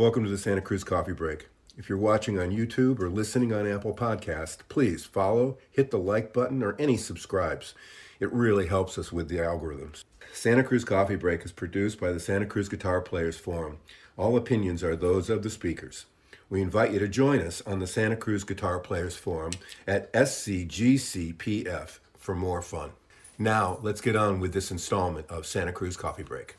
Welcome 0.00 0.24
to 0.24 0.30
the 0.30 0.38
Santa 0.38 0.62
Cruz 0.62 0.82
Coffee 0.82 1.12
Break. 1.12 1.48
If 1.76 1.90
you're 1.90 1.98
watching 1.98 2.38
on 2.38 2.52
YouTube 2.52 3.00
or 3.00 3.10
listening 3.10 3.52
on 3.52 3.70
Apple 3.70 3.92
Podcast, 3.94 4.60
please 4.70 5.04
follow, 5.04 5.58
hit 5.70 5.90
the 5.90 5.98
like 5.98 6.32
button, 6.32 6.62
or 6.62 6.74
any 6.78 6.96
subscribes. 6.96 7.74
It 8.18 8.32
really 8.32 8.66
helps 8.66 8.96
us 8.96 9.12
with 9.12 9.28
the 9.28 9.36
algorithms. 9.36 10.04
Santa 10.32 10.64
Cruz 10.64 10.86
Coffee 10.86 11.16
Break 11.16 11.44
is 11.44 11.52
produced 11.52 12.00
by 12.00 12.12
the 12.12 12.18
Santa 12.18 12.46
Cruz 12.46 12.70
Guitar 12.70 13.02
Players 13.02 13.36
Forum. 13.36 13.76
All 14.16 14.38
opinions 14.38 14.82
are 14.82 14.96
those 14.96 15.28
of 15.28 15.42
the 15.42 15.50
speakers. 15.50 16.06
We 16.48 16.62
invite 16.62 16.94
you 16.94 16.98
to 16.98 17.06
join 17.06 17.40
us 17.40 17.60
on 17.66 17.78
the 17.78 17.86
Santa 17.86 18.16
Cruz 18.16 18.42
Guitar 18.42 18.78
Players 18.78 19.16
Forum 19.16 19.52
at 19.86 20.10
SCGCPF 20.14 21.98
for 22.16 22.34
more 22.34 22.62
fun. 22.62 22.92
Now, 23.38 23.78
let's 23.82 24.00
get 24.00 24.16
on 24.16 24.40
with 24.40 24.54
this 24.54 24.70
installment 24.70 25.28
of 25.28 25.44
Santa 25.44 25.72
Cruz 25.72 25.98
Coffee 25.98 26.22
Break. 26.22 26.56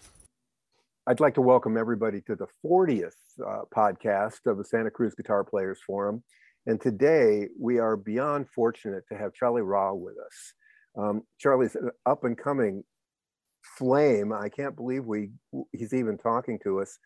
I'd 1.08 1.20
like 1.20 1.34
to 1.34 1.42
welcome 1.42 1.76
everybody 1.76 2.22
to 2.22 2.36
the 2.36 2.46
40th 2.64 3.16
uh, 3.40 3.62
podcast 3.76 4.46
of 4.46 4.58
the 4.58 4.66
Santa 4.66 4.92
Cruz 4.92 5.16
Guitar 5.16 5.44
Players 5.44 5.80
Forum. 5.86 6.24
And 6.68 6.80
today 6.80 7.48
we 7.60 7.80
are 7.80 7.98
beyond 7.98 8.48
fortunate 8.50 9.04
to 9.10 9.18
have 9.18 9.34
Charlie 9.34 9.62
Rauh 9.62 9.98
with 9.98 10.16
us. 10.18 10.54
Um, 10.98 11.24
Charlie's 11.40 11.76
an 11.76 11.90
up 12.06 12.24
and 12.24 12.38
coming 12.38 12.84
flame. 13.78 14.34
I 14.34 14.50
can't 14.50 14.76
believe 14.76 15.06
we 15.06 15.32
he's 15.72 15.94
even 15.94 16.18
talking 16.18 16.60
to 16.64 16.82
us. 16.82 16.98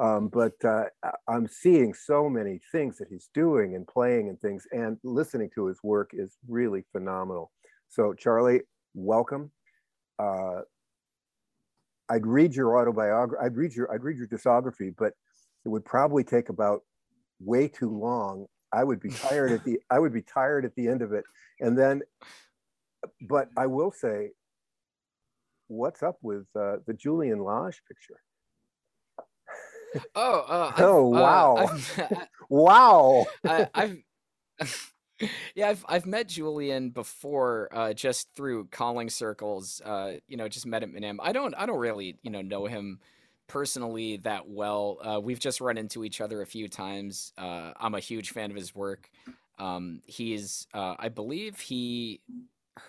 Um, 0.00 0.28
but 0.28 0.52
uh, 0.64 0.84
I'm 1.28 1.48
seeing 1.48 1.94
so 1.94 2.28
many 2.28 2.60
things 2.70 2.96
that 2.98 3.08
he's 3.08 3.28
doing 3.34 3.74
and 3.74 3.86
playing 3.86 4.28
and 4.28 4.40
things, 4.40 4.64
and 4.70 4.98
listening 5.02 5.50
to 5.56 5.66
his 5.66 5.78
work 5.82 6.10
is 6.12 6.36
really 6.48 6.84
phenomenal. 6.92 7.50
So, 7.88 8.14
Charlie, 8.14 8.60
welcome. 8.94 9.50
Uh, 10.18 10.60
I'd 12.08 12.26
read 12.26 12.54
your 12.54 12.78
autobiography. 12.78 13.44
I'd 13.44 13.56
read 13.56 13.74
your 13.74 13.92
I'd 13.92 14.02
read 14.02 14.16
your 14.16 14.28
discography, 14.28 14.94
but 14.96 15.14
it 15.64 15.68
would 15.68 15.84
probably 15.84 16.24
take 16.24 16.48
about 16.48 16.82
way 17.40 17.68
too 17.68 17.90
long. 17.90 18.46
I 18.72 18.84
would 18.84 19.00
be 19.00 19.10
tired 19.28 19.52
at 19.52 19.64
the 19.64 19.80
I 19.90 19.98
would 19.98 20.12
be 20.12 20.22
tired 20.22 20.64
at 20.64 20.74
the 20.74 20.88
end 20.88 21.02
of 21.02 21.12
it, 21.12 21.24
and 21.60 21.78
then. 21.78 22.02
But 23.22 23.48
I 23.56 23.66
will 23.66 23.90
say, 23.90 24.32
what's 25.68 26.02
up 26.02 26.18
with 26.20 26.44
uh, 26.54 26.76
the 26.86 26.92
Julian 26.92 27.38
Lage 27.38 27.80
picture? 27.88 28.20
Oh, 30.14 30.40
uh, 30.40 30.72
oh 30.78 31.14
uh, 31.14 31.20
wow, 31.20 31.56
I've, 31.56 32.28
wow! 32.50 33.26
I, 33.42 33.68
I've 33.74 34.02
yeah, 35.54 35.68
I've 35.68 35.84
I've 35.88 36.06
met 36.06 36.28
Julian 36.28 36.90
before, 36.90 37.68
uh, 37.72 37.92
just 37.92 38.28
through 38.34 38.66
Collings 38.66 39.14
circles. 39.14 39.80
Uh, 39.84 40.14
you 40.28 40.36
know, 40.36 40.48
just 40.48 40.66
met 40.66 40.82
him 40.82 40.96
in 40.96 41.02
him. 41.02 41.20
I 41.22 41.32
don't 41.32 41.54
I 41.54 41.66
don't 41.66 41.78
really 41.78 42.18
you 42.22 42.30
know 42.30 42.42
know 42.42 42.66
him 42.66 43.00
personally 43.50 44.16
that 44.18 44.48
well. 44.48 44.98
Uh, 45.02 45.20
we've 45.20 45.40
just 45.40 45.60
run 45.60 45.76
into 45.76 46.04
each 46.04 46.20
other 46.20 46.40
a 46.40 46.46
few 46.46 46.68
times. 46.68 47.32
Uh, 47.36 47.72
I'm 47.78 47.94
a 47.94 48.00
huge 48.00 48.30
fan 48.30 48.50
of 48.50 48.56
his 48.56 48.74
work. 48.74 49.10
Um, 49.58 50.02
he's 50.06 50.68
uh, 50.72 50.94
I 50.98 51.08
believe 51.08 51.58
he 51.58 52.20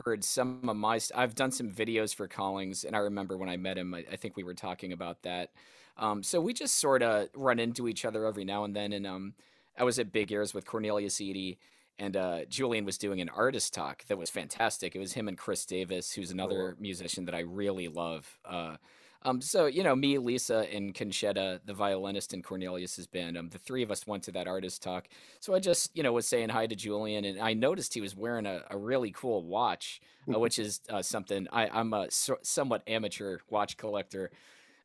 heard 0.06 0.24
some 0.24 0.70
of 0.70 0.78
my. 0.78 1.00
I've 1.16 1.34
done 1.34 1.52
some 1.52 1.72
videos 1.72 2.14
for 2.14 2.28
Collings, 2.28 2.84
and 2.84 2.96
I 2.96 3.00
remember 3.00 3.38
when 3.38 3.50
I 3.50 3.58
met 3.58 3.78
him. 3.78 3.94
I, 3.96 4.06
I 4.12 4.16
think 4.16 4.38
we 4.38 4.44
were 4.44 4.54
talking 4.54 4.94
about 4.94 5.24
that. 5.24 5.52
Um, 5.98 6.22
so 6.22 6.40
we 6.40 6.54
just 6.54 6.78
sort 6.78 7.02
of 7.02 7.30
run 7.36 7.60
into 7.60 7.88
each 7.88 8.06
other 8.06 8.26
every 8.26 8.46
now 8.46 8.64
and 8.64 8.76
then. 8.76 8.94
And 8.94 9.06
um, 9.08 9.34
I 9.78 9.84
was 9.84 9.98
at 10.00 10.12
Big 10.12 10.32
Ears 10.32 10.54
with 10.54 10.66
Cornelius 10.66 11.20
Eady 11.20 11.58
and 12.00 12.18
uh, 12.18 12.46
Julian 12.46 12.86
was 12.86 12.98
doing 12.98 13.22
an 13.22 13.30
artist 13.30 13.74
talk 13.74 14.06
that 14.06 14.18
was 14.18 14.30
fantastic. 14.30 14.96
It 14.96 15.00
was 15.00 15.14
him 15.14 15.28
and 15.28 15.38
Chris 15.38 15.66
Davis, 15.66 16.14
who's 16.14 16.32
another 16.32 16.76
musician 16.80 17.26
that 17.26 17.36
I 17.36 17.42
really 17.42 17.88
love. 17.88 18.40
Uh, 18.44 18.78
um, 19.24 19.42
so 19.42 19.66
you 19.66 19.84
know, 19.84 19.96
me, 19.96 20.18
Lisa, 20.18 20.66
and 20.74 20.94
Concetta, 20.94 21.60
the 21.66 21.74
violinist 21.74 22.34
in 22.34 22.42
Cornelius's 22.42 23.08
band, 23.08 23.38
um, 23.38 23.50
the 23.50 23.60
three 23.60 23.84
of 23.84 23.92
us 23.92 24.08
went 24.08 24.24
to 24.24 24.32
that 24.32 24.48
artist 24.48 24.82
talk. 24.82 25.08
So 25.40 25.54
I 25.54 25.60
just 25.60 25.96
you 25.96 26.04
know 26.04 26.14
was 26.14 26.28
saying 26.28 26.50
hi 26.50 26.68
to 26.68 26.76
Julian, 26.76 27.26
and 27.26 27.40
I 27.40 27.54
noticed 27.54 27.94
he 27.94 28.02
was 28.02 28.16
wearing 28.16 28.46
a, 28.46 28.64
a 28.70 28.78
really 28.78 29.12
cool 29.12 29.44
watch, 29.44 30.02
uh, 30.34 30.40
which 30.40 30.58
is 30.58 30.82
uh, 30.90 31.02
something 31.02 31.48
I, 31.52 31.68
I'm 31.68 31.94
a 31.94 32.10
so, 32.10 32.38
somewhat 32.42 32.84
amateur 32.88 33.40
watch 33.50 33.78
collector. 33.78 34.32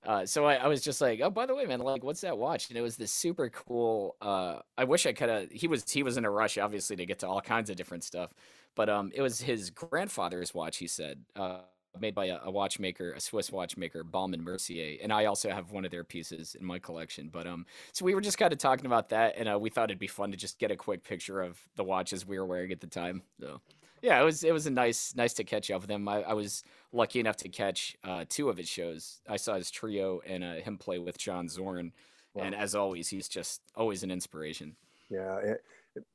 Uh, 0.05 0.25
so 0.25 0.44
I, 0.44 0.55
I, 0.55 0.69
was 0.69 0.83
just 0.83 1.00
like, 1.00 1.21
oh, 1.21 1.31
by 1.31 1.47
the 1.47 1.55
way, 1.55 1.66
man, 1.66 1.81
like, 1.81 2.05
what's 2.05 2.21
that 2.21 2.39
watch? 2.39 2.69
And 2.69 2.78
it 2.78 2.81
was 2.81 2.97
this 2.97 3.10
super 3.10 3.50
cool. 3.50 4.15
Uh, 4.22 4.60
I 4.78 4.84
wish 4.84 5.05
I 5.05 5.12
could 5.12 5.28
have. 5.28 5.50
He 5.50 5.66
was 5.66 5.91
he 5.91 6.05
was 6.05 6.16
in 6.16 6.25
a 6.25 6.31
rush, 6.31 6.59
obviously, 6.59 6.94
to 6.97 7.06
get 7.06 7.19
to 7.21 7.28
all 7.28 7.41
kinds 7.41 7.71
of 7.71 7.77
different 7.77 8.05
stuff. 8.05 8.33
But 8.77 8.89
um, 8.89 9.10
it 9.15 9.22
was 9.22 9.41
his 9.41 9.71
grandfather's 9.71 10.55
watch. 10.55 10.77
He 10.77 10.87
said, 10.87 11.25
uh, 11.34 11.60
made 12.01 12.15
by 12.15 12.27
a, 12.27 12.39
a, 12.45 12.51
watchmaker, 12.51 13.12
a 13.12 13.21
Swiss 13.21 13.51
watchmaker, 13.51 14.05
Baume 14.05 14.34
& 14.37 14.39
Mercier, 14.39 14.99
and 15.03 15.12
I 15.12 15.27
also 15.27 15.51
have 15.51 15.73
one 15.73 15.84
of 15.84 15.91
their 15.91 16.05
pieces 16.05 16.55
in 16.59 16.65
my 16.65 16.79
collection. 16.79 17.29
But 17.33 17.47
um, 17.47 17.67
so 17.93 18.05
we 18.05 18.15
were 18.15 18.21
just 18.21 18.39
kind 18.39 18.53
of 18.53 18.59
talking 18.59 18.87
about 18.87 19.09
that, 19.11 19.34
and 19.37 19.49
uh, 19.49 19.59
we 19.59 19.71
thought 19.71 19.91
it'd 19.91 19.99
be 19.99 20.07
fun 20.07 20.31
to 20.31 20.37
just 20.37 20.59
get 20.59 20.71
a 20.71 20.77
quick 20.77 21.05
picture 21.05 21.41
of 21.41 21.59
the 21.77 21.84
watches 21.84 22.27
we 22.27 22.39
were 22.39 22.47
wearing 22.47 22.73
at 22.73 22.81
the 22.81 22.87
time. 22.87 23.23
So 23.41 23.61
yeah, 24.03 24.21
it 24.21 24.25
was 24.25 24.45
it 24.45 24.53
was 24.53 24.67
a 24.67 24.71
nice 24.71 25.15
nice 25.17 25.33
to 25.34 25.45
catch 25.45 25.71
up 25.71 25.83
with 25.83 25.91
him. 25.91 26.09
I, 26.09 26.23
I 26.23 26.33
was 26.34 26.62
lucky 26.93 27.21
enough 27.21 27.37
to 27.39 27.49
catch 27.49 27.97
uh, 28.05 28.25
two 28.28 28.49
of 28.49 28.57
his 28.57 28.69
shows. 28.69 29.21
I 29.28 29.37
saw 29.37 29.55
his 29.55 29.71
trio 29.71 30.21
and 30.27 30.45
uh, 30.45 30.55
him 30.55 30.78
play 30.78 30.99
with 30.99 31.19
John 31.19 31.49
Zorn, 31.49 31.93
wow. 32.34 32.45
and 32.45 32.55
as 32.55 32.75
always, 32.75 33.09
he's 33.09 33.28
just 33.28 33.63
always 33.75 34.03
an 34.03 34.11
inspiration. 34.11 34.77
Yeah, 35.11 35.39
it, 35.39 35.65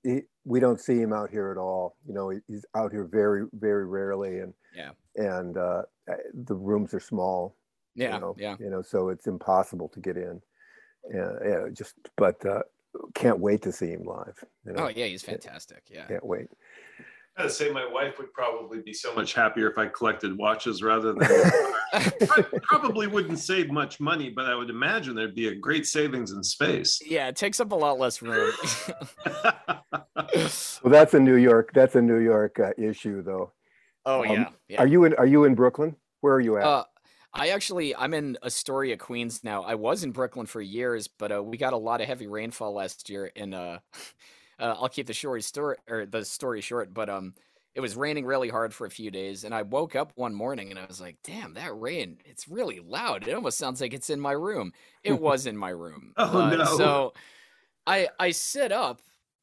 it, 0.04 0.26
we 0.46 0.60
don't 0.60 0.80
see 0.80 1.00
him 1.00 1.14
out 1.14 1.30
here 1.30 1.52
at 1.52 1.58
all. 1.58 1.96
You 2.08 2.14
know, 2.14 2.30
he's 2.30 2.66
out 2.76 2.92
here 2.92 3.06
very 3.06 3.48
very 3.54 3.86
rarely, 3.86 4.40
and 4.40 4.54
yeah, 4.76 4.92
and 5.16 5.58
uh, 5.58 5.84
the 6.34 6.56
rooms 6.56 6.94
are 6.94 7.00
small. 7.00 7.56
Yeah, 7.96 8.16
you 8.16 8.22
know, 8.22 8.36
yeah, 8.38 8.56
you 8.60 8.70
know, 8.70 8.82
so 8.82 9.10
it's 9.10 9.28
impossible 9.28 9.90
to 9.90 10.00
get 10.00 10.18
in. 10.18 10.42
Yeah, 11.14 11.32
yeah, 11.46 11.66
just 11.74 11.96
but 12.16 12.46
uh, 12.46 12.62
can't 13.14 13.40
wait 13.40 13.62
to 13.64 13.72
see 13.72 13.92
him 13.92 14.04
live. 14.04 14.44
You 14.66 14.74
know? 14.74 14.86
Oh 14.86 14.88
yeah, 14.88 15.06
he's 15.06 15.24
fantastic. 15.24 15.84
Yeah, 15.90 16.06
can't 16.08 16.26
wait. 16.26 16.48
I 17.38 17.44
would 17.44 17.52
say 17.52 17.72
my 17.72 17.86
wife 17.90 18.18
would 18.18 18.34
probably 18.34 18.82
be 18.82 18.94
so 18.94 19.16
much 19.16 19.34
happier 19.34 19.70
if 19.70 19.78
I 19.78 19.88
collected 19.88 20.38
watches 20.38 20.84
rather 20.84 21.14
than. 21.14 21.24
I 21.94 22.44
probably 22.64 23.08
wouldn't 23.08 23.40
save 23.40 23.70
much 23.70 24.00
money, 24.00 24.30
but 24.30 24.46
I 24.46 24.56
would 24.56 24.70
imagine 24.70 25.16
there'd 25.16 25.36
be 25.36 25.48
a 25.48 25.56
great 25.56 25.86
savings 25.86 26.32
in 26.32 26.44
space. 26.44 27.00
Yeah, 27.06 27.28
it 27.28 27.36
takes 27.36 27.60
up 27.60 27.72
a 27.72 27.76
lot 27.76 28.00
less 28.00 28.22
room. 28.22 28.52
well, 29.26 30.86
that's 30.86 31.14
a 31.14 31.20
New 31.20 31.36
York. 31.36 31.72
That's 31.74 31.96
a 31.96 32.02
New 32.02 32.20
York 32.20 32.60
uh, 32.60 32.72
issue, 32.78 33.22
though. 33.22 33.52
Oh 34.06 34.24
um, 34.24 34.32
yeah, 34.32 34.50
yeah. 34.68 34.80
Are 34.82 34.88
you 34.88 35.04
in? 35.06 35.14
Are 35.16 35.26
you 35.26 35.44
in 35.46 35.56
Brooklyn? 35.56 35.96
Where 36.22 36.34
are 36.34 36.42
you 36.42 36.58
at? 36.58 36.64
Uh, 36.64 36.84
I 37.34 37.50
actually 37.50 37.96
I'm 37.96 38.14
in 38.14 38.38
Astoria, 38.44 38.98
Queens 38.98 39.44
now. 39.44 39.64
I 39.64 39.76
was 39.76 40.04
in 40.04 40.12
Brooklyn 40.12 40.46
for 40.46 40.62
years, 40.62 41.08
but 41.08 41.32
uh, 41.32 41.44
we 41.44 41.58
got 41.58 41.74
a 41.74 41.78
lot 41.78 42.02
of 42.02 42.08
heavy 42.08 42.28
rainfall 42.28 42.74
last 42.74 43.10
year, 43.10 43.32
and 43.36 43.54
uh, 43.54 43.80
uh, 44.60 44.76
I'll 44.80 44.90
keep 44.90 45.08
the 45.08 45.14
story 45.14 45.42
story 45.42 45.78
or 45.88 46.06
the 46.06 46.26
story 46.26 46.62
short, 46.62 46.94
but 46.94 47.10
um, 47.10 47.34
it 47.74 47.80
was 47.80 47.96
raining 47.96 48.26
really 48.26 48.50
hard 48.50 48.74
for 48.74 48.86
a 48.86 48.92
few 48.92 49.12
days, 49.12 49.46
and 49.46 49.56
I 49.56 49.62
woke 49.62 49.96
up 49.96 50.12
one 50.16 50.34
morning 50.34 50.72
and 50.72 50.80
I 50.80 50.86
was 50.86 51.00
like, 51.00 51.18
"Damn, 51.24 51.54
that 51.54 51.78
rain! 51.80 52.18
It's 52.26 52.48
really 52.48 52.80
loud. 52.80 53.28
It 53.28 53.34
almost 53.34 53.58
sounds 53.58 53.80
like 53.80 53.94
it's 53.94 54.10
in 54.10 54.20
my 54.20 54.34
room." 54.34 54.74
It 55.04 55.14
was 55.22 55.46
in 55.46 55.56
my 55.56 55.70
room. 55.70 56.14
oh 56.18 56.42
uh, 56.42 56.56
no! 56.56 56.66
So 56.78 57.14
I 57.88 58.10
I 58.20 58.32
sit 58.32 58.72
up. 58.72 59.02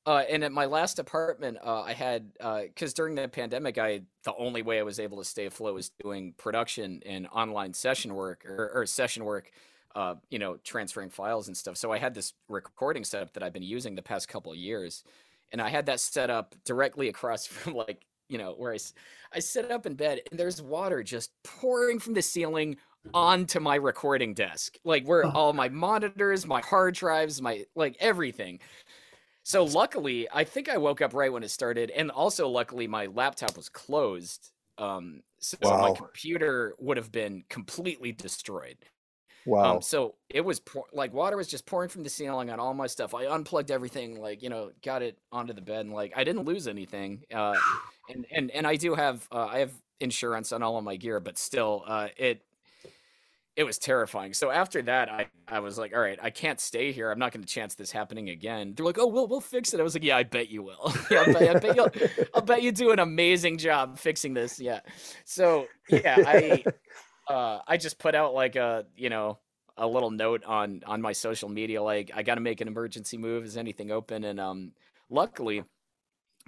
Uh, 0.08 0.24
and 0.30 0.42
at 0.42 0.52
my 0.52 0.64
last 0.64 0.98
apartment, 0.98 1.58
uh, 1.62 1.82
I 1.82 1.92
had 1.92 2.32
because 2.32 2.92
uh, 2.92 2.96
during 2.96 3.14
the 3.14 3.28
pandemic, 3.28 3.76
I 3.76 4.00
the 4.24 4.34
only 4.38 4.62
way 4.62 4.78
I 4.78 4.82
was 4.82 4.98
able 4.98 5.18
to 5.18 5.24
stay 5.24 5.44
afloat 5.44 5.74
was 5.74 5.90
doing 6.02 6.32
production 6.38 7.02
and 7.04 7.26
online 7.26 7.74
session 7.74 8.14
work 8.14 8.46
or, 8.46 8.70
or 8.74 8.86
session 8.86 9.24
work 9.24 9.50
uh, 9.94 10.14
you 10.30 10.38
know, 10.38 10.56
transferring 10.62 11.10
files 11.10 11.48
and 11.48 11.56
stuff. 11.56 11.76
So 11.76 11.92
I 11.92 11.98
had 11.98 12.14
this 12.14 12.32
recording 12.48 13.04
setup 13.04 13.32
that 13.32 13.42
I've 13.42 13.52
been 13.52 13.62
using 13.62 13.96
the 13.96 14.02
past 14.02 14.28
couple 14.28 14.52
of 14.52 14.58
years, 14.58 15.02
and 15.50 15.60
I 15.60 15.68
had 15.68 15.86
that 15.86 16.00
set 16.00 16.30
up 16.30 16.54
directly 16.64 17.08
across 17.08 17.46
from 17.48 17.74
like 17.74 18.06
you 18.28 18.38
know 18.38 18.54
where 18.56 18.72
I 18.72 18.78
I 19.32 19.40
sit 19.40 19.70
up 19.70 19.86
in 19.86 19.94
bed 19.94 20.20
and 20.30 20.38
there's 20.38 20.62
water 20.62 21.02
just 21.02 21.32
pouring 21.42 21.98
from 21.98 22.14
the 22.14 22.22
ceiling 22.22 22.76
onto 23.14 23.60
my 23.60 23.76
recording 23.76 24.34
desk, 24.34 24.76
like 24.84 25.04
where 25.04 25.26
oh. 25.26 25.30
all 25.30 25.52
my 25.52 25.68
monitors, 25.68 26.46
my 26.46 26.60
hard 26.60 26.94
drives, 26.94 27.42
my 27.42 27.64
like 27.74 27.96
everything. 28.00 28.60
So 29.48 29.64
luckily, 29.64 30.28
I 30.30 30.44
think 30.44 30.68
I 30.68 30.76
woke 30.76 31.00
up 31.00 31.14
right 31.14 31.32
when 31.32 31.42
it 31.42 31.48
started, 31.48 31.88
and 31.88 32.10
also 32.10 32.50
luckily 32.50 32.86
my 32.86 33.06
laptop 33.06 33.56
was 33.56 33.70
closed. 33.70 34.50
Um, 34.76 35.22
so 35.38 35.56
wow. 35.62 35.80
my 35.88 35.92
computer 35.92 36.74
would 36.78 36.98
have 36.98 37.10
been 37.10 37.44
completely 37.48 38.12
destroyed. 38.12 38.76
Wow. 39.46 39.76
Um, 39.76 39.80
so 39.80 40.16
it 40.28 40.42
was 40.42 40.60
pour- 40.60 40.90
like 40.92 41.14
water 41.14 41.34
was 41.38 41.48
just 41.48 41.64
pouring 41.64 41.88
from 41.88 42.02
the 42.02 42.10
ceiling 42.10 42.50
on 42.50 42.60
all 42.60 42.74
my 42.74 42.86
stuff. 42.86 43.14
I 43.14 43.24
unplugged 43.24 43.70
everything, 43.70 44.20
like 44.20 44.42
you 44.42 44.50
know, 44.50 44.70
got 44.84 45.00
it 45.00 45.16
onto 45.32 45.54
the 45.54 45.62
bed, 45.62 45.86
and 45.86 45.94
like 45.94 46.12
I 46.14 46.24
didn't 46.24 46.44
lose 46.44 46.68
anything. 46.68 47.22
Uh, 47.32 47.56
and 48.12 48.26
and 48.30 48.50
and 48.50 48.66
I 48.66 48.76
do 48.76 48.94
have 48.96 49.26
uh, 49.32 49.46
I 49.46 49.60
have 49.60 49.72
insurance 49.98 50.52
on 50.52 50.62
all 50.62 50.76
of 50.76 50.84
my 50.84 50.96
gear, 50.96 51.20
but 51.20 51.38
still, 51.38 51.84
uh, 51.86 52.08
it 52.18 52.42
it 53.58 53.64
was 53.64 53.76
terrifying. 53.76 54.34
So 54.34 54.52
after 54.52 54.80
that, 54.82 55.10
I 55.10 55.26
I 55.48 55.58
was 55.58 55.78
like, 55.78 55.92
all 55.92 56.00
right, 56.00 56.18
I 56.22 56.30
can't 56.30 56.60
stay 56.60 56.92
here. 56.92 57.10
I'm 57.10 57.18
not 57.18 57.32
going 57.32 57.44
to 57.44 57.52
chance 57.52 57.74
this 57.74 57.90
happening 57.90 58.30
again. 58.30 58.72
They're 58.76 58.86
like, 58.86 58.98
oh, 59.00 59.08
we'll 59.08 59.26
we'll 59.26 59.40
fix 59.40 59.74
it. 59.74 59.80
I 59.80 59.82
was 59.82 59.94
like, 59.94 60.04
yeah, 60.04 60.16
I 60.16 60.22
bet 60.22 60.48
you 60.48 60.62
will. 60.62 60.94
yeah, 61.10 61.24
I 61.26 61.32
bet, 61.32 61.56
I 61.56 61.58
bet 61.58 61.76
you'll, 61.76 61.90
I'll 62.36 62.42
bet 62.42 62.62
you 62.62 62.70
do 62.70 62.92
an 62.92 63.00
amazing 63.00 63.58
job 63.58 63.98
fixing 63.98 64.32
this. 64.32 64.60
Yeah. 64.60 64.78
So 65.24 65.66
yeah, 65.90 66.22
I 66.24 66.64
uh, 67.28 67.58
I 67.66 67.76
just 67.78 67.98
put 67.98 68.14
out 68.14 68.32
like 68.32 68.54
a 68.54 68.86
you 68.96 69.10
know 69.10 69.38
a 69.76 69.88
little 69.88 70.12
note 70.12 70.44
on 70.44 70.82
on 70.86 71.02
my 71.02 71.12
social 71.12 71.48
media 71.48 71.82
like 71.82 72.12
I 72.14 72.22
got 72.22 72.36
to 72.36 72.40
make 72.40 72.60
an 72.60 72.68
emergency 72.68 73.18
move. 73.18 73.44
Is 73.44 73.56
anything 73.56 73.90
open? 73.90 74.22
And 74.22 74.38
um, 74.38 74.70
luckily, 75.10 75.64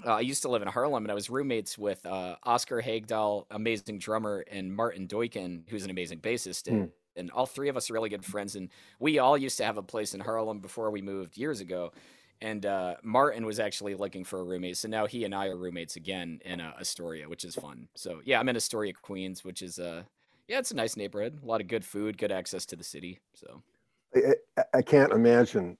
uh, 0.06 0.14
I 0.14 0.20
used 0.20 0.42
to 0.42 0.48
live 0.48 0.62
in 0.62 0.68
Harlem, 0.68 1.04
and 1.04 1.10
I 1.10 1.14
was 1.14 1.28
roommates 1.28 1.76
with 1.76 2.06
uh, 2.06 2.36
Oscar 2.44 2.80
Hagdahl, 2.80 3.46
amazing 3.50 3.98
drummer, 3.98 4.44
and 4.48 4.72
Martin 4.74 5.08
Doykin, 5.08 5.68
who's 5.68 5.82
an 5.84 5.90
amazing 5.90 6.20
bassist. 6.20 6.68
And, 6.68 6.88
Mm. 6.88 6.90
And 7.20 7.30
all 7.30 7.46
three 7.46 7.68
of 7.68 7.76
us 7.76 7.88
are 7.88 7.94
really 7.94 8.08
good 8.08 8.24
friends. 8.24 8.56
And 8.56 8.68
we 8.98 9.20
all 9.20 9.38
used 9.38 9.56
to 9.58 9.64
have 9.64 9.76
a 9.76 9.82
place 9.82 10.12
in 10.14 10.20
Harlem 10.20 10.58
before 10.58 10.90
we 10.90 11.00
moved 11.02 11.38
years 11.38 11.60
ago. 11.60 11.92
And 12.42 12.64
uh, 12.66 12.96
Martin 13.04 13.44
was 13.46 13.60
actually 13.60 13.94
looking 13.94 14.24
for 14.24 14.40
a 14.40 14.42
roommate, 14.44 14.78
so 14.78 14.88
now 14.88 15.06
he 15.06 15.24
and 15.24 15.34
I 15.34 15.48
are 15.48 15.56
roommates 15.58 15.96
again 15.96 16.40
in 16.44 16.58
uh, 16.60 16.72
Astoria, 16.80 17.28
which 17.28 17.44
is 17.44 17.54
fun. 17.54 17.86
So 17.94 18.22
yeah, 18.24 18.40
I'm 18.40 18.48
in 18.48 18.56
Astoria, 18.56 18.94
Queens, 18.94 19.44
which 19.44 19.60
is 19.60 19.78
uh, 19.78 20.04
yeah, 20.48 20.58
it's 20.58 20.70
a 20.70 20.74
nice 20.76 20.96
neighborhood. 20.96 21.38
A 21.42 21.46
lot 21.46 21.60
of 21.60 21.68
good 21.68 21.84
food, 21.84 22.16
good 22.16 22.32
access 22.32 22.64
to 22.66 22.76
the 22.76 22.82
city. 22.82 23.20
So 23.34 23.62
I, 24.16 24.34
I- 24.72 24.80
can't 24.82 25.12
imagine 25.12 25.76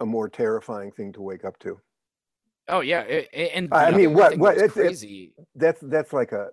a 0.00 0.04
more 0.04 0.28
terrifying 0.28 0.90
thing 0.90 1.12
to 1.12 1.22
wake 1.22 1.44
up 1.44 1.56
to. 1.60 1.80
oh 2.68 2.80
yeah, 2.80 3.02
a- 3.08 3.56
and 3.56 3.72
I 3.72 3.92
mean, 3.92 4.12
what- 4.12 4.36
what- 4.38 4.56
it's- 4.56 4.72
crazy. 4.72 5.32
That's 5.54 5.80
that's 5.82 6.12
like 6.12 6.32
a 6.32 6.48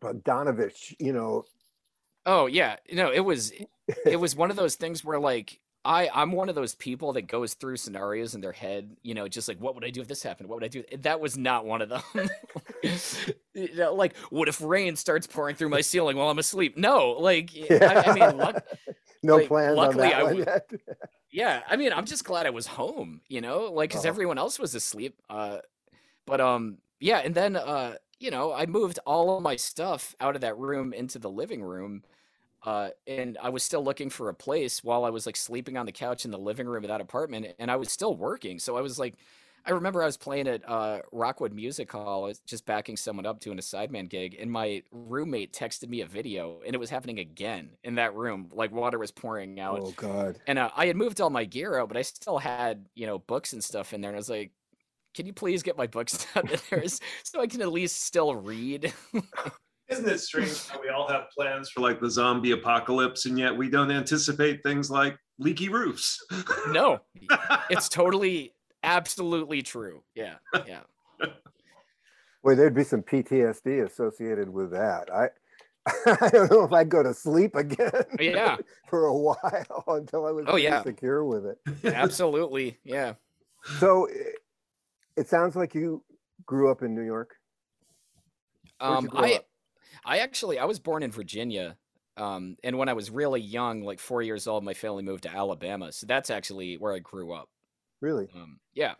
Bogdanovich, 0.00 0.94
you 0.98 1.12
know. 1.12 1.44
Oh 2.26 2.46
yeah, 2.46 2.76
no, 2.92 3.10
it 3.10 3.20
was 3.20 3.52
it 4.06 4.18
was 4.20 4.36
one 4.36 4.50
of 4.50 4.56
those 4.56 4.76
things 4.76 5.04
where 5.04 5.18
like 5.18 5.58
I 5.84 6.08
I'm 6.14 6.30
one 6.32 6.48
of 6.48 6.54
those 6.54 6.74
people 6.76 7.12
that 7.14 7.22
goes 7.22 7.54
through 7.54 7.76
scenarios 7.76 8.34
in 8.36 8.40
their 8.40 8.52
head, 8.52 8.96
you 9.02 9.14
know, 9.14 9.26
just 9.26 9.48
like 9.48 9.58
what 9.60 9.74
would 9.74 9.84
I 9.84 9.90
do 9.90 10.00
if 10.00 10.06
this 10.08 10.22
happened? 10.22 10.48
What 10.48 10.56
would 10.56 10.64
I 10.64 10.68
do? 10.68 10.84
That 10.98 11.18
was 11.20 11.36
not 11.36 11.64
one 11.66 11.82
of 11.82 11.88
them. 11.88 12.02
You 13.54 13.74
know, 13.76 13.94
like 13.94 14.16
what 14.30 14.48
if 14.48 14.60
rain 14.62 14.96
starts 14.96 15.26
pouring 15.26 15.54
through 15.56 15.68
my 15.68 15.82
ceiling 15.82 16.16
while 16.16 16.30
I'm 16.30 16.38
asleep? 16.38 16.76
No, 16.78 17.10
like 17.10 17.50
I, 17.70 18.04
I 18.06 18.14
mean, 18.14 18.38
luck, 18.38 18.64
no 19.22 19.36
like, 19.36 19.48
plans 19.48 19.76
luckily 19.76 20.08
that 20.08 20.14
I 20.16 20.22
one 20.22 20.36
would- 20.36 20.46
yet. 20.46 20.70
yeah, 21.30 21.60
I 21.68 21.76
mean, 21.76 21.92
I'm 21.92 22.06
just 22.06 22.24
glad 22.24 22.46
I 22.46 22.50
was 22.50 22.66
home, 22.66 23.20
you 23.28 23.40
know, 23.42 23.64
like 23.70 23.90
because 23.90 24.06
Oh. 24.06 24.08
everyone 24.08 24.38
else 24.38 24.58
was 24.58 24.74
asleep. 24.74 25.20
Uh, 25.28 25.58
but 26.26 26.40
um, 26.40 26.78
yeah, 26.98 27.18
and 27.18 27.34
then 27.34 27.56
uh, 27.56 27.96
you 28.18 28.30
know, 28.30 28.52
I 28.54 28.64
moved 28.64 28.98
all 29.04 29.36
of 29.36 29.42
my 29.42 29.56
stuff 29.56 30.16
out 30.18 30.34
of 30.34 30.40
that 30.40 30.56
room 30.56 30.94
into 30.94 31.18
the 31.18 31.30
living 31.30 31.62
room. 31.62 32.02
Uh, 32.64 32.90
and 33.06 33.36
I 33.42 33.48
was 33.48 33.62
still 33.62 33.82
looking 33.82 34.08
for 34.08 34.28
a 34.28 34.34
place 34.34 34.84
while 34.84 35.04
I 35.04 35.10
was 35.10 35.26
like 35.26 35.36
sleeping 35.36 35.76
on 35.76 35.86
the 35.86 35.92
couch 35.92 36.24
in 36.24 36.30
the 36.30 36.38
living 36.38 36.66
room 36.66 36.84
of 36.84 36.88
that 36.88 37.00
apartment, 37.00 37.54
and 37.58 37.70
I 37.70 37.76
was 37.76 37.90
still 37.90 38.14
working. 38.14 38.58
So 38.58 38.76
I 38.76 38.80
was 38.80 38.98
like, 38.98 39.16
I 39.64 39.70
remember 39.70 40.02
I 40.02 40.06
was 40.06 40.16
playing 40.16 40.48
at 40.48 40.68
uh, 40.68 41.02
Rockwood 41.12 41.52
Music 41.52 41.90
Hall, 41.90 42.24
I 42.24 42.28
was 42.28 42.40
just 42.40 42.66
backing 42.66 42.96
someone 42.96 43.26
up 43.26 43.40
doing 43.40 43.58
a 43.58 43.62
sideman 43.62 44.08
gig, 44.08 44.36
and 44.38 44.50
my 44.50 44.82
roommate 44.90 45.52
texted 45.52 45.88
me 45.88 46.00
a 46.00 46.06
video, 46.06 46.60
and 46.66 46.74
it 46.74 46.78
was 46.78 46.90
happening 46.90 47.20
again 47.20 47.70
in 47.84 47.94
that 47.96 48.14
room, 48.14 48.48
like 48.52 48.72
water 48.72 48.98
was 48.98 49.12
pouring 49.12 49.60
out. 49.60 49.82
Oh 49.82 49.92
God. 49.92 50.40
And 50.46 50.58
uh, 50.58 50.70
I 50.76 50.86
had 50.86 50.96
moved 50.96 51.20
all 51.20 51.30
my 51.30 51.44
gear 51.44 51.78
out, 51.78 51.88
but 51.88 51.96
I 51.96 52.02
still 52.02 52.38
had, 52.38 52.88
you 52.94 53.06
know, 53.06 53.18
books 53.18 53.52
and 53.52 53.62
stuff 53.62 53.92
in 53.92 54.00
there. 54.00 54.10
And 54.10 54.16
I 54.16 54.18
was 54.18 54.30
like, 54.30 54.52
can 55.14 55.26
you 55.26 55.32
please 55.32 55.62
get 55.62 55.76
my 55.76 55.86
books 55.86 56.26
out 56.36 56.50
of 56.52 56.68
there 56.70 56.84
so 56.88 57.40
I 57.40 57.46
can 57.46 57.62
at 57.62 57.72
least 57.72 58.02
still 58.04 58.34
read? 58.34 58.92
Isn't 59.92 60.08
it 60.08 60.18
strange 60.20 60.66
how 60.68 60.80
we 60.80 60.88
all 60.88 61.06
have 61.08 61.24
plans 61.36 61.70
for 61.70 61.80
like 61.80 62.00
the 62.00 62.10
zombie 62.10 62.52
apocalypse 62.52 63.26
and 63.26 63.38
yet 63.38 63.56
we 63.56 63.68
don't 63.68 63.90
anticipate 63.90 64.62
things 64.62 64.90
like 64.90 65.16
leaky 65.38 65.68
roofs? 65.68 66.18
no, 66.70 67.00
it's 67.70 67.88
totally, 67.88 68.54
absolutely 68.82 69.62
true. 69.62 70.02
Yeah. 70.14 70.34
Yeah. 70.66 70.80
Boy, 72.42 72.56
there'd 72.56 72.74
be 72.74 72.82
some 72.84 73.02
PTSD 73.02 73.84
associated 73.86 74.48
with 74.48 74.72
that. 74.72 75.08
I 75.12 75.28
I 76.22 76.28
don't 76.30 76.50
know 76.50 76.64
if 76.64 76.72
I'd 76.72 76.88
go 76.88 77.02
to 77.02 77.12
sleep 77.14 77.54
again 77.56 77.90
Yeah. 78.18 78.56
for 78.88 79.06
a 79.06 79.14
while 79.16 79.84
until 79.88 80.26
I 80.26 80.30
was 80.32 80.46
Oh, 80.48 80.56
yeah. 80.56 80.82
secure 80.82 81.24
with 81.24 81.44
it. 81.46 81.58
Absolutely. 81.94 82.78
Yeah. 82.84 83.14
So 83.78 84.06
it, 84.06 84.36
it 85.16 85.28
sounds 85.28 85.54
like 85.56 85.74
you 85.74 86.02
grew 86.46 86.70
up 86.70 86.82
in 86.82 86.94
New 86.94 87.02
York. 87.02 87.34
Um, 88.80 89.08
I, 89.14 89.34
up? 89.34 89.44
I 90.04 90.18
actually, 90.18 90.58
I 90.58 90.64
was 90.64 90.78
born 90.78 91.02
in 91.02 91.10
Virginia. 91.10 91.76
Um, 92.16 92.56
and 92.62 92.76
when 92.76 92.88
I 92.88 92.92
was 92.92 93.10
really 93.10 93.40
young, 93.40 93.82
like 93.82 93.98
four 93.98 94.22
years 94.22 94.46
old, 94.46 94.64
my 94.64 94.74
family 94.74 95.02
moved 95.02 95.22
to 95.22 95.34
Alabama. 95.34 95.92
So 95.92 96.06
that's 96.06 96.30
actually 96.30 96.76
where 96.76 96.92
I 96.92 96.98
grew 96.98 97.32
up. 97.32 97.48
Really? 98.00 98.28
Um, 98.34 98.58
yeah. 98.74 98.94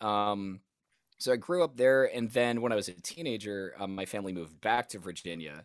Um, 0.00 0.60
so 1.18 1.32
I 1.32 1.36
grew 1.36 1.64
up 1.64 1.76
there, 1.76 2.04
and 2.14 2.30
then 2.30 2.60
when 2.60 2.72
I 2.72 2.74
was 2.74 2.88
a 2.88 2.92
teenager, 2.92 3.74
um, 3.78 3.94
my 3.94 4.04
family 4.04 4.32
moved 4.34 4.60
back 4.60 4.88
to 4.90 4.98
Virginia, 4.98 5.64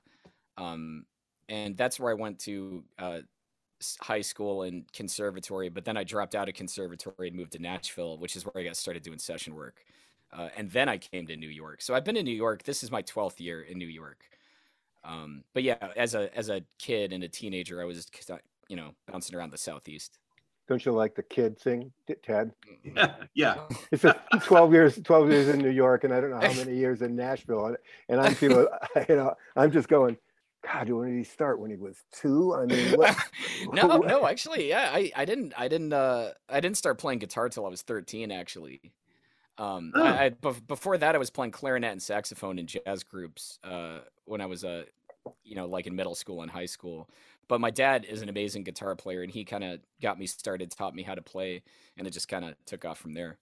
um, 0.58 1.06
and 1.50 1.76
that's 1.76 2.00
where 2.00 2.10
I 2.12 2.14
went 2.14 2.40
to 2.42 2.86
uh, 2.98 3.20
high 4.00 4.22
school 4.22 4.64
and 4.64 4.90
conservatory. 4.94 5.68
But 5.68 5.84
then 5.84 5.98
I 5.98 6.06
dropped 6.06 6.36
out 6.36 6.48
of 6.48 6.56
conservatory 6.56 7.28
and 7.28 7.36
moved 7.36 7.52
to 7.52 7.60
Nashville, 7.60 8.18
which 8.18 8.38
is 8.38 8.46
where 8.46 8.58
I 8.58 8.64
got 8.64 8.78
started 8.78 9.04
doing 9.04 9.20
session 9.20 9.56
work. 9.56 9.84
Uh, 10.32 10.48
and 10.56 10.72
then 10.72 10.88
I 10.88 10.98
came 10.98 11.28
to 11.28 11.36
New 11.36 11.50
York. 11.50 11.82
So 11.82 11.94
I've 11.94 12.06
been 12.06 12.16
in 12.16 12.24
New 12.24 12.32
York. 12.32 12.64
This 12.64 12.84
is 12.84 12.90
my 12.90 13.02
twelfth 13.02 13.42
year 13.42 13.62
in 13.62 13.78
New 13.78 13.88
York. 13.88 14.30
Um, 15.04 15.44
but 15.54 15.64
yeah, 15.64 15.90
as 15.96 16.16
a 16.16 16.36
as 16.38 16.50
a 16.50 16.62
kid 16.80 17.12
and 17.14 17.24
a 17.24 17.28
teenager, 17.28 17.82
I 17.82 17.86
was 17.86 18.08
you 18.68 18.76
know 18.76 18.92
bouncing 19.12 19.36
around 19.36 19.52
the 19.52 19.58
southeast. 19.58 20.20
Don't 20.68 20.86
you 20.86 20.94
like 20.94 21.16
the 21.16 21.24
kid 21.24 21.60
thing, 21.60 21.92
Ted? 22.24 22.54
yeah, 22.96 23.16
yeah. 23.34 23.56
It's 23.92 24.04
just 24.04 24.18
12 24.44 24.72
years, 24.72 25.00
12 25.04 25.30
years 25.30 25.50
in 25.50 25.60
New 25.60 25.70
York, 25.70 26.06
and 26.06 26.14
I 26.14 26.22
don't 26.22 26.30
know 26.30 26.40
how 26.40 26.54
many 26.54 26.78
years 26.78 27.02
in 27.02 27.14
Nashville. 27.14 27.66
And, 27.66 27.78
and 28.08 28.22
I'm 28.22 28.34
feeling, 28.34 28.68
you 29.10 29.18
know, 29.18 29.34
I'm 29.58 29.72
just 29.72 29.90
going, 29.90 30.18
God, 30.64 30.90
when 30.90 31.10
did 31.10 31.18
he 31.18 31.24
start? 31.26 31.60
When 31.60 31.72
he 31.72 31.76
was 31.76 31.98
two? 32.14 32.56
I 32.56 32.66
mean, 32.68 32.94
what? 32.94 33.18
no, 33.74 33.88
what- 33.88 34.08
no, 34.08 34.26
actually, 34.26 34.70
yeah, 34.70 34.92
I, 34.94 35.12
I 35.14 35.26
didn't, 35.26 35.54
I 35.58 35.68
didn't, 35.68 35.92
uh, 35.92 36.32
I 36.48 36.62
didn't 36.62 36.78
start 36.78 37.00
playing 37.00 37.20
guitar 37.20 37.50
till 37.50 37.66
I 37.66 37.70
was 37.70 37.82
13, 37.82 38.32
actually. 38.32 38.94
Um, 39.58 39.92
Oh. 39.96 40.04
I, 40.04 40.26
I, 40.26 40.30
before 40.30 40.98
that, 40.98 41.16
I 41.16 41.18
was 41.18 41.30
playing 41.30 41.52
clarinet 41.52 41.92
and 41.92 42.02
saxophone 42.02 42.60
in 42.60 42.68
jazz 42.68 43.04
groups, 43.04 43.60
uh, 43.64 44.00
when 44.26 44.42
I 44.42 44.46
was, 44.46 44.64
uh, 44.64 44.86
you 45.44 45.56
know, 45.56 45.66
like 45.68 45.88
in 45.88 45.96
middle 45.96 46.16
school 46.16 46.42
and 46.42 46.50
high 46.52 46.66
school. 46.66 47.10
But 47.48 47.60
my 47.62 47.70
dad 47.70 48.06
is 48.06 48.22
an 48.22 48.30
amazing 48.30 48.64
guitar 48.64 48.96
player, 48.96 49.24
and 49.24 49.32
he 49.32 49.44
kind 49.44 49.64
of 49.64 49.82
got 50.02 50.18
me 50.18 50.26
started, 50.26 50.72
taught 50.72 50.96
me 50.96 51.04
how 51.04 51.16
to 51.16 51.22
play, 51.22 51.64
and 51.98 52.08
it 52.08 52.12
just 52.12 52.28
kind 52.28 52.46
of 52.46 52.56
took 52.66 52.86
off 52.86 52.98
from 52.98 53.14
there. 53.14 53.38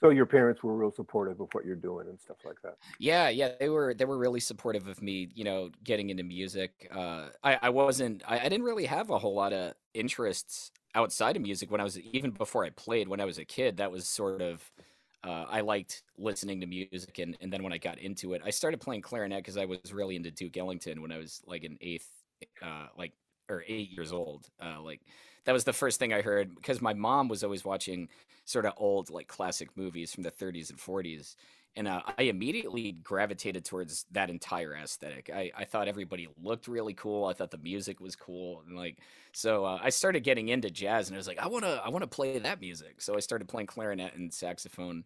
So 0.00 0.08
your 0.08 0.24
parents 0.24 0.62
were 0.62 0.74
real 0.74 0.90
supportive 0.90 1.40
of 1.40 1.48
what 1.52 1.66
you're 1.66 1.76
doing 1.76 2.08
and 2.08 2.18
stuff 2.18 2.38
like 2.44 2.56
that. 2.62 2.78
Yeah, 2.98 3.28
yeah, 3.28 3.52
they 3.60 3.68
were 3.68 3.92
they 3.92 4.06
were 4.06 4.16
really 4.16 4.40
supportive 4.40 4.88
of 4.88 5.02
me, 5.02 5.28
you 5.34 5.44
know, 5.44 5.70
getting 5.84 6.08
into 6.08 6.22
music. 6.22 6.88
Uh, 6.90 7.28
I 7.44 7.58
I 7.62 7.68
wasn't 7.68 8.22
I, 8.26 8.38
I 8.38 8.48
didn't 8.48 8.62
really 8.62 8.86
have 8.86 9.10
a 9.10 9.18
whole 9.18 9.34
lot 9.34 9.52
of 9.52 9.74
interests 9.92 10.70
outside 10.94 11.36
of 11.36 11.42
music 11.42 11.70
when 11.70 11.82
I 11.82 11.84
was 11.84 11.98
even 11.98 12.30
before 12.30 12.64
I 12.64 12.70
played. 12.70 13.08
When 13.08 13.20
I 13.20 13.26
was 13.26 13.36
a 13.38 13.44
kid, 13.44 13.76
that 13.76 13.90
was 13.92 14.08
sort 14.08 14.40
of 14.40 14.72
uh, 15.24 15.44
I 15.48 15.60
liked 15.60 16.02
listening 16.16 16.60
to 16.60 16.66
music, 16.66 17.18
and 17.18 17.36
and 17.40 17.52
then 17.52 17.62
when 17.62 17.72
I 17.72 17.78
got 17.78 17.98
into 17.98 18.32
it, 18.34 18.42
I 18.44 18.50
started 18.50 18.80
playing 18.80 19.02
clarinet 19.02 19.38
because 19.40 19.56
I 19.56 19.66
was 19.66 19.92
really 19.92 20.16
into 20.16 20.30
Duke 20.30 20.56
Ellington 20.56 21.02
when 21.02 21.12
I 21.12 21.18
was 21.18 21.42
like 21.46 21.64
an 21.64 21.76
eighth, 21.80 22.08
uh, 22.62 22.86
like 22.96 23.12
or 23.48 23.64
eight 23.66 23.90
years 23.90 24.12
old. 24.12 24.48
Uh, 24.62 24.80
like 24.80 25.02
that 25.44 25.52
was 25.52 25.64
the 25.64 25.72
first 25.72 25.98
thing 25.98 26.12
I 26.12 26.22
heard 26.22 26.54
because 26.54 26.80
my 26.80 26.94
mom 26.94 27.28
was 27.28 27.44
always 27.44 27.64
watching 27.64 28.08
sort 28.44 28.66
of 28.66 28.72
old 28.76 29.10
like 29.10 29.28
classic 29.28 29.76
movies 29.76 30.12
from 30.14 30.22
the 30.22 30.30
30s 30.30 30.70
and 30.70 30.78
40s 30.78 31.36
and 31.76 31.86
uh, 31.86 32.02
I 32.18 32.24
immediately 32.24 32.92
gravitated 32.92 33.64
towards 33.64 34.04
that 34.10 34.28
entire 34.28 34.74
aesthetic. 34.74 35.30
I, 35.32 35.50
I 35.56 35.64
thought 35.64 35.88
everybody 35.88 36.28
looked 36.42 36.68
really 36.68 36.94
cool. 36.94 37.26
I 37.26 37.32
thought 37.32 37.50
the 37.50 37.58
music 37.58 38.00
was 38.00 38.16
cool, 38.16 38.62
and 38.66 38.76
like 38.76 38.98
so, 39.32 39.64
uh, 39.64 39.78
I 39.82 39.90
started 39.90 40.24
getting 40.24 40.48
into 40.48 40.70
jazz, 40.70 41.08
and 41.08 41.16
I 41.16 41.18
was 41.18 41.28
like, 41.28 41.38
I 41.38 41.46
wanna 41.48 41.80
I 41.84 41.88
wanna 41.90 42.06
play 42.06 42.38
that 42.38 42.60
music. 42.60 43.00
So 43.00 43.16
I 43.16 43.20
started 43.20 43.48
playing 43.48 43.68
clarinet 43.68 44.14
and 44.14 44.32
saxophone. 44.32 45.04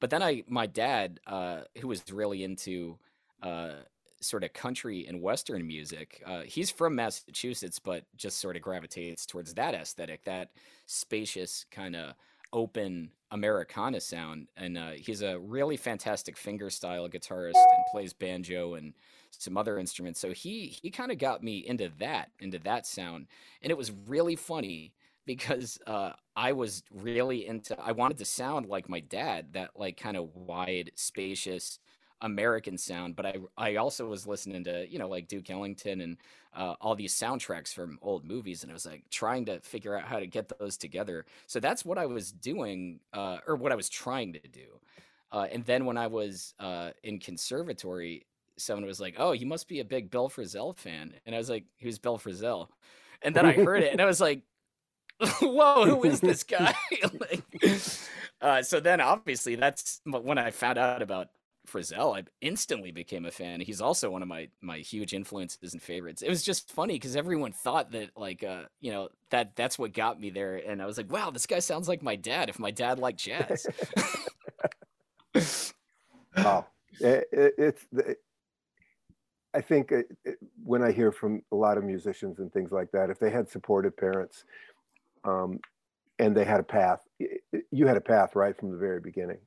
But 0.00 0.10
then 0.10 0.22
I 0.22 0.42
my 0.48 0.66
dad, 0.66 1.20
uh, 1.26 1.62
who 1.80 1.88
was 1.88 2.02
really 2.10 2.42
into 2.42 2.98
uh, 3.42 3.74
sort 4.20 4.44
of 4.44 4.52
country 4.52 5.06
and 5.06 5.22
western 5.22 5.66
music, 5.66 6.22
uh, 6.26 6.42
he's 6.42 6.70
from 6.70 6.96
Massachusetts, 6.96 7.78
but 7.78 8.04
just 8.16 8.38
sort 8.38 8.56
of 8.56 8.62
gravitates 8.62 9.26
towards 9.26 9.54
that 9.54 9.74
aesthetic, 9.74 10.24
that 10.24 10.50
spacious 10.86 11.64
kind 11.70 11.94
of 11.94 12.14
open 12.52 13.10
Americana 13.30 14.00
sound. 14.00 14.48
And 14.56 14.76
uh, 14.76 14.90
he's 14.90 15.22
a 15.22 15.38
really 15.38 15.76
fantastic 15.76 16.36
fingerstyle 16.36 17.08
guitarist 17.12 17.54
and 17.54 17.84
plays 17.92 18.12
banjo 18.12 18.74
and 18.74 18.94
some 19.30 19.56
other 19.56 19.78
instruments. 19.78 20.20
So 20.20 20.32
he 20.32 20.66
he 20.66 20.90
kind 20.90 21.12
of 21.12 21.18
got 21.18 21.42
me 21.42 21.58
into 21.58 21.90
that, 21.98 22.30
into 22.40 22.58
that 22.60 22.86
sound. 22.86 23.26
And 23.62 23.70
it 23.70 23.78
was 23.78 23.92
really 24.06 24.36
funny 24.36 24.92
because 25.26 25.78
uh, 25.86 26.12
I 26.34 26.52
was 26.52 26.82
really 26.92 27.46
into 27.46 27.78
I 27.80 27.92
wanted 27.92 28.18
to 28.18 28.24
sound 28.24 28.66
like 28.66 28.88
my 28.88 29.00
dad, 29.00 29.52
that 29.52 29.70
like 29.76 29.96
kind 29.96 30.16
of 30.16 30.34
wide, 30.34 30.90
spacious 30.94 31.78
American 32.22 32.76
sound, 32.78 33.16
but 33.16 33.26
I 33.26 33.36
I 33.56 33.76
also 33.76 34.08
was 34.08 34.26
listening 34.26 34.64
to, 34.64 34.86
you 34.90 34.98
know, 34.98 35.08
like 35.08 35.28
Duke 35.28 35.50
Ellington 35.50 36.00
and 36.00 36.16
uh, 36.54 36.74
all 36.80 36.94
these 36.94 37.14
soundtracks 37.14 37.72
from 37.72 37.98
old 38.02 38.24
movies, 38.24 38.62
and 38.62 38.70
I 38.70 38.74
was 38.74 38.86
like 38.86 39.04
trying 39.10 39.44
to 39.46 39.60
figure 39.60 39.96
out 39.96 40.04
how 40.04 40.18
to 40.18 40.26
get 40.26 40.50
those 40.58 40.76
together. 40.76 41.26
So 41.46 41.60
that's 41.60 41.84
what 41.84 41.98
I 41.98 42.06
was 42.06 42.32
doing, 42.32 43.00
uh, 43.12 43.38
or 43.46 43.56
what 43.56 43.72
I 43.72 43.76
was 43.76 43.88
trying 43.88 44.32
to 44.34 44.40
do. 44.48 44.80
Uh, 45.32 45.46
and 45.52 45.64
then 45.64 45.84
when 45.84 45.96
I 45.96 46.08
was 46.08 46.54
uh, 46.58 46.90
in 47.04 47.18
conservatory, 47.20 48.26
someone 48.58 48.86
was 48.86 49.00
like, 49.00 49.14
"Oh, 49.18 49.32
you 49.32 49.46
must 49.46 49.68
be 49.68 49.80
a 49.80 49.84
big 49.84 50.10
Bill 50.10 50.28
Frisell 50.28 50.76
fan," 50.76 51.14
and 51.26 51.34
I 51.34 51.38
was 51.38 51.50
like, 51.50 51.64
"Who's 51.80 51.98
Bill 51.98 52.18
Frisell?" 52.18 52.68
and 53.22 53.34
then 53.34 53.46
I 53.46 53.52
heard 53.52 53.82
it, 53.82 53.92
and 53.92 54.00
I 54.00 54.06
was 54.06 54.20
like, 54.20 54.42
"Whoa, 55.42 55.86
who 55.86 56.04
is 56.04 56.20
this 56.20 56.42
guy?" 56.44 56.74
like, 57.20 57.44
uh, 58.40 58.62
so 58.62 58.80
then, 58.80 59.00
obviously, 59.00 59.54
that's 59.56 60.00
when 60.04 60.38
I 60.38 60.50
found 60.50 60.78
out 60.78 61.02
about 61.02 61.28
Frisell. 61.70 62.18
I 62.18 62.24
instantly 62.40 62.90
became 62.90 63.24
a 63.24 63.30
fan. 63.30 63.60
He's 63.60 63.80
also 63.80 64.10
one 64.10 64.22
of 64.22 64.28
my 64.28 64.48
my 64.60 64.78
huge 64.78 65.14
influences 65.14 65.72
and 65.72 65.82
favorites. 65.82 66.22
It 66.22 66.28
was 66.28 66.42
just 66.42 66.70
funny 66.70 66.94
because 66.94 67.16
everyone 67.16 67.52
thought 67.52 67.92
that 67.92 68.10
like 68.16 68.42
uh 68.42 68.62
you 68.80 68.92
know 68.92 69.08
that 69.30 69.56
that's 69.56 69.78
what 69.78 69.92
got 69.92 70.20
me 70.20 70.30
there, 70.30 70.56
and 70.56 70.82
I 70.82 70.86
was 70.86 70.96
like, 70.96 71.12
"Wow, 71.12 71.30
this 71.30 71.46
guy 71.46 71.60
sounds 71.60 71.88
like 71.88 72.02
my 72.02 72.16
dad." 72.16 72.48
If 72.48 72.58
my 72.58 72.70
dad 72.70 72.98
liked 72.98 73.20
jazz. 73.20 73.66
oh, 76.36 76.64
it, 77.00 77.28
it, 77.32 77.54
it's 77.58 77.86
I 79.52 79.60
think 79.60 79.92
when 80.62 80.82
I 80.82 80.92
hear 80.92 81.10
from 81.10 81.42
a 81.52 81.56
lot 81.56 81.76
of 81.76 81.84
musicians 81.84 82.38
and 82.38 82.52
things 82.52 82.70
like 82.70 82.90
that, 82.92 83.10
if 83.10 83.18
they 83.18 83.30
had 83.30 83.48
supportive 83.48 83.96
parents, 83.96 84.44
um, 85.24 85.58
and 86.18 86.36
they 86.36 86.44
had 86.44 86.60
a 86.60 86.64
path, 86.64 87.00
you 87.70 87.86
had 87.86 87.96
a 87.96 88.00
path 88.00 88.36
right 88.36 88.56
from 88.56 88.70
the 88.70 88.76
very 88.76 89.00
beginning. 89.00 89.38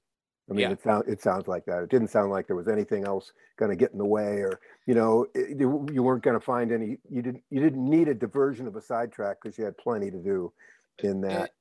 I 0.49 0.53
mean, 0.53 0.61
yeah. 0.61 0.71
it 0.71 0.83
sounds 0.83 1.07
it 1.07 1.21
sounds 1.21 1.47
like 1.47 1.65
that. 1.65 1.83
It 1.83 1.89
didn't 1.89 2.09
sound 2.09 2.31
like 2.31 2.47
there 2.47 2.55
was 2.55 2.67
anything 2.67 3.05
else 3.05 3.31
going 3.57 3.69
to 3.69 3.77
get 3.77 3.91
in 3.91 3.97
the 3.97 4.05
way, 4.05 4.39
or 4.39 4.59
you 4.85 4.93
know, 4.93 5.25
it, 5.33 5.57
you 5.59 6.03
weren't 6.03 6.23
going 6.23 6.37
to 6.37 6.45
find 6.45 6.71
any. 6.71 6.97
You 7.09 7.21
didn't 7.21 7.43
you 7.49 7.61
didn't 7.61 7.89
need 7.89 8.09
a 8.09 8.13
diversion 8.13 8.67
of 8.67 8.75
a 8.75 8.81
sidetrack 8.81 9.37
because 9.41 9.57
you 9.57 9.63
had 9.63 9.77
plenty 9.77 10.11
to 10.11 10.17
do 10.17 10.51
uh, 11.03 11.07
in 11.07 11.23
uh, 11.23 11.29
that. 11.29 11.51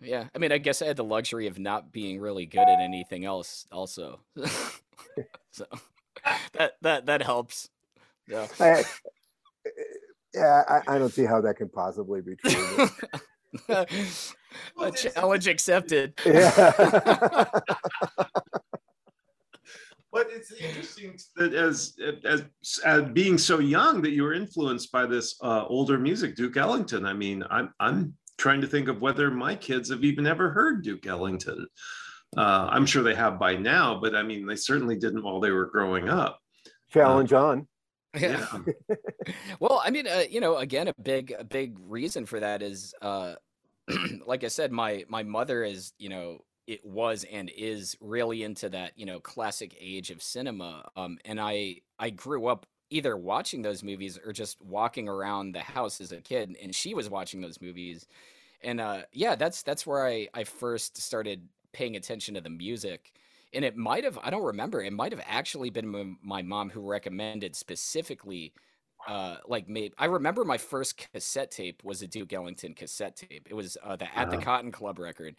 Yeah, 0.00 0.26
I 0.34 0.38
mean, 0.38 0.52
I 0.52 0.58
guess 0.58 0.82
I 0.82 0.86
had 0.86 0.96
the 0.96 1.04
luxury 1.04 1.46
of 1.48 1.58
not 1.58 1.90
being 1.90 2.20
really 2.20 2.46
good 2.46 2.68
at 2.68 2.80
anything 2.80 3.24
else, 3.24 3.66
also. 3.72 4.20
so 5.50 5.66
that 6.52 6.74
that 6.82 7.06
that 7.06 7.22
helps. 7.22 7.70
Yeah. 8.28 8.46
I, 8.60 8.84
yeah, 10.34 10.62
I, 10.68 10.94
I, 10.94 10.98
don't 10.98 11.12
see 11.12 11.24
how 11.24 11.40
that 11.40 11.56
can 11.56 11.68
possibly 11.68 12.20
be 12.20 12.36
true. 12.36 12.88
A 13.68 14.90
challenge 14.92 15.46
accepted. 15.46 16.14
Yeah. 16.24 16.70
but 20.12 20.28
it's 20.30 20.52
interesting 20.52 21.18
that 21.36 21.54
as, 21.54 21.94
as, 22.24 22.44
as 22.84 23.02
being 23.12 23.38
so 23.38 23.58
young 23.58 24.02
that 24.02 24.10
you 24.10 24.22
were 24.22 24.34
influenced 24.34 24.90
by 24.92 25.06
this 25.06 25.36
uh, 25.42 25.64
older 25.66 25.98
music, 25.98 26.36
Duke 26.36 26.56
Ellington. 26.56 27.04
I 27.06 27.12
mean, 27.12 27.44
I'm 27.50 27.72
I'm 27.80 28.14
trying 28.38 28.60
to 28.60 28.66
think 28.66 28.88
of 28.88 29.00
whether 29.00 29.30
my 29.30 29.54
kids 29.54 29.90
have 29.90 30.04
even 30.04 30.26
ever 30.26 30.50
heard 30.50 30.82
Duke 30.82 31.06
Ellington. 31.06 31.66
Uh, 32.36 32.68
I'm 32.70 32.86
sure 32.86 33.02
they 33.02 33.14
have 33.14 33.38
by 33.38 33.56
now, 33.56 33.98
but 34.00 34.14
I 34.14 34.22
mean, 34.22 34.46
they 34.46 34.56
certainly 34.56 34.96
didn't 34.96 35.22
while 35.22 35.40
they 35.40 35.50
were 35.50 35.66
growing 35.66 36.08
up. 36.08 36.38
Challenge 36.90 37.32
uh, 37.32 37.46
on. 37.46 37.68
Yeah. 38.16 38.46
well, 39.60 39.82
I 39.84 39.90
mean, 39.90 40.06
uh, 40.06 40.24
you 40.28 40.40
know, 40.40 40.56
again, 40.56 40.88
a 40.88 40.94
big, 41.02 41.34
a 41.38 41.44
big 41.44 41.76
reason 41.80 42.26
for 42.26 42.40
that 42.40 42.62
is, 42.62 42.94
uh, 43.02 43.34
like 44.26 44.44
I 44.44 44.48
said, 44.48 44.72
my 44.72 45.04
my 45.08 45.22
mother 45.22 45.64
is, 45.64 45.92
you 45.98 46.08
know, 46.08 46.44
it 46.66 46.84
was 46.84 47.24
and 47.30 47.50
is 47.56 47.96
really 48.00 48.42
into 48.42 48.68
that, 48.70 48.92
you 48.96 49.06
know, 49.06 49.20
classic 49.20 49.76
age 49.80 50.10
of 50.10 50.22
cinema. 50.22 50.88
Um, 50.96 51.18
and 51.24 51.40
I 51.40 51.76
I 51.98 52.10
grew 52.10 52.46
up 52.46 52.66
either 52.90 53.16
watching 53.16 53.62
those 53.62 53.82
movies 53.82 54.18
or 54.24 54.32
just 54.32 54.60
walking 54.62 55.08
around 55.08 55.52
the 55.54 55.60
house 55.60 56.00
as 56.00 56.12
a 56.12 56.20
kid, 56.20 56.56
and 56.62 56.74
she 56.74 56.94
was 56.94 57.10
watching 57.10 57.40
those 57.40 57.60
movies. 57.60 58.06
And 58.62 58.80
uh, 58.80 59.02
yeah, 59.12 59.36
that's 59.36 59.62
that's 59.62 59.86
where 59.86 60.06
I 60.06 60.28
I 60.34 60.44
first 60.44 60.98
started 61.00 61.48
paying 61.72 61.96
attention 61.96 62.34
to 62.34 62.40
the 62.40 62.50
music 62.50 63.12
and 63.52 63.64
it 63.64 63.76
might 63.76 64.04
have 64.04 64.18
i 64.22 64.30
don't 64.30 64.44
remember 64.44 64.82
it 64.82 64.92
might 64.92 65.12
have 65.12 65.22
actually 65.26 65.70
been 65.70 66.16
my 66.22 66.42
mom 66.42 66.70
who 66.70 66.80
recommended 66.80 67.54
specifically 67.56 68.52
uh 69.06 69.36
like 69.46 69.68
maybe 69.68 69.94
i 69.98 70.06
remember 70.06 70.44
my 70.44 70.58
first 70.58 70.96
cassette 71.12 71.50
tape 71.50 71.82
was 71.84 72.02
a 72.02 72.06
duke 72.06 72.32
ellington 72.32 72.74
cassette 72.74 73.16
tape. 73.16 73.46
It 73.48 73.54
was 73.54 73.76
uh, 73.82 73.96
the 73.96 74.14
at 74.16 74.30
the 74.30 74.38
cotton 74.38 74.72
club 74.72 74.98
record. 74.98 75.36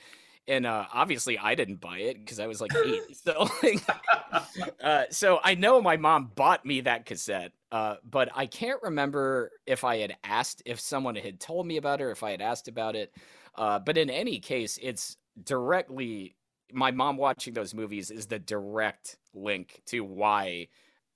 And 0.48 0.66
uh 0.66 0.86
obviously 0.94 1.38
i 1.38 1.56
didn't 1.56 1.82
buy 1.82 2.00
it 2.00 2.20
because 2.20 2.40
i 2.40 2.48
was 2.48 2.62
like 2.62 2.72
eight. 2.86 3.02
So 3.16 3.48
like, 3.62 3.86
uh 4.84 5.04
so 5.12 5.40
i 5.44 5.56
know 5.56 5.82
my 5.82 5.98
mom 5.98 6.32
bought 6.36 6.66
me 6.66 6.82
that 6.82 7.06
cassette 7.06 7.52
uh 7.72 7.96
but 8.10 8.30
i 8.34 8.46
can't 8.46 8.82
remember 8.82 9.52
if 9.68 9.84
i 9.84 9.98
had 9.98 10.16
asked 10.24 10.64
if 10.66 10.80
someone 10.80 11.16
had 11.16 11.40
told 11.40 11.68
me 11.68 11.78
about 11.78 12.00
it 12.02 12.06
or 12.06 12.12
if 12.12 12.24
i 12.24 12.32
had 12.32 12.42
asked 12.42 12.68
about 12.68 12.96
it. 12.96 13.14
Uh 13.56 13.78
but 13.78 13.98
in 13.98 14.10
any 14.10 14.40
case 14.40 14.80
it's 14.82 15.18
directly 15.44 16.36
my 16.72 16.92
mom 16.92 17.18
watching 17.18 17.54
those 17.54 17.74
movies 17.74 18.12
is 18.12 18.28
the 18.28 18.40
direct 18.40 19.18
link 19.34 19.82
to 19.86 20.02
why 20.02 20.68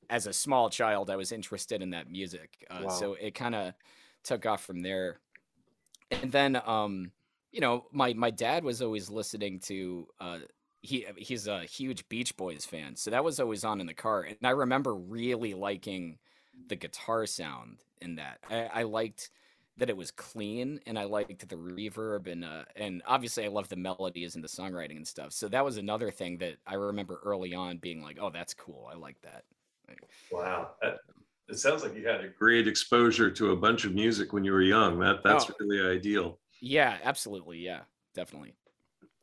as 0.09 0.27
a 0.27 0.33
small 0.33 0.69
child 0.69 1.09
i 1.09 1.15
was 1.15 1.31
interested 1.31 1.81
in 1.81 1.91
that 1.91 2.09
music 2.09 2.65
uh, 2.69 2.81
wow. 2.83 2.89
so 2.89 3.13
it 3.13 3.33
kind 3.35 3.55
of 3.55 3.73
took 4.23 4.45
off 4.45 4.63
from 4.63 4.81
there 4.81 5.19
and 6.11 6.31
then 6.31 6.61
um 6.65 7.11
you 7.51 7.61
know 7.61 7.85
my 7.91 8.13
my 8.13 8.31
dad 8.31 8.63
was 8.63 8.81
always 8.81 9.09
listening 9.09 9.59
to 9.59 10.07
uh 10.19 10.39
he 10.81 11.05
he's 11.17 11.47
a 11.47 11.63
huge 11.63 12.07
beach 12.09 12.35
boys 12.35 12.65
fan 12.65 12.95
so 12.95 13.09
that 13.11 13.23
was 13.23 13.39
always 13.39 13.63
on 13.63 13.79
in 13.79 13.87
the 13.87 13.93
car 13.93 14.21
and 14.21 14.37
i 14.43 14.49
remember 14.49 14.93
really 14.93 15.53
liking 15.53 16.17
the 16.67 16.75
guitar 16.75 17.25
sound 17.25 17.83
in 18.01 18.15
that 18.15 18.39
i, 18.49 18.81
I 18.81 18.83
liked 18.83 19.29
that 19.77 19.89
it 19.89 19.97
was 19.97 20.11
clean 20.11 20.79
and 20.85 20.99
I 20.99 21.05
liked 21.05 21.47
the 21.47 21.55
reverb 21.55 22.31
and 22.31 22.45
uh, 22.45 22.63
and 22.75 23.01
obviously 23.07 23.45
I 23.45 23.47
love 23.47 23.69
the 23.69 23.75
melodies 23.75 24.35
and 24.35 24.43
the 24.43 24.47
songwriting 24.47 24.97
and 24.97 25.07
stuff. 25.07 25.33
So 25.33 25.47
that 25.49 25.65
was 25.65 25.77
another 25.77 26.11
thing 26.11 26.37
that 26.39 26.57
I 26.67 26.75
remember 26.75 27.19
early 27.23 27.53
on 27.53 27.77
being 27.77 28.01
like, 28.01 28.17
"Oh, 28.21 28.29
that's 28.29 28.53
cool. 28.53 28.89
I 28.91 28.95
like 28.95 29.19
that." 29.21 29.43
Wow. 30.31 30.71
That, 30.81 30.99
it 31.49 31.59
sounds 31.59 31.83
like 31.83 31.95
you 31.95 32.07
had 32.07 32.21
a 32.21 32.29
great 32.29 32.67
exposure 32.67 33.29
to 33.31 33.51
a 33.51 33.55
bunch 33.55 33.83
of 33.85 33.93
music 33.93 34.31
when 34.31 34.43
you 34.43 34.53
were 34.53 34.61
young. 34.61 34.99
That 34.99 35.23
that's 35.23 35.49
oh. 35.49 35.53
really 35.59 35.81
ideal. 35.97 36.39
Yeah, 36.61 36.97
absolutely. 37.03 37.57
Yeah, 37.57 37.81
definitely. 38.13 38.53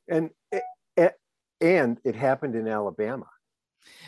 And 0.09 0.31
it, 0.53 0.63
and 1.61 1.99
it 2.05 2.15
happened 2.15 2.55
in 2.55 2.69
Alabama. 2.69 3.27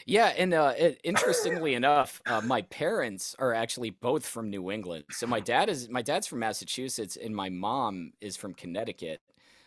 Yeah, 0.07 0.33
and 0.37 0.55
uh, 0.55 0.75
it, 0.77 1.01
interestingly 1.05 1.75
enough, 1.75 2.21
uh, 2.27 2.41
my 2.41 2.63
parents 2.63 3.35
are 3.39 3.53
actually 3.55 3.91
both 3.91 4.27
from 4.27 4.51
New 4.51 4.71
England. 4.71 5.05
So 5.11 5.27
my 5.27 5.41
dad 5.41 5.69
is 5.69 5.89
my 5.89 6.03
dad's 6.03 6.27
from 6.27 6.41
Massachusetts, 6.41 7.17
and 7.17 7.35
my 7.35 7.49
mom 7.49 8.13
is 8.21 8.37
from 8.37 8.55
Connecticut. 8.55 9.21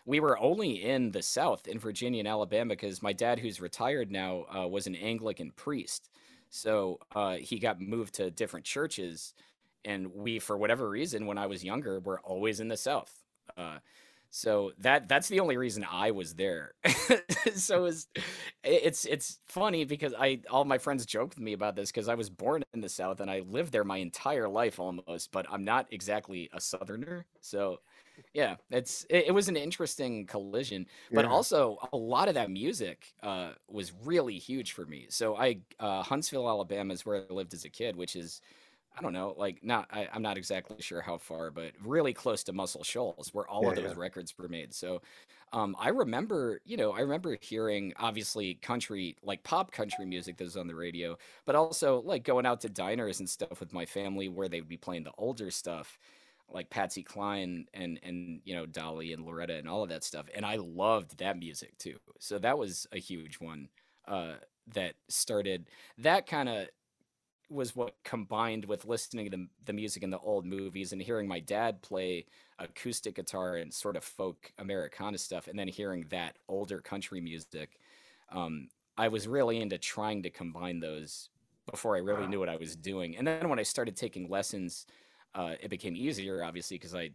We 0.05 0.19
were 0.19 0.37
only 0.39 0.83
in 0.83 1.11
the 1.11 1.23
South, 1.23 1.67
in 1.67 1.79
Virginia 1.79 2.19
and 2.19 2.27
Alabama, 2.27 2.69
because 2.75 3.01
my 3.01 3.13
dad, 3.13 3.39
who's 3.39 3.59
retired 3.61 4.11
now, 4.11 4.45
uh, 4.55 4.67
was 4.67 4.87
an 4.87 4.95
Anglican 4.95 5.51
priest. 5.51 6.09
So 6.49 6.99
uh, 7.15 7.35
he 7.37 7.57
got 7.59 7.81
moved 7.81 8.15
to 8.15 8.29
different 8.31 8.65
churches, 8.65 9.33
and 9.83 10.13
we, 10.13 10.39
for 10.39 10.57
whatever 10.57 10.89
reason, 10.89 11.25
when 11.25 11.37
I 11.39 11.47
was 11.47 11.63
younger, 11.63 11.99
were 11.99 12.19
always 12.21 12.59
in 12.59 12.67
the 12.67 12.77
South. 12.77 13.11
So 14.35 14.73
that 14.79 15.07
that's 15.07 15.29
the 15.29 15.39
only 15.39 15.55
reason 15.55 15.85
I 15.89 16.11
was 16.11 16.33
there. 16.33 16.73
so 17.55 17.85
it's 17.85 18.05
it's 18.65 19.05
it's 19.05 19.39
funny 19.45 19.85
because 19.85 20.13
I 20.13 20.41
all 20.49 20.65
my 20.65 20.77
friends 20.77 21.05
joke 21.05 21.29
with 21.29 21.39
me 21.39 21.53
about 21.53 21.77
this 21.77 21.89
because 21.89 22.09
I 22.09 22.15
was 22.15 22.29
born 22.29 22.61
in 22.73 22.81
the 22.81 22.89
South 22.89 23.21
and 23.21 23.31
I 23.31 23.43
lived 23.47 23.71
there 23.71 23.85
my 23.85 23.95
entire 23.95 24.49
life 24.49 24.77
almost, 24.77 25.31
but 25.31 25.45
I'm 25.49 25.63
not 25.63 25.87
exactly 25.89 26.49
a 26.51 26.59
Southerner. 26.59 27.25
So 27.39 27.79
yeah, 28.33 28.57
it's 28.71 29.05
it, 29.09 29.27
it 29.27 29.31
was 29.31 29.47
an 29.47 29.55
interesting 29.55 30.25
collision, 30.25 30.85
but 31.13 31.23
yeah. 31.23 31.31
also 31.31 31.77
a 31.93 31.97
lot 31.97 32.27
of 32.27 32.33
that 32.33 32.51
music 32.51 33.13
uh, 33.23 33.51
was 33.69 33.93
really 34.03 34.37
huge 34.37 34.73
for 34.73 34.85
me. 34.85 35.05
So 35.07 35.37
I 35.37 35.59
uh, 35.79 36.03
Huntsville, 36.03 36.49
Alabama 36.49 36.93
is 36.93 37.05
where 37.05 37.23
I 37.29 37.33
lived 37.33 37.53
as 37.53 37.63
a 37.63 37.69
kid, 37.69 37.95
which 37.95 38.17
is 38.17 38.41
I 38.97 39.01
don't 39.01 39.13
know, 39.13 39.33
like 39.37 39.63
not 39.63 39.87
I, 39.91 40.07
am 40.13 40.21
not 40.21 40.37
exactly 40.37 40.81
sure 40.81 41.01
how 41.01 41.17
far, 41.17 41.51
but 41.51 41.73
really 41.83 42.13
close 42.13 42.43
to 42.45 42.53
Muscle 42.53 42.83
Shoals, 42.83 43.29
where 43.33 43.47
all 43.47 43.63
yeah, 43.63 43.69
of 43.69 43.75
those 43.75 43.85
yeah. 43.91 43.93
records 44.01 44.33
were 44.37 44.47
made. 44.47 44.73
So 44.73 45.01
um, 45.51 45.75
I 45.79 45.89
remember, 45.89 46.61
you 46.65 46.77
know, 46.77 46.91
I 46.91 46.99
remember 46.99 47.37
hearing 47.41 47.93
obviously 47.97 48.55
country, 48.55 49.15
like 49.23 49.43
pop 49.43 49.71
country 49.71 50.05
music 50.05 50.37
that 50.37 50.43
was 50.43 50.57
on 50.57 50.67
the 50.67 50.75
radio, 50.75 51.17
but 51.45 51.55
also 51.55 52.01
like 52.01 52.23
going 52.23 52.45
out 52.45 52.61
to 52.61 52.69
diners 52.69 53.19
and 53.19 53.29
stuff 53.29 53.59
with 53.59 53.73
my 53.73 53.85
family 53.85 54.29
where 54.29 54.49
they 54.49 54.59
would 54.59 54.69
be 54.69 54.77
playing 54.77 55.03
the 55.03 55.13
older 55.17 55.51
stuff, 55.51 55.97
like 56.49 56.69
Patsy 56.69 57.03
Cline 57.03 57.67
and 57.73 57.99
and 58.03 58.41
you 58.43 58.55
know 58.55 58.65
Dolly 58.65 59.13
and 59.13 59.25
Loretta 59.25 59.55
and 59.55 59.67
all 59.67 59.83
of 59.83 59.89
that 59.89 60.03
stuff. 60.03 60.25
And 60.33 60.45
I 60.45 60.55
loved 60.57 61.17
that 61.19 61.37
music 61.37 61.77
too. 61.77 61.97
So 62.19 62.39
that 62.39 62.57
was 62.57 62.87
a 62.91 62.99
huge 62.99 63.35
one 63.35 63.69
uh, 64.07 64.35
that 64.73 64.95
started 65.09 65.67
that 65.97 66.27
kind 66.27 66.49
of 66.49 66.67
was 67.49 67.75
what 67.75 67.95
combined 68.03 68.65
with 68.65 68.85
listening 68.85 69.29
to 69.29 69.37
the, 69.37 69.47
the 69.65 69.73
music 69.73 70.03
in 70.03 70.09
the 70.09 70.19
old 70.19 70.45
movies 70.45 70.91
and 70.91 71.01
hearing 71.01 71.27
my 71.27 71.39
dad 71.39 71.81
play 71.81 72.25
acoustic 72.59 73.15
guitar 73.15 73.57
and 73.57 73.73
sort 73.73 73.95
of 73.95 74.03
folk 74.03 74.51
Americana 74.57 75.17
stuff, 75.17 75.47
and 75.47 75.57
then 75.57 75.67
hearing 75.67 76.05
that 76.09 76.37
older 76.47 76.81
country 76.81 77.21
music. 77.21 77.77
Um, 78.31 78.69
I 78.97 79.09
was 79.09 79.27
really 79.27 79.61
into 79.61 79.77
trying 79.77 80.23
to 80.23 80.29
combine 80.29 80.79
those 80.79 81.29
before 81.69 81.95
I 81.95 81.99
really 81.99 82.23
wow. 82.23 82.27
knew 82.27 82.39
what 82.39 82.49
I 82.49 82.55
was 82.55 82.75
doing. 82.75 83.17
And 83.17 83.27
then 83.27 83.49
when 83.49 83.59
I 83.59 83.63
started 83.63 83.95
taking 83.95 84.29
lessons, 84.29 84.85
uh, 85.33 85.55
it 85.61 85.69
became 85.69 85.95
easier, 85.95 86.43
obviously, 86.43 86.77
because 86.77 86.95
I 86.95 87.11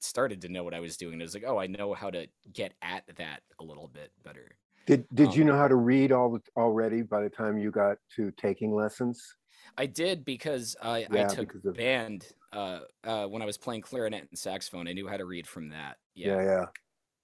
started 0.00 0.40
to 0.42 0.48
know 0.48 0.64
what 0.64 0.74
I 0.74 0.80
was 0.80 0.96
doing. 0.96 1.20
It 1.20 1.24
was 1.24 1.34
like, 1.34 1.44
oh, 1.46 1.58
I 1.58 1.66
know 1.66 1.92
how 1.92 2.10
to 2.10 2.26
get 2.52 2.74
at 2.82 3.04
that 3.16 3.42
a 3.60 3.64
little 3.64 3.88
bit 3.88 4.10
better. 4.24 4.56
Did 4.86 5.06
Did 5.14 5.28
um, 5.28 5.34
you 5.34 5.44
know 5.44 5.56
how 5.56 5.68
to 5.68 5.76
read 5.76 6.12
all 6.12 6.30
the, 6.30 6.40
already 6.56 7.02
by 7.02 7.22
the 7.22 7.30
time 7.30 7.58
you 7.58 7.70
got 7.70 7.98
to 8.16 8.32
taking 8.32 8.74
lessons? 8.74 9.36
I 9.76 9.86
did 9.86 10.24
because 10.24 10.76
I, 10.82 11.06
Yeah, 11.10 11.24
I 11.30 11.34
took 11.34 11.48
because 11.48 11.64
of- 11.66 11.76
band 11.76 12.26
uh, 12.52 12.80
uh, 13.04 13.26
when 13.26 13.42
I 13.42 13.46
was 13.46 13.56
playing 13.58 13.82
clarinet 13.82 14.26
and 14.30 14.38
saxophone. 14.38 14.86
I 14.88 14.92
knew 14.92 15.08
how 15.08 15.16
to 15.16 15.24
read 15.24 15.46
from 15.46 15.70
that. 15.70 15.96
Yeah. 16.14 16.36
Yeah, 16.36 16.42
yeah, 16.42 16.64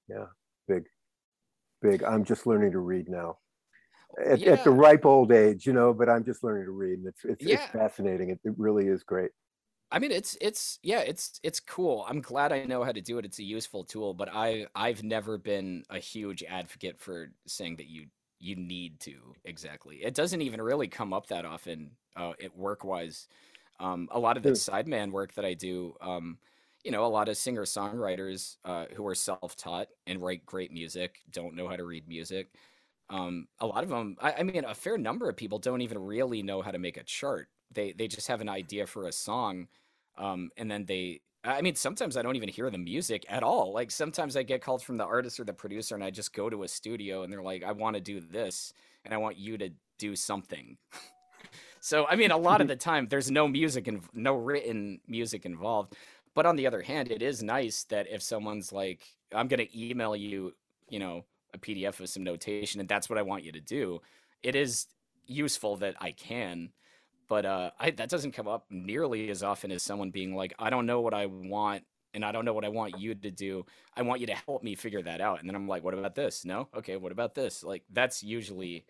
yeah. 0.09 0.25
Big, 0.67 0.85
big. 1.83 2.03
I'm 2.03 2.25
just 2.25 2.47
learning 2.47 2.73
to 2.73 2.79
read 2.81 3.09
now. 3.09 3.39
At, 4.25 4.43
at 4.43 4.65
the 4.65 4.71
ripe 4.71 5.05
old 5.05 5.31
age, 5.33 5.67
you 5.67 5.73
know, 5.75 5.93
but 5.93 6.09
I'm 6.09 6.25
just 6.25 6.43
learning 6.43 6.65
to 6.65 6.71
read, 6.73 6.99
and 6.99 7.07
it's 7.09 7.25
it's, 7.25 7.45
Yeah. 7.45 7.57
it's 7.63 7.73
fascinating. 7.73 8.31
It, 8.31 8.41
it 8.43 8.55
really 8.57 8.89
is 8.89 9.03
great. 9.03 9.31
I 9.91 9.99
mean, 9.99 10.11
it's 10.11 10.37
it's 10.41 10.79
yeah, 10.83 11.01
it's 11.01 11.39
it's 11.43 11.61
cool. 11.61 12.05
I'm 12.09 12.21
glad 12.21 12.53
I 12.53 12.65
know 12.65 12.83
how 12.85 12.93
to 12.93 13.01
do 13.03 13.19
it. 13.19 13.25
It's 13.27 13.39
a 13.39 13.45
useful 13.45 13.85
tool, 13.85 14.15
but 14.15 14.29
I 14.33 14.67
I've 14.75 15.03
never 15.03 15.39
been 15.39 15.85
a 15.91 15.99
huge 15.99 16.43
advocate 16.43 16.99
for 16.99 17.31
saying 17.47 17.77
that 17.77 17.87
you 17.87 18.07
you 18.41 18.57
need 18.57 19.01
to 19.01 19.35
exactly. 19.45 19.97
It 19.97 20.15
doesn't 20.15 20.43
even 20.43 20.61
really 20.63 20.89
come 20.89 21.13
up 21.13 21.27
that 21.29 21.45
often, 21.45 21.93
uh, 22.17 22.33
at 22.43 22.57
work 22.57 22.85
wise. 22.85 23.29
Um, 23.81 24.09
a 24.11 24.19
lot 24.19 24.37
of 24.37 24.43
the 24.43 24.51
sideman 24.51 25.13
work 25.13 25.35
that 25.35 25.45
I 25.45 25.55
do, 25.55 25.95
um, 26.01 26.39
you 26.85 26.91
know, 26.91 27.05
a 27.05 27.09
lot 27.09 27.29
of 27.29 27.37
singer 27.37 27.65
songwriters 27.65 28.57
uh, 28.65 28.87
who 28.95 29.07
are 29.07 29.15
self 29.15 29.57
taught 29.57 29.89
and 30.07 30.21
write 30.23 30.47
great 30.47 30.73
music 30.73 31.21
don't 31.31 31.55
know 31.55 31.69
how 31.69 31.77
to 31.77 31.85
read 31.85 32.09
music. 32.09 32.49
Um, 33.11 33.49
a 33.61 33.67
lot 33.67 33.85
of 33.85 33.91
them, 33.91 34.17
I, 34.21 34.35
I 34.35 34.43
mean, 34.43 34.65
a 34.65 34.75
fair 34.75 34.99
number 34.99 35.29
of 35.29 35.37
people 35.37 35.59
don't 35.59 35.81
even 35.81 35.99
really 35.99 36.43
know 36.43 36.61
how 36.63 36.71
to 36.71 36.79
make 36.79 36.97
a 36.99 37.05
chart. 37.05 37.49
They 37.73 37.93
they 37.93 38.09
just 38.09 38.29
have 38.29 38.41
an 38.41 38.49
idea 38.49 38.87
for 38.87 39.07
a 39.07 39.13
song, 39.13 39.69
um, 40.17 40.51
and 40.57 40.71
then 40.71 40.85
they. 40.87 41.21
I 41.49 41.63
mean, 41.63 41.75
sometimes 41.75 42.17
I 42.17 42.23
don't 42.23 42.37
even 42.37 42.49
hear 42.49 42.71
the 42.71 42.79
music 42.79 43.25
at 43.29 43.43
all. 43.43 43.73
Like 43.73 43.91
sometimes 43.91 44.37
I 44.37 44.43
get 44.43 44.61
called 44.63 44.83
from 44.83 44.99
the 44.99 45.05
artist 45.05 45.41
or 45.41 45.45
the 45.45 45.53
producer, 45.53 45.95
and 45.95 46.05
I 46.05 46.11
just 46.11 46.35
go 46.35 46.51
to 46.51 46.63
a 46.63 46.69
studio, 46.69 47.23
and 47.23 47.33
they're 47.33 47.43
like, 47.43 47.65
"I 47.65 47.73
want 47.73 47.95
to 47.97 48.01
do 48.01 48.21
this, 48.21 48.73
and 49.05 49.15
I 49.15 49.17
want 49.17 49.39
you 49.39 49.57
to 49.59 49.71
do 49.99 50.15
something." 50.15 50.77
so 51.81 52.07
I 52.07 52.17
mean, 52.17 52.31
a 52.31 52.37
lot 52.37 52.61
of 52.61 52.69
the 52.69 52.77
time, 52.91 53.09
there's 53.09 53.31
no 53.31 53.49
music 53.49 53.89
and 53.89 54.03
no 54.13 54.35
written 54.35 55.01
music 55.09 55.47
involved. 55.47 55.95
But 56.35 56.47
on 56.47 56.57
the 56.57 56.67
other 56.67 56.83
hand, 56.83 57.11
it 57.11 57.23
is 57.23 57.43
nice 57.43 57.85
that 57.85 58.07
if 58.11 58.23
someone's 58.23 58.73
like, 58.73 59.01
"I'm 59.35 59.49
gonna 59.49 59.67
email 59.75 60.15
you," 60.15 60.55
you 60.91 60.99
know, 60.99 61.25
a 61.55 61.59
PDF 61.59 62.01
of 62.01 62.09
some 62.09 62.25
notation, 62.25 62.81
and 62.81 62.89
that's 62.89 63.09
what 63.09 63.19
I 63.19 63.23
want 63.23 63.45
you 63.45 63.53
to 63.53 63.61
do. 63.61 64.01
It 64.43 64.55
is 64.55 64.87
useful 65.27 65.77
that 65.77 65.97
I 66.01 66.13
can, 66.13 66.71
but 67.29 67.47
uh, 67.47 67.71
I, 67.79 67.91
that 67.93 68.09
doesn't 68.09 68.33
come 68.33 68.49
up 68.49 68.67
nearly 68.71 69.31
as 69.31 69.43
often 69.43 69.71
as 69.73 69.83
someone 69.83 70.11
being 70.11 70.35
like, 70.35 70.55
"I 70.59 70.71
don't 70.71 70.87
know 70.87 71.01
what 71.01 71.15
I 71.15 71.27
want, 71.27 71.85
and 72.15 72.25
I 72.25 72.33
don't 72.33 72.45
know 72.45 72.55
what 72.55 72.65
I 72.65 72.69
want 72.71 72.95
you 72.99 73.15
to 73.15 73.31
do. 73.31 73.65
I 73.95 74.03
want 74.03 74.21
you 74.21 74.27
to 74.29 74.35
help 74.35 74.63
me 74.63 74.75
figure 74.75 75.03
that 75.03 75.21
out." 75.21 75.41
And 75.41 75.49
then 75.49 75.57
I'm 75.57 75.69
like, 75.69 75.83
"What 75.85 75.95
about 75.95 76.15
this? 76.15 76.45
No, 76.45 76.69
okay. 76.75 76.97
What 76.97 77.13
about 77.13 77.35
this?" 77.35 77.63
Like 77.63 77.85
that's 77.91 78.23
usually 78.23 78.87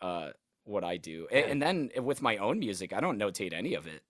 uh, 0.00 0.30
what 0.64 0.84
I 0.84 0.96
do. 0.96 1.26
A- 1.30 1.48
And, 1.50 1.62
then 1.62 1.90
with 1.96 2.22
my 2.22 2.36
own 2.38 2.58
music, 2.58 2.92
I 2.92 3.00
don't 3.00 3.18
notate 3.18 3.52
any 3.52 3.74
of 3.74 3.86
it. 3.86 4.02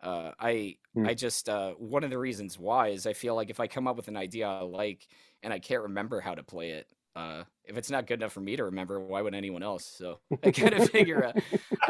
Uh, 0.00 0.32
I 0.38 0.78
Hmm. 0.94 1.08
I 1.08 1.14
just 1.14 1.48
uh, 1.48 1.74
one 1.74 2.04
of 2.04 2.10
the 2.10 2.18
reasons 2.18 2.58
why 2.58 2.88
is 2.88 3.06
I 3.06 3.14
feel 3.14 3.34
like 3.34 3.50
if 3.50 3.60
I 3.60 3.68
come 3.68 3.88
up 3.88 3.96
with 3.96 4.08
an 4.08 4.16
idea 4.16 4.48
I 4.48 4.60
like 4.62 5.08
and 5.42 5.52
I 5.52 5.58
can't 5.60 5.82
remember 5.84 6.20
how 6.20 6.34
to 6.34 6.42
play 6.44 6.72
it, 6.72 6.88
uh, 7.18 7.44
if 7.64 7.76
it's 7.76 7.90
not 7.90 8.06
good 8.06 8.20
enough 8.20 8.32
for 8.32 8.40
me 8.40 8.56
to 8.56 8.64
remember, 8.64 9.00
why 9.00 9.20
would 9.22 9.34
anyone 9.34 9.62
else? 9.62 9.84
So 9.84 10.18
I 10.44 10.50
kind 10.50 10.74
of 10.74 10.88
figure 10.90 11.24
uh, 11.26 11.32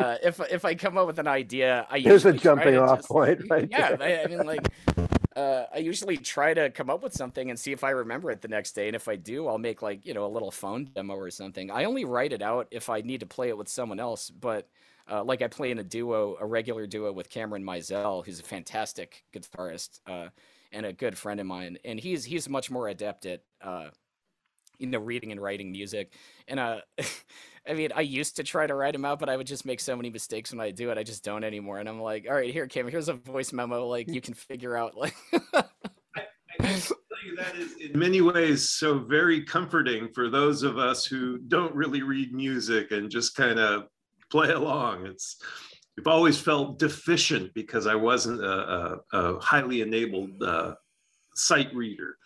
uh, 0.02 0.16
if 0.22 0.40
if 0.50 0.64
I 0.64 0.74
come 0.74 0.96
up 0.96 1.06
with 1.06 1.18
an 1.18 1.28
idea, 1.28 1.86
I 1.90 2.00
There's 2.00 2.24
a 2.24 2.28
usually 2.30 2.38
try 2.38 2.42
jumping 2.54 2.74
to 2.74 2.82
off 2.82 2.98
just- 2.98 3.08
point 3.08 3.40
right 3.50 3.68
yeah. 3.70 3.96
I, 4.00 4.22
I 4.22 4.26
mean 4.26 4.46
like. 4.46 4.66
Uh, 5.36 5.66
I 5.72 5.78
usually 5.78 6.16
try 6.16 6.52
to 6.52 6.68
come 6.70 6.90
up 6.90 7.00
with 7.00 7.12
something 7.12 7.48
and 7.48 7.56
see 7.56 7.70
if 7.70 7.84
I 7.84 7.90
remember 7.90 8.32
it 8.32 8.42
the 8.42 8.48
next 8.48 8.72
day. 8.72 8.88
And 8.88 8.96
if 8.96 9.06
I 9.06 9.14
do, 9.14 9.46
I'll 9.46 9.56
make 9.58 9.82
like, 9.82 10.04
you 10.04 10.12
know, 10.12 10.26
a 10.26 10.32
little 10.34 10.50
phone 10.50 10.90
demo 10.92 11.14
or 11.14 11.30
something. 11.30 11.70
I 11.70 11.84
only 11.84 12.04
write 12.04 12.32
it 12.32 12.42
out 12.42 12.66
if 12.72 12.90
I 12.90 13.02
need 13.02 13.20
to 13.20 13.26
play 13.26 13.48
it 13.48 13.56
with 13.56 13.68
someone 13.68 14.00
else. 14.00 14.30
But 14.30 14.68
uh, 15.08 15.22
like 15.22 15.40
I 15.40 15.46
play 15.46 15.70
in 15.70 15.78
a 15.78 15.84
duo, 15.84 16.36
a 16.40 16.44
regular 16.46 16.88
duo 16.88 17.12
with 17.12 17.30
Cameron 17.30 17.62
Mizell, 17.62 18.26
who's 18.26 18.40
a 18.40 18.42
fantastic 18.42 19.22
guitarist 19.32 20.00
uh, 20.08 20.30
and 20.72 20.84
a 20.84 20.92
good 20.92 21.16
friend 21.16 21.38
of 21.38 21.46
mine. 21.46 21.78
And 21.84 22.00
he's 22.00 22.24
he's 22.24 22.48
much 22.48 22.68
more 22.68 22.88
adept 22.88 23.24
at 23.24 23.42
uh, 23.62 23.90
you 24.78 24.86
know 24.86 24.98
reading 24.98 25.32
and 25.32 25.40
writing 25.40 25.70
music. 25.72 26.12
And 26.46 26.60
uh, 26.60 26.80
I 27.68 27.74
mean, 27.74 27.90
I 27.94 28.00
used 28.00 28.36
to 28.36 28.44
try 28.44 28.66
to 28.66 28.74
write 28.74 28.92
them 28.92 29.04
out, 29.04 29.18
but 29.18 29.28
I 29.28 29.36
would 29.36 29.46
just 29.46 29.66
make 29.66 29.80
so 29.80 29.94
many 29.94 30.10
mistakes 30.10 30.52
when 30.52 30.60
I 30.60 30.70
do 30.70 30.90
it. 30.90 30.98
I 30.98 31.02
just 31.02 31.24
don't 31.24 31.44
anymore. 31.44 31.78
And 31.78 31.88
I'm 31.88 32.00
like, 32.00 32.26
all 32.28 32.34
right, 32.34 32.52
here, 32.52 32.66
Kim, 32.66 32.88
here's 32.88 33.08
a 33.08 33.14
voice 33.14 33.52
memo. 33.52 33.86
Like 33.86 34.08
you 34.08 34.20
can 34.20 34.34
figure 34.34 34.76
out 34.76 34.96
like. 34.96 35.14
I 35.54 36.66
can 36.66 36.80
tell 36.80 36.96
you 37.24 37.36
that 37.36 37.56
is 37.56 37.74
in 37.76 37.98
many 37.98 38.20
ways 38.20 38.70
so 38.70 38.98
very 38.98 39.44
comforting 39.44 40.08
for 40.14 40.28
those 40.30 40.62
of 40.62 40.78
us 40.78 41.04
who 41.04 41.38
don't 41.38 41.74
really 41.74 42.02
read 42.02 42.32
music 42.32 42.90
and 42.90 43.10
just 43.10 43.36
kind 43.36 43.58
of 43.58 43.84
play 44.30 44.50
along. 44.50 45.06
It's 45.06 45.36
I've 45.98 46.06
always 46.06 46.38
felt 46.38 46.78
deficient 46.78 47.52
because 47.54 47.86
I 47.86 47.96
wasn't 47.96 48.40
a, 48.40 49.00
a, 49.12 49.18
a 49.18 49.40
highly 49.40 49.80
enabled 49.80 50.42
uh, 50.42 50.74
sight 51.34 51.74
reader. 51.74 52.16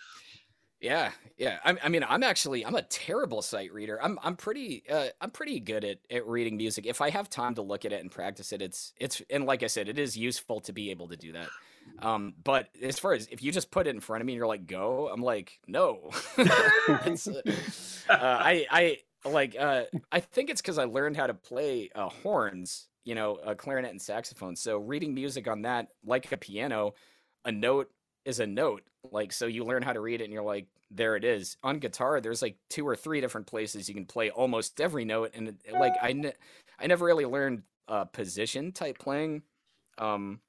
Yeah, 0.82 1.12
yeah. 1.38 1.60
I, 1.64 1.76
I 1.84 1.88
mean, 1.88 2.04
I'm 2.08 2.24
actually 2.24 2.66
I'm 2.66 2.74
a 2.74 2.82
terrible 2.82 3.40
sight 3.40 3.72
reader. 3.72 4.02
I'm 4.02 4.18
I'm 4.22 4.34
pretty 4.36 4.82
uh, 4.90 5.06
I'm 5.20 5.30
pretty 5.30 5.60
good 5.60 5.84
at, 5.84 5.98
at 6.10 6.26
reading 6.26 6.56
music. 6.56 6.86
If 6.86 7.00
I 7.00 7.10
have 7.10 7.30
time 7.30 7.54
to 7.54 7.62
look 7.62 7.84
at 7.84 7.92
it 7.92 8.00
and 8.00 8.10
practice 8.10 8.52
it, 8.52 8.60
it's 8.60 8.92
it's 8.98 9.22
and 9.30 9.46
like 9.46 9.62
I 9.62 9.68
said, 9.68 9.88
it 9.88 9.98
is 9.98 10.16
useful 10.16 10.60
to 10.62 10.72
be 10.72 10.90
able 10.90 11.08
to 11.08 11.16
do 11.16 11.32
that. 11.34 11.48
Um, 12.00 12.34
but 12.42 12.68
as 12.82 12.98
far 12.98 13.12
as 13.12 13.28
if 13.30 13.42
you 13.44 13.52
just 13.52 13.70
put 13.70 13.86
it 13.86 13.90
in 13.90 14.00
front 14.00 14.22
of 14.22 14.26
me 14.26 14.32
and 14.32 14.38
you're 14.38 14.46
like 14.48 14.66
go, 14.66 15.08
I'm 15.08 15.22
like 15.22 15.60
no. 15.68 16.10
Uh, 18.08 18.12
uh, 18.12 18.38
I 18.40 18.66
I 18.70 18.98
like 19.28 19.56
uh, 19.58 19.84
I 20.10 20.20
think 20.20 20.50
it's 20.50 20.60
because 20.60 20.78
I 20.78 20.84
learned 20.84 21.16
how 21.16 21.28
to 21.28 21.34
play 21.34 21.90
uh, 21.94 22.08
horns, 22.08 22.88
you 23.04 23.14
know, 23.14 23.36
uh, 23.36 23.54
clarinet 23.54 23.92
and 23.92 24.02
saxophone. 24.02 24.56
So 24.56 24.78
reading 24.78 25.14
music 25.14 25.46
on 25.48 25.62
that, 25.62 25.88
like 26.04 26.30
a 26.32 26.36
piano, 26.36 26.94
a 27.44 27.52
note 27.52 27.90
is 28.24 28.40
a 28.40 28.46
note. 28.46 28.82
Like 29.10 29.32
so, 29.32 29.46
you 29.46 29.64
learn 29.64 29.82
how 29.82 29.92
to 29.92 30.00
read 30.00 30.20
it, 30.20 30.24
and 30.24 30.32
you're 30.32 30.42
like, 30.44 30.66
there 30.94 31.16
it 31.16 31.24
is. 31.24 31.56
On 31.62 31.78
guitar, 31.78 32.20
there's 32.20 32.42
like 32.42 32.56
two 32.68 32.86
or 32.86 32.96
three 32.96 33.20
different 33.20 33.46
places 33.46 33.88
you 33.88 33.94
can 33.94 34.06
play 34.06 34.30
almost 34.30 34.80
every 34.80 35.04
note, 35.04 35.32
and 35.34 35.56
like 35.72 35.94
I, 36.00 36.12
ne- 36.12 36.34
I 36.78 36.86
never 36.86 37.04
really 37.06 37.26
learned 37.26 37.62
uh, 37.88 38.04
position 38.04 38.72
type 38.72 38.98
playing. 38.98 39.42
Um, 39.98 40.40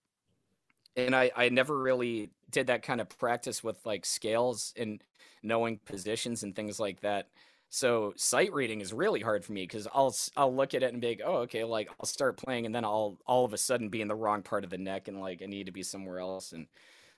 and 0.96 1.16
I, 1.16 1.32
I 1.36 1.50
never 1.50 1.78
really 1.78 2.30
did 2.50 2.68
that 2.68 2.84
kind 2.84 3.02
of 3.02 3.10
practice 3.10 3.64
with 3.64 3.84
like 3.86 4.06
scales 4.06 4.74
and 4.78 5.04
knowing 5.42 5.80
positions 5.86 6.44
and 6.44 6.56
things 6.56 6.80
like 6.80 7.02
that. 7.02 7.28
So 7.70 8.14
sight 8.16 8.54
reading 8.54 8.82
is 8.82 8.94
really 8.94 9.20
hard 9.20 9.44
for 9.44 9.52
me 9.52 9.64
because 9.64 9.88
I'll 9.92 10.16
I'll 10.38 10.56
look 10.56 10.76
at 10.76 10.84
it 10.84 10.94
and 10.94 11.02
be 11.02 11.10
like, 11.10 11.22
oh 11.26 11.38
okay, 11.38 11.64
like 11.64 11.90
I'll 12.00 12.06
start 12.06 12.38
playing 12.38 12.68
and 12.68 12.76
then 12.76 12.86
I'll 12.86 13.18
all 13.26 13.46
of 13.46 13.54
a 13.54 13.58
sudden 13.58 13.90
be 13.90 14.02
in 14.02 14.08
the 14.08 14.16
wrong 14.16 14.44
part 14.44 14.64
of 14.64 14.70
the 14.70 14.78
neck 14.78 15.08
and 15.08 15.20
like 15.20 15.42
I 15.42 15.48
need 15.48 15.66
to 15.66 15.72
be 15.72 15.82
somewhere 15.82 16.20
else. 16.20 16.52
And 16.52 16.68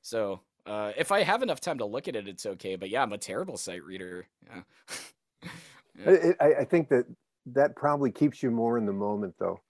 so 0.01 0.39
uh, 0.65 0.91
if 0.97 1.11
I 1.11 1.23
have 1.23 1.43
enough 1.43 1.61
time 1.61 1.77
to 1.79 1.85
look 1.85 2.07
at 2.07 2.15
it, 2.15 2.27
it's 2.27 2.45
okay. 2.45 2.75
But 2.75 2.89
yeah, 2.89 3.01
I'm 3.03 3.13
a 3.13 3.17
terrible 3.17 3.57
sight 3.57 3.83
reader. 3.83 4.27
Yeah. 4.45 4.61
Yeah. 5.97 6.33
I, 6.41 6.45
I- 6.45 6.59
I 6.59 6.65
think 6.65 6.89
that 6.89 7.05
that 7.45 7.75
probably 7.77 8.11
keeps 8.11 8.43
you 8.43 8.51
more 8.51 8.77
in 8.77 8.85
the 8.85 8.91
moment, 8.91 9.35
though. 9.39 9.61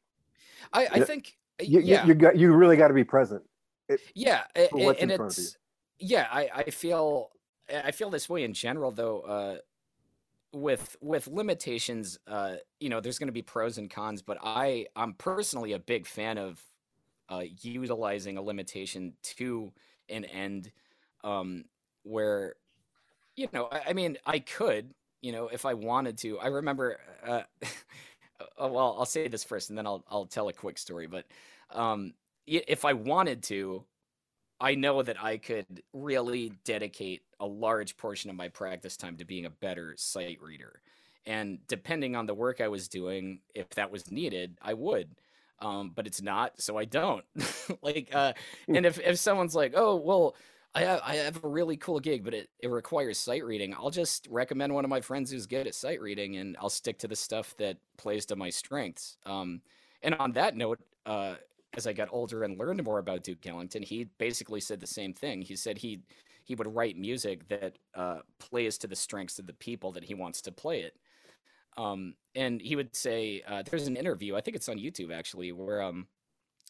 I, 0.74 0.88
I 0.92 1.00
think 1.02 1.38
You, 1.62 1.82
yeah. 1.82 2.02
you, 2.02 2.08
you 2.10 2.14
got 2.16 2.36
you 2.36 2.52
really 2.54 2.78
got 2.78 2.88
to 2.88 2.96
be 2.96 3.04
present. 3.04 3.44
Yeah, 4.16 4.44
a- 4.56 4.70
what's 4.72 5.00
and 5.02 5.12
in 5.12 5.18
front 5.18 5.34
of 5.34 5.38
you. 5.38 5.44
it's 5.44 5.58
yeah, 6.00 6.28
I 6.32 6.50
I 6.56 6.64
feel 6.72 7.30
I 7.72 7.92
feel 7.92 8.10
this 8.10 8.28
way 8.28 8.44
in 8.44 8.54
general 8.56 8.90
though. 8.92 9.20
Uh, 9.22 9.58
with 10.52 10.96
with 11.02 11.28
limitations, 11.28 12.18
uh, 12.28 12.56
you 12.80 12.90
know, 12.90 13.02
there's 13.02 13.20
going 13.20 13.28
to 13.28 13.34
be 13.34 13.42
pros 13.44 13.78
and 13.78 13.90
cons, 13.90 14.22
but 14.24 14.38
I 14.42 14.88
I'm 14.96 15.14
personally 15.14 15.74
a 15.74 15.80
big 15.80 16.08
fan 16.08 16.38
of 16.40 16.60
uh, 17.30 17.44
utilizing 17.62 18.38
a 18.38 18.42
limitation 18.42 19.14
to 19.38 19.72
an 20.10 20.26
end, 20.26 20.72
um, 21.26 21.66
where 22.04 22.56
you 23.36 23.50
know, 23.54 23.68
I, 23.72 23.90
I 23.90 23.94
mean, 23.94 24.18
I 24.26 24.40
could, 24.40 24.94
you 25.22 25.32
know, 25.32 25.48
if 25.48 25.66
I 25.66 25.74
wanted 25.74 26.18
to. 26.20 26.40
I 26.40 26.48
remember, 26.48 27.00
uh, 27.26 27.42
uh, 27.62 27.68
well, 28.70 28.96
I'll 28.98 29.06
say 29.06 29.28
this 29.28 29.44
first, 29.44 29.70
and 29.70 29.78
then 29.78 29.88
I'll 29.88 30.04
I'll 30.10 30.26
tell 30.26 30.48
a 30.48 30.54
quick 30.54 30.78
story. 30.78 31.08
But 31.08 31.26
um, 31.72 32.14
if 32.48 32.86
I 32.86 32.94
wanted 32.94 33.44
to, 33.44 33.84
I 34.60 34.76
know 34.76 35.02
that 35.04 35.22
I 35.22 35.38
could 35.38 35.84
really 35.94 36.54
dedicate 36.64 37.24
a 37.40 37.46
large 37.46 37.98
portion 37.98 38.30
of 38.30 38.36
my 38.36 38.48
practice 38.48 38.98
time 38.98 39.18
to 39.18 39.26
being 39.26 39.46
a 39.46 39.50
better 39.50 39.96
sight 39.98 40.42
reader. 40.42 40.82
And 41.26 41.60
depending 41.68 42.16
on 42.16 42.28
the 42.28 42.36
work 42.36 42.62
I 42.62 42.68
was 42.68 42.88
doing, 42.88 43.40
if 43.56 43.70
that 43.72 43.92
was 43.92 44.12
needed, 44.12 44.60
I 44.62 44.76
would. 44.76 45.10
Um, 45.60 45.92
but 45.96 46.06
it's 46.06 46.22
not, 46.22 46.62
so 46.62 46.78
I 46.78 46.86
don't. 46.86 47.26
like, 47.82 48.10
uh, 48.14 48.34
and 48.68 48.86
if, 48.86 49.00
if 49.00 49.18
someone's 49.18 49.56
like, 49.56 49.74
oh, 49.76 49.96
well, 49.96 50.36
I 50.76 50.82
have, 50.82 51.02
I 51.06 51.16
have 51.16 51.42
a 51.42 51.48
really 51.48 51.78
cool 51.78 52.02
gig, 52.02 52.26
but 52.26 52.34
it, 52.34 52.50
it 52.60 52.70
requires 52.70 53.18
sight 53.18 53.46
reading, 53.46 53.74
I'll 53.74 53.90
just 53.90 54.28
recommend 54.30 54.74
one 54.74 54.84
of 54.84 54.90
my 54.90 55.00
friends 55.00 55.32
who's 55.32 55.46
good 55.46 55.68
at 55.68 55.74
sight 55.74 56.02
reading 56.02 56.36
and 56.36 56.58
I'll 56.60 56.70
stick 56.70 57.00
to 57.00 57.08
the 57.08 57.16
stuff 57.16 57.56
that 57.58 57.78
plays 57.98 58.26
to 58.28 58.36
my 58.36 58.50
strengths. 58.50 59.16
Um, 59.26 59.62
and 60.04 60.14
on 60.16 60.34
that 60.34 60.58
note, 60.58 60.80
uh, 61.06 61.36
as 61.76 61.88
I 61.88 61.94
got 61.94 62.10
older 62.12 62.44
and 62.44 62.60
learned 62.60 62.84
more 62.84 63.00
about 63.00 63.24
Duke 63.24 63.46
Ellington, 63.48 63.84
he 63.84 64.10
basically 64.18 64.60
said 64.60 64.82
the 64.82 64.88
same 64.88 65.14
thing. 65.14 65.42
He 65.42 65.56
said 65.56 65.78
he 65.78 66.02
he 66.44 66.54
would 66.56 66.74
write 66.76 66.96
music 66.96 67.48
that 67.48 67.78
uh, 67.96 68.20
plays 68.38 68.78
to 68.78 68.88
the 68.88 68.96
strengths 68.96 69.40
of 69.40 69.48
the 69.48 69.54
people 69.54 69.92
that 69.94 70.04
he 70.04 70.14
wants 70.14 70.42
to 70.44 70.52
play 70.52 70.82
it. 70.82 70.96
Um, 71.76 72.14
and 72.36 72.62
he 72.62 72.76
would 72.76 72.96
say, 72.96 73.42
uh, 73.48 73.64
"There's 73.64 73.88
an 73.88 73.98
interview. 73.98 74.36
I 74.36 74.42
think 74.42 74.56
it's 74.56 74.70
on 74.70 74.78
YouTube 74.78 75.12
actually, 75.12 75.52
where 75.52 75.82
um, 75.82 76.08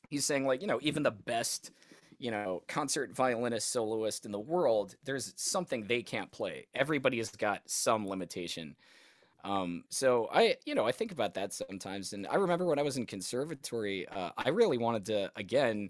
he's 0.10 0.26
saying 0.26 0.46
like 0.46 0.62
you 0.62 0.68
know 0.68 0.80
even 0.82 1.04
the 1.04 1.12
best 1.12 1.72
you 2.20 2.32
know 2.32 2.64
concert 2.68 3.14
violinist 3.14 3.72
soloist 3.72 4.26
in 4.26 4.32
the 4.32 4.40
world 4.40 4.96
there's 5.04 5.34
something 5.36 5.84
they 5.84 6.02
can't 6.02 6.32
play. 6.32 6.68
Everybody 6.74 7.18
has 7.18 7.30
got 7.32 7.62
some 7.66 8.08
limitation. 8.08 8.76
Um, 9.44 9.84
so 9.90 10.28
i 10.34 10.56
you 10.66 10.74
know 10.74 10.86
i 10.86 10.92
think 10.92 11.12
about 11.12 11.36
that 11.36 11.54
sometimes. 11.54 12.14
And 12.14 12.26
i 12.28 12.36
remember 12.36 12.66
when 12.66 12.80
i 12.80 12.84
was 12.84 12.98
in 12.98 13.06
conservatory 13.06 14.08
uh, 14.08 14.32
i 14.38 14.50
really 14.50 14.78
wanted 14.78 15.06
to 15.06 15.32
again 15.36 15.90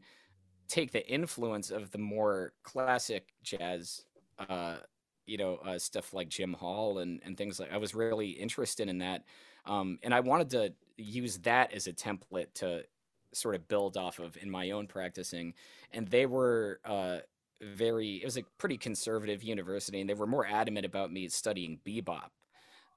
take 0.67 0.91
the 0.91 1.07
influence 1.07 1.71
of 1.71 1.91
the 1.91 1.97
more 1.97 2.53
classic 2.63 3.33
jazz 3.43 4.03
uh, 4.49 4.77
you 5.25 5.37
know 5.37 5.55
uh, 5.65 5.79
stuff 5.79 6.13
like 6.13 6.27
jim 6.27 6.53
hall 6.53 6.99
and, 6.99 7.21
and 7.23 7.37
things 7.37 7.59
like 7.59 7.71
i 7.71 7.77
was 7.77 7.95
really 7.95 8.29
interested 8.31 8.89
in 8.89 8.97
that. 8.99 9.23
Um, 9.65 9.99
and 10.03 10.13
i 10.13 10.19
wanted 10.19 10.49
to 10.51 10.73
use 10.97 11.37
that 11.39 11.73
as 11.73 11.87
a 11.87 11.93
template 11.93 12.53
to 12.55 12.83
sort 13.35 13.55
of 13.55 13.67
build 13.67 13.97
off 13.97 14.19
of 14.19 14.37
in 14.41 14.49
my 14.49 14.71
own 14.71 14.87
practicing. 14.87 15.53
And 15.91 16.07
they 16.07 16.25
were 16.25 16.79
uh, 16.85 17.19
very, 17.61 18.15
it 18.15 18.25
was 18.25 18.37
a 18.37 18.43
pretty 18.57 18.77
conservative 18.77 19.43
university, 19.43 19.99
and 20.01 20.09
they 20.09 20.13
were 20.13 20.27
more 20.27 20.45
adamant 20.45 20.85
about 20.85 21.11
me 21.11 21.27
studying 21.29 21.79
bebop. 21.85 22.29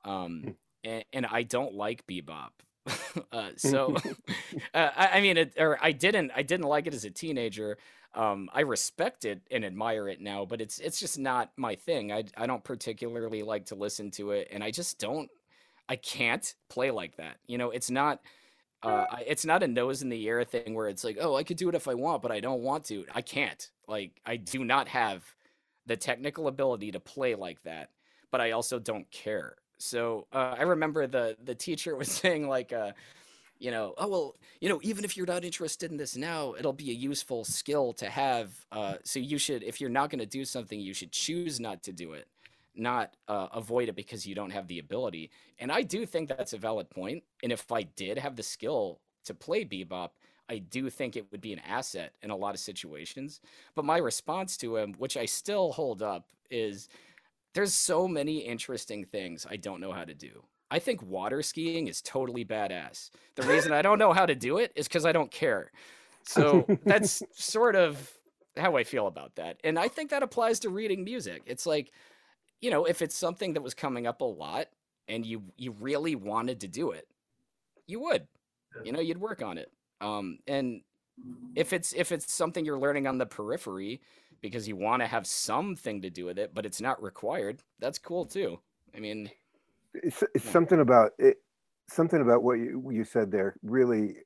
Um, 0.05 0.43
hmm. 0.43 0.51
and, 0.85 1.05
and 1.13 1.27
I 1.27 1.43
don't 1.43 1.75
like 1.75 2.07
bebop. 2.07 2.51
uh, 3.33 3.51
so, 3.57 3.97
uh, 4.75 4.91
I, 4.97 5.09
I, 5.15 5.21
mean, 5.21 5.37
it, 5.37 5.55
or 5.59 5.79
I 5.83 5.93
didn't, 5.93 6.33
I 6.35 6.43
didn't 6.43 6.67
like 6.67 6.87
it 6.87 6.95
as 6.95 7.05
a 7.05 7.11
teenager. 7.11 7.79
Um, 8.15 8.49
I 8.55 8.61
respect 8.61 9.25
it 9.25 9.43
and 9.51 9.65
admire 9.65 10.09
it 10.09 10.21
now, 10.21 10.47
but 10.47 10.63
it's 10.63 10.79
it's 10.79 10.99
just 10.99 11.19
not 11.19 11.53
my 11.59 11.75
thing. 11.75 12.11
I 12.11 12.25
I 12.39 12.47
don't 12.47 12.65
particularly 12.65 13.43
like 13.43 13.67
to 13.67 13.75
listen 13.75 14.11
to 14.13 14.31
it, 14.31 14.49
and 14.51 14.65
I 14.65 14.71
just 14.71 14.99
don't. 14.99 15.31
I 15.91 15.97
can't 15.97 16.55
play 16.71 16.91
like 16.91 17.17
that. 17.17 17.37
You 17.47 17.59
know, 17.59 17.71
it's 17.71 17.91
not 17.91 18.21
uh, 18.83 19.07
it's 19.27 19.45
not 19.45 19.63
a 19.63 19.69
nose 19.69 20.03
in 20.03 20.09
the 20.09 20.29
air 20.29 20.45
thing 20.45 20.75
where 20.75 20.89
it's 20.89 21.05
like, 21.05 21.19
oh, 21.21 21.35
I 21.37 21.43
could 21.43 21.57
do 21.57 21.69
it 21.69 21.75
if 21.75 21.89
I 21.89 21.95
want, 21.95 22.23
but 22.23 22.31
I 22.31 22.41
don't 22.41 22.63
want 22.63 22.85
to. 22.87 23.05
I 23.15 23.23
can't. 23.23 23.69
Like, 23.89 24.21
I 24.25 24.37
do 24.37 24.65
not 24.65 24.89
have 24.89 25.25
the 25.87 25.97
technical 25.97 26.47
ability 26.47 26.93
to 26.93 27.01
play 27.01 27.35
like 27.35 27.63
that, 27.65 27.91
but 28.31 28.41
I 28.41 28.53
also 28.53 28.79
don't 28.79 29.11
care. 29.11 29.57
So 29.79 30.27
uh, 30.33 30.55
I 30.59 30.63
remember 30.63 31.07
the 31.07 31.37
the 31.43 31.55
teacher 31.55 31.97
was 31.97 32.11
saying 32.11 32.49
like, 32.49 32.73
uh, 32.73 32.93
you 33.59 33.73
know, 33.73 33.95
oh 33.99 34.09
well, 34.09 34.37
you 34.61 34.69
know, 34.69 34.79
even 34.83 35.05
if 35.05 35.17
you're 35.17 35.27
not 35.27 35.45
interested 35.45 35.91
in 35.91 35.97
this 35.97 36.17
now, 36.17 36.55
it'll 36.57 36.73
be 36.73 36.91
a 36.91 36.95
useful 36.95 37.45
skill 37.45 37.93
to 37.95 38.09
have. 38.09 38.53
Uh, 38.71 38.95
so 39.05 39.19
you 39.19 39.39
should, 39.39 39.65
if 39.65 39.81
you're 39.81 39.91
not 39.91 40.11
going 40.11 40.21
to 40.21 40.27
do 40.27 40.45
something, 40.45 40.79
you 40.79 40.95
should 40.95 41.11
choose 41.11 41.59
not 41.59 41.83
to 41.83 41.93
do 41.93 42.13
it 42.13 42.29
not 42.79 43.15
uh, 43.27 43.49
avoid 43.53 43.89
it 43.89 43.97
because 43.97 44.27
you 44.27 44.35
don't 44.35 44.51
have 44.51 44.69
the 44.69 44.79
ability. 44.79 45.31
And 45.59 45.73
I 45.73 45.83
do 45.83 46.07
think 46.07 46.29
that's 46.29 46.53
a 46.53 46.59
valid 46.59 46.91
point. 46.91 47.25
And 47.43 47.53
if 47.53 47.71
I 47.73 47.83
did 47.83 48.19
have 48.19 48.37
the 48.37 48.43
skill 48.43 49.01
to 49.25 49.35
play 49.35 49.65
bebop, 49.65 50.11
I 50.49 50.59
do 50.59 50.89
think 50.89 51.17
it 51.17 51.27
would 51.31 51.41
be 51.41 51.53
an 51.53 51.61
asset 51.61 52.15
in 52.23 52.31
a 52.31 52.37
lot 52.37 52.55
of 52.55 52.61
situations. 52.61 53.41
But 53.75 53.85
my 53.85 53.99
response 53.99 54.57
to 54.59 54.77
him, 54.77 54.95
which 54.99 55.17
I 55.17 55.27
still 55.27 55.73
hold 55.73 56.03
up, 56.03 56.31
is 56.51 56.89
there's 57.55 57.75
so 57.75 58.09
many 58.09 58.39
interesting 58.39 59.05
things 59.05 59.47
I 59.49 59.57
don't 59.57 59.81
know 59.81 59.93
how 59.93 60.05
to 60.05 60.15
do. 60.15 60.45
I 60.71 60.79
think 60.79 61.03
water 61.03 61.43
skiing 61.43 61.87
is 61.89 62.03
totally 62.03 62.45
badass. 62.45 63.11
The 63.37 63.43
reason 63.43 63.73
I 63.73 63.83
don't 63.83 63.99
know 63.99 64.13
how 64.13 64.27
to 64.27 64.35
do 64.35 64.59
it 64.59 64.73
is 64.75 64.87
because 64.87 65.07
I 65.07 65.13
don't 65.13 65.31
care. 65.31 65.71
So 66.25 66.67
that's 66.85 67.23
sort 67.33 67.75
of 67.75 68.13
how 68.57 68.77
I 68.77 68.85
feel 68.85 69.07
about 69.07 69.37
that. 69.37 69.59
And 69.65 69.79
I 69.79 69.89
think 69.89 70.11
that 70.11 70.23
applies 70.23 70.61
to 70.61 70.71
reading 70.71 71.05
music. 71.05 71.43
It's 71.47 71.67
like, 71.67 71.91
you 72.61 72.71
know, 72.71 72.85
if 72.85 73.03
it's 73.03 73.17
something 73.17 73.55
that 73.55 73.63
was 73.63 73.75
coming 73.75 74.07
up 74.07 74.21
a 74.21 74.25
lot 74.25 74.69
and 75.07 75.25
you 75.25 75.43
you 75.57 75.73
really 75.81 76.15
wanted 76.15 76.61
to 76.61 76.69
do 76.69 76.91
it, 76.91 77.09
you 77.87 78.01
would. 78.01 78.27
You 78.85 78.93
know, 78.93 79.01
you'd 79.01 79.19
work 79.19 79.43
on 79.43 79.59
it. 79.59 79.73
Um, 80.01 80.39
and 80.47 80.83
if 81.57 81.73
it's 81.73 81.93
if 81.93 82.13
it's 82.13 82.33
something 82.33 82.65
you're 82.65 82.79
learning 82.79 83.07
on 83.07 83.19
the 83.19 83.27
periphery 83.27 84.01
because 84.41 84.69
you 84.69 84.77
want 84.77 85.03
to 85.03 85.07
have 85.07 85.27
something 85.27 86.03
to 86.03 86.11
do 86.11 86.25
with 86.27 86.39
it, 86.39 86.55
but 86.55 86.65
it's 86.65 86.81
not 86.81 87.03
required, 87.03 87.63
that's 87.81 87.99
cool 87.99 88.25
too. 88.25 88.61
I 88.97 89.01
mean, 89.01 89.31
it's, 89.95 90.23
it's 90.35 90.49
something 90.49 90.81
about 90.81 91.13
it. 91.19 91.39
Something 91.89 92.21
about 92.21 92.43
what 92.43 92.55
you 92.55 92.91
you 92.93 93.05
said 93.05 93.31
there 93.31 93.57
really, 93.63 94.17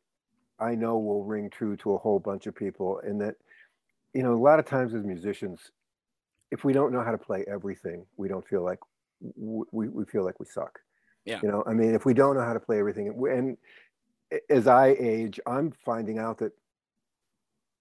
I 0.59 0.75
know 0.75 0.99
will 0.99 1.25
ring 1.25 1.49
true 1.49 1.77
to 1.79 1.95
a 1.95 1.99
whole 1.99 2.19
bunch 2.19 2.47
of 2.47 2.55
people, 2.55 3.01
and 3.05 3.21
that 3.21 3.37
you 4.13 4.23
know 4.23 4.35
a 4.35 4.43
lot 4.43 4.59
of 4.59 4.67
times 4.67 4.95
as 4.95 5.05
musicians 5.05 5.71
if 6.53 6.65
we 6.65 6.73
don't 6.75 6.93
know 6.93 7.03
how 7.03 7.11
to 7.11 7.19
play 7.19 7.45
everything, 7.49 8.05
we 8.19 8.29
don't 8.29 8.47
feel 8.47 8.63
like 8.63 8.79
we, 9.37 9.89
we 9.89 10.05
feel 10.05 10.23
like 10.23 10.39
we 10.39 10.47
suck. 10.47 10.79
Yeah. 11.25 11.41
You 11.43 11.49
know, 11.49 11.65
I 11.67 11.73
mean, 11.73 11.95
if 11.95 12.05
we 12.05 12.13
don't 12.13 12.37
know 12.37 12.45
how 12.45 12.53
to 12.53 12.61
play 12.61 12.79
everything, 12.79 13.09
and 13.31 13.57
as 14.51 14.67
I 14.67 14.89
age, 14.99 15.41
I'm 15.47 15.73
finding 15.85 16.19
out 16.19 16.39
that, 16.39 16.53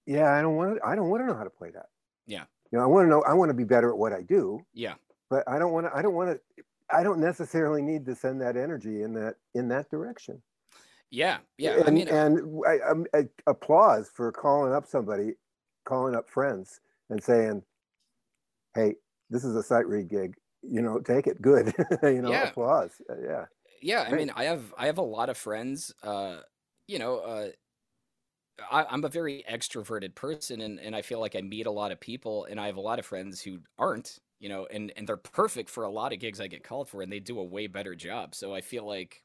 yeah, 0.05 0.31
I 0.31 0.41
don't 0.41 0.55
want 0.55 0.77
to, 0.77 0.87
I 0.87 0.95
don't 0.95 1.09
want 1.09 1.21
to 1.21 1.27
know 1.27 1.35
how 1.35 1.43
to 1.43 1.49
play 1.49 1.69
that. 1.71 1.87
Yeah. 2.25 2.45
You 2.71 2.77
know, 2.77 2.83
I 2.83 2.87
want 2.87 3.05
to 3.05 3.09
know, 3.09 3.21
I 3.23 3.33
want 3.33 3.49
to 3.49 3.53
be 3.53 3.65
better 3.65 3.89
at 3.89 3.97
what 3.97 4.13
I 4.13 4.21
do. 4.21 4.65
Yeah. 4.73 4.93
But 5.29 5.43
I 5.49 5.59
don't 5.59 5.73
want 5.73 5.87
to, 5.87 5.95
I 5.95 6.01
don't 6.01 6.13
want 6.13 6.29
to, 6.31 6.63
I 6.89 7.03
don't 7.03 7.19
necessarily 7.19 7.81
need 7.81 8.05
to 8.05 8.15
send 8.15 8.41
that 8.41 8.55
energy 8.55 9.01
in 9.01 9.13
that, 9.15 9.35
in 9.53 9.67
that 9.67 9.89
direction. 9.91 10.41
Yeah. 11.09 11.39
Yeah. 11.57 11.71
Uh 11.71 11.79
and, 11.79 11.87
I 11.87 11.91
mean, 11.91 12.07
and 12.07 12.63
I, 12.65 12.71
I, 12.71 13.19
I 13.19 13.29
applause 13.47 14.09
for 14.13 14.31
calling 14.31 14.71
up 14.71 14.85
somebody, 14.85 15.33
calling 15.83 16.15
up 16.15 16.29
friends 16.29 16.79
and 17.09 17.21
saying, 17.21 17.63
hey, 18.75 18.95
this 19.29 19.43
is 19.43 19.55
a 19.55 19.63
sight 19.63 19.87
read 19.87 20.09
gig. 20.09 20.35
You 20.61 20.81
know, 20.81 20.99
take 20.99 21.27
it 21.27 21.41
good. 21.41 21.73
you 22.03 22.21
know, 22.21 22.31
yeah. 22.31 22.49
applause. 22.49 22.91
Uh, 23.09 23.15
yeah. 23.21 23.45
Yeah, 23.81 24.03
I 24.03 24.11
mean, 24.11 24.31
I 24.35 24.43
have 24.43 24.73
I 24.77 24.85
have 24.85 24.99
a 24.99 25.03
lot 25.03 25.29
of 25.29 25.37
friends. 25.37 25.91
Uh, 26.03 26.41
you 26.87 26.99
know, 26.99 27.17
uh, 27.17 27.47
I, 28.69 28.85
I'm 28.85 29.03
a 29.03 29.09
very 29.09 29.43
extroverted 29.49 30.13
person, 30.13 30.61
and 30.61 30.79
and 30.79 30.95
I 30.95 31.01
feel 31.01 31.19
like 31.19 31.35
I 31.35 31.41
meet 31.41 31.65
a 31.65 31.71
lot 31.71 31.91
of 31.91 31.99
people, 31.99 32.45
and 32.45 32.59
I 32.59 32.67
have 32.67 32.77
a 32.77 32.81
lot 32.81 32.99
of 32.99 33.05
friends 33.05 33.41
who 33.41 33.59
aren't. 33.79 34.19
You 34.39 34.49
know, 34.49 34.67
and 34.71 34.91
and 34.95 35.07
they're 35.07 35.17
perfect 35.17 35.69
for 35.69 35.83
a 35.83 35.91
lot 35.91 36.13
of 36.13 36.19
gigs 36.19 36.39
I 36.39 36.47
get 36.47 36.63
called 36.63 36.89
for, 36.89 37.01
and 37.01 37.11
they 37.11 37.19
do 37.19 37.39
a 37.39 37.43
way 37.43 37.67
better 37.67 37.95
job. 37.95 38.35
So 38.35 38.53
I 38.53 38.61
feel 38.61 38.85
like 38.87 39.23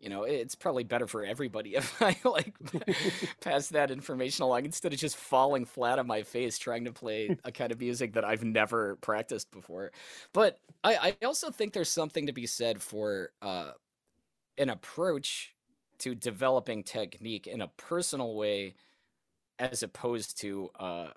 you 0.00 0.08
know, 0.08 0.24
it's 0.24 0.54
probably 0.54 0.84
better 0.84 1.06
for 1.06 1.24
everybody 1.24 1.74
if 1.76 2.00
I 2.02 2.16
like 2.24 2.54
pass 3.40 3.68
that 3.68 3.90
information 3.90 4.44
along 4.44 4.64
instead 4.64 4.92
of 4.92 4.98
just 4.98 5.16
falling 5.16 5.64
flat 5.64 5.98
on 5.98 6.06
my 6.06 6.22
face 6.22 6.58
trying 6.58 6.84
to 6.84 6.92
play 6.92 7.36
a 7.44 7.52
kind 7.52 7.72
of 7.72 7.80
music 7.80 8.14
that 8.14 8.24
I've 8.24 8.44
never 8.44 8.96
practiced 8.96 9.50
before. 9.50 9.92
But 10.32 10.58
I, 10.84 11.14
I 11.20 11.24
also 11.24 11.50
think 11.50 11.72
there's 11.72 11.88
something 11.90 12.26
to 12.26 12.32
be 12.32 12.46
said 12.46 12.82
for 12.82 13.30
uh, 13.42 13.72
an 14.58 14.70
approach 14.70 15.54
to 15.98 16.14
developing 16.14 16.82
technique 16.82 17.46
in 17.46 17.60
a 17.60 17.68
personal 17.68 18.34
way 18.34 18.74
as 19.58 19.82
opposed 19.82 20.38
to 20.40 20.70
uh, 20.78 21.08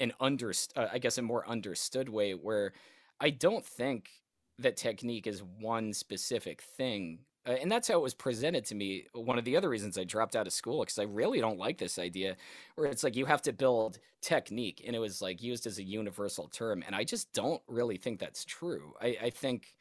an 0.00 0.12
under, 0.20 0.52
uh, 0.76 0.86
I 0.92 0.98
guess, 0.98 1.18
a 1.18 1.22
more 1.22 1.46
understood 1.48 2.08
way 2.08 2.32
where 2.32 2.72
I 3.20 3.30
don't 3.30 3.64
think 3.64 4.10
that 4.58 4.76
technique 4.76 5.26
is 5.26 5.42
one 5.42 5.92
specific 5.92 6.62
thing 6.62 7.20
uh, 7.48 7.52
and 7.52 7.72
that's 7.72 7.88
how 7.88 7.94
it 7.94 8.02
was 8.02 8.14
presented 8.14 8.64
to 8.66 8.74
me. 8.74 9.06
One 9.14 9.38
of 9.38 9.44
the 9.44 9.56
other 9.56 9.70
reasons 9.70 9.96
I 9.96 10.04
dropped 10.04 10.36
out 10.36 10.46
of 10.46 10.52
school 10.52 10.80
because 10.80 10.98
I 10.98 11.04
really 11.04 11.40
don't 11.40 11.58
like 11.58 11.78
this 11.78 11.98
idea 11.98 12.36
where 12.74 12.88
it's 12.88 13.02
like 13.02 13.16
you 13.16 13.24
have 13.24 13.40
to 13.42 13.52
build 13.52 13.98
technique, 14.20 14.82
and 14.86 14.94
it 14.94 14.98
was 14.98 15.22
like 15.22 15.42
used 15.42 15.66
as 15.66 15.78
a 15.78 15.82
universal 15.82 16.48
term, 16.48 16.82
and 16.86 16.94
I 16.94 17.04
just 17.04 17.32
don't 17.32 17.62
really 17.66 17.96
think 17.96 18.20
that's 18.20 18.44
true. 18.44 18.92
I, 19.00 19.16
I 19.22 19.30
think 19.30 19.74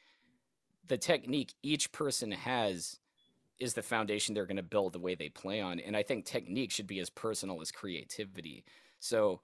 the 0.87 0.97
technique 0.97 1.53
each 1.61 1.91
person 1.91 2.31
has 2.31 2.99
is 3.59 3.73
the 3.73 3.81
foundation 3.81 4.33
they're 4.33 4.45
going 4.45 4.55
to 4.57 4.63
build 4.63 4.93
the 4.93 4.99
way 4.99 5.15
they 5.15 5.29
play 5.29 5.59
on, 5.59 5.79
and 5.81 5.97
I 5.97 6.03
think 6.03 6.23
technique 6.23 6.71
should 6.71 6.87
be 6.87 6.99
as 6.99 7.09
personal 7.09 7.61
as 7.61 7.71
creativity. 7.71 8.63
So. 8.99 9.41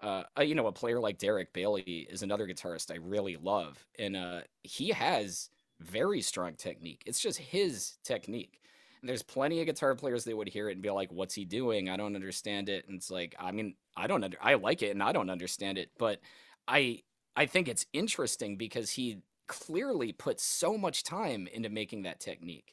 Uh, 0.00 0.24
you 0.42 0.54
know, 0.54 0.66
a 0.66 0.72
player 0.72 1.00
like 1.00 1.16
Derek 1.16 1.54
Bailey 1.54 2.06
is 2.10 2.22
another 2.22 2.46
guitarist 2.46 2.92
I 2.92 2.96
really 2.96 3.36
love, 3.36 3.86
and 3.98 4.14
uh, 4.14 4.40
he 4.62 4.90
has 4.90 5.48
very 5.84 6.20
strong 6.20 6.54
technique. 6.54 7.02
It's 7.06 7.20
just 7.20 7.38
his 7.38 7.96
technique. 8.02 8.60
And 9.00 9.08
there's 9.08 9.22
plenty 9.22 9.60
of 9.60 9.66
guitar 9.66 9.94
players 9.94 10.24
that 10.24 10.36
would 10.36 10.48
hear 10.48 10.68
it 10.68 10.72
and 10.72 10.82
be 10.82 10.90
like, 10.90 11.12
"What's 11.12 11.34
he 11.34 11.44
doing? 11.44 11.88
I 11.88 11.96
don't 11.96 12.14
understand 12.14 12.68
it." 12.68 12.86
And 12.88 12.96
it's 12.96 13.10
like, 13.10 13.34
I 13.38 13.52
mean, 13.52 13.74
I 13.96 14.06
don't 14.06 14.24
under, 14.24 14.38
I 14.40 14.54
like 14.54 14.82
it 14.82 14.90
and 14.90 15.02
I 15.02 15.12
don't 15.12 15.30
understand 15.30 15.78
it, 15.78 15.90
but 15.98 16.20
I 16.66 17.02
I 17.36 17.46
think 17.46 17.68
it's 17.68 17.86
interesting 17.92 18.56
because 18.56 18.90
he 18.92 19.18
clearly 19.46 20.12
put 20.12 20.40
so 20.40 20.78
much 20.78 21.04
time 21.04 21.46
into 21.52 21.68
making 21.68 22.02
that 22.02 22.20
technique. 22.20 22.72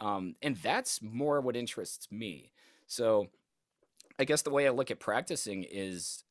Um, 0.00 0.34
and 0.42 0.56
that's 0.56 1.00
more 1.00 1.40
what 1.40 1.56
interests 1.56 2.10
me. 2.10 2.52
So 2.86 3.28
I 4.18 4.24
guess 4.24 4.42
the 4.42 4.50
way 4.50 4.66
I 4.66 4.70
look 4.70 4.90
at 4.90 5.00
practicing 5.00 5.64
is 5.64 6.24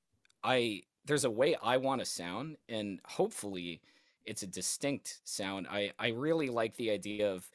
I 0.43 0.84
there's 1.06 1.26
a 1.26 1.32
way 1.32 1.56
I 1.62 1.78
want 1.78 2.02
to 2.02 2.06
sound 2.06 2.58
and 2.69 3.00
hopefully 3.06 3.82
it's 4.25 4.43
a 4.43 4.47
distinct 4.47 5.19
sound. 5.23 5.67
I 5.69 5.91
I 5.99 6.10
really 6.10 6.49
like 6.49 6.75
the 6.75 6.91
idea 6.91 7.31
of 7.31 7.49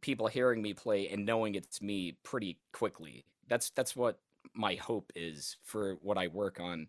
people 0.00 0.26
hearing 0.28 0.62
me 0.62 0.74
play 0.74 1.08
and 1.08 1.26
knowing 1.26 1.54
it's 1.54 1.82
me 1.82 2.16
pretty 2.22 2.58
quickly. 2.72 3.24
That's 3.48 3.70
that's 3.70 3.96
what 3.96 4.18
my 4.54 4.74
hope 4.76 5.12
is 5.14 5.56
for 5.64 5.94
what 6.02 6.18
I 6.18 6.28
work 6.28 6.60
on. 6.60 6.88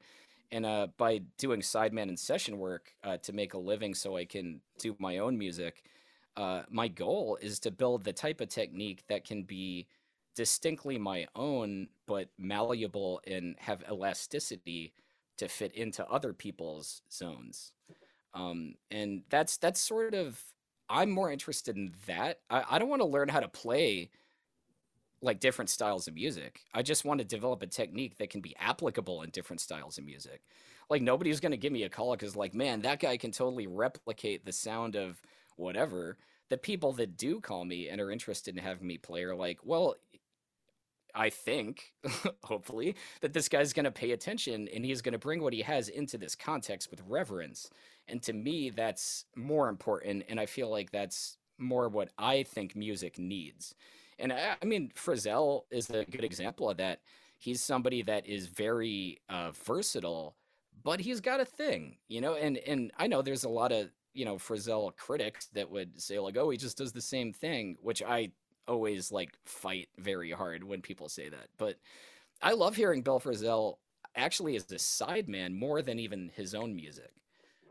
And 0.52 0.66
uh, 0.66 0.88
by 0.98 1.22
doing 1.38 1.62
sideman 1.62 2.04
and 2.04 2.18
session 2.18 2.58
work 2.58 2.94
uh, 3.04 3.18
to 3.18 3.34
make 3.34 3.54
a 3.54 3.58
living 3.58 3.94
so 3.94 4.16
I 4.16 4.26
can 4.26 4.62
do 4.80 4.96
my 4.98 5.18
own 5.18 5.38
music, 5.38 5.84
uh, 6.38 6.64
my 6.70 6.88
goal 6.88 7.38
is 7.42 7.60
to 7.62 7.72
build 7.72 8.04
the 8.04 8.14
type 8.14 8.40
of 8.40 8.50
technique 8.50 9.04
that 9.10 9.26
can 9.26 9.44
be 9.44 9.88
distinctly 10.36 10.98
my 10.98 11.26
own, 11.36 11.88
but 12.06 12.30
malleable 12.38 13.20
and 13.28 13.56
have 13.58 13.84
elasticity 13.90 14.94
to 15.38 15.48
fit 15.48 15.74
into 15.74 16.08
other 16.08 16.32
people's 16.32 17.02
zones. 17.12 17.74
Um, 18.38 18.76
and 18.92 19.24
that's 19.30 19.58
that's 19.58 19.80
sort 19.80 20.14
of 20.14 20.42
I'm 20.90 21.10
more 21.10 21.32
interested 21.32 21.76
in 21.76 21.94
that. 22.06 22.40
I, 22.50 22.64
I 22.72 22.80
don't 22.80 22.90
want 22.90 23.02
to 23.02 23.08
learn 23.08 23.30
how 23.30 23.40
to 23.40 23.48
play 23.48 24.10
like 25.22 25.40
different 25.40 25.70
styles 25.70 26.08
of 26.08 26.14
music. 26.14 26.62
I 26.74 26.84
just 26.84 27.04
want 27.04 27.20
to 27.20 27.26
develop 27.26 27.64
a 27.64 27.68
technique 27.68 28.18
that 28.18 28.30
can 28.30 28.42
be 28.42 28.56
applicable 28.60 29.24
in 29.24 29.32
different 29.32 29.62
styles 29.62 29.98
of 29.98 30.06
music. 30.06 30.42
Like 30.90 31.02
nobody's 31.02 31.40
going 31.40 31.52
to 31.52 31.58
give 31.58 31.74
me 31.74 31.84
a 31.84 31.90
call 31.90 32.12
because 32.12 32.36
like, 32.36 32.54
man, 32.54 32.82
that 32.82 33.00
guy 33.00 33.18
can 33.18 33.32
totally 33.32 33.68
replicate 33.68 34.46
the 34.46 34.52
sound 34.52 34.96
of 34.96 35.22
whatever. 35.56 36.18
The 36.50 36.58
people 36.58 36.94
that 36.94 37.18
do 37.18 37.42
call 37.42 37.66
me 37.66 37.90
and 37.90 38.00
are 38.00 38.12
interested 38.12 38.56
in 38.56 38.64
having 38.64 38.88
me 38.88 38.98
play 38.98 39.24
are 39.24 39.36
like, 39.36 39.60
well, 39.64 39.96
I 41.16 41.30
think, 41.32 41.94
hopefully, 42.44 42.96
that 43.22 43.34
this 43.34 43.50
guy's 43.50 43.74
going 43.74 43.86
to 43.86 43.92
pay 43.92 44.12
attention 44.12 44.68
and 44.74 44.86
he's 44.86 45.02
going 45.02 45.14
to 45.14 45.18
bring 45.18 45.42
what 45.42 45.54
he 45.54 45.64
has 45.64 45.90
into 45.90 46.18
this 46.18 46.36
context 46.36 46.92
with 46.92 47.02
reverence. 47.08 47.70
And 48.08 48.22
to 48.24 48.34
me, 48.34 48.70
that's 48.70 49.26
more 49.36 49.70
important. 49.70 50.26
And 50.30 50.40
I 50.40 50.46
feel 50.46 50.70
like 50.70 50.92
that's 50.92 51.38
more 51.58 51.90
what 51.90 52.10
I 52.18 52.44
think 52.44 52.76
music 52.76 53.18
needs. 53.18 53.76
And 54.20 54.32
I, 54.32 54.56
I 54.62 54.66
mean, 54.66 54.92
Frisell 54.96 55.64
is 55.72 55.90
a 55.90 56.06
good 56.06 56.24
example 56.24 56.70
of 56.70 56.78
that. 56.78 57.02
He's 57.38 57.62
somebody 57.62 58.02
that 58.04 58.26
is 58.26 58.48
very 58.48 59.20
uh, 59.30 59.52
versatile, 59.52 60.36
but 60.84 61.00
he's 61.00 61.22
got 61.22 61.40
a 61.40 61.46
thing, 61.46 61.98
you 62.08 62.20
know. 62.20 62.36
And 62.36 62.58
and 62.58 62.92
I 62.98 63.08
know 63.08 63.22
there's 63.22 63.44
a 63.44 63.50
lot 63.50 63.72
of 63.72 63.90
you 64.14 64.26
know 64.26 64.38
Frisell 64.38 64.96
critics 64.98 65.48
that 65.54 65.70
would 65.70 66.02
say 66.02 66.18
like, 66.18 66.36
oh, 66.36 66.50
he 66.50 66.58
just 66.58 66.78
does 66.78 66.94
the 66.94 67.02
same 67.02 67.32
thing, 67.34 67.78
which 67.82 68.02
I 68.02 68.32
always 68.68 69.12
like 69.12 69.38
fight 69.46 69.88
very 70.00 70.32
hard 70.32 70.64
when 70.64 70.82
people 70.82 71.10
say 71.10 71.30
that. 71.30 71.48
But 71.58 71.78
I 72.42 72.54
love 72.54 72.76
hearing 72.76 73.02
Bill 73.02 73.20
Frisell 73.20 73.76
actually 74.16 74.56
as 74.56 74.72
a 74.72 74.76
sideman 74.76 75.54
more 75.54 75.82
than 75.82 76.00
even 76.00 76.32
his 76.36 76.56
own 76.56 76.76
music. 76.76 77.12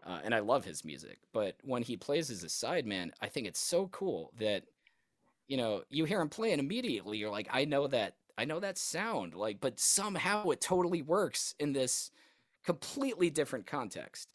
Uh, 0.06 0.20
and 0.22 0.34
I 0.34 0.38
love 0.38 0.64
his 0.64 0.84
music. 0.84 1.18
But 1.32 1.56
when 1.62 1.82
he 1.82 1.96
plays 1.96 2.30
as 2.30 2.44
a 2.44 2.46
sideman, 2.46 3.10
I 3.20 3.26
think 3.26 3.46
it's 3.48 3.58
so 3.58 3.88
cool 3.88 4.32
that 4.38 4.62
you 5.48 5.56
know, 5.56 5.82
you 5.90 6.04
hear 6.04 6.20
him 6.20 6.28
playing 6.28 6.58
immediately, 6.58 7.18
you're 7.18 7.30
like, 7.30 7.48
I 7.52 7.64
know 7.64 7.86
that, 7.88 8.14
I 8.36 8.44
know 8.44 8.60
that 8.60 8.78
sound. 8.78 9.34
Like, 9.34 9.60
but 9.60 9.78
somehow 9.78 10.48
it 10.50 10.60
totally 10.60 11.02
works 11.02 11.54
in 11.58 11.72
this 11.72 12.10
completely 12.64 13.30
different 13.30 13.66
context. 13.66 14.28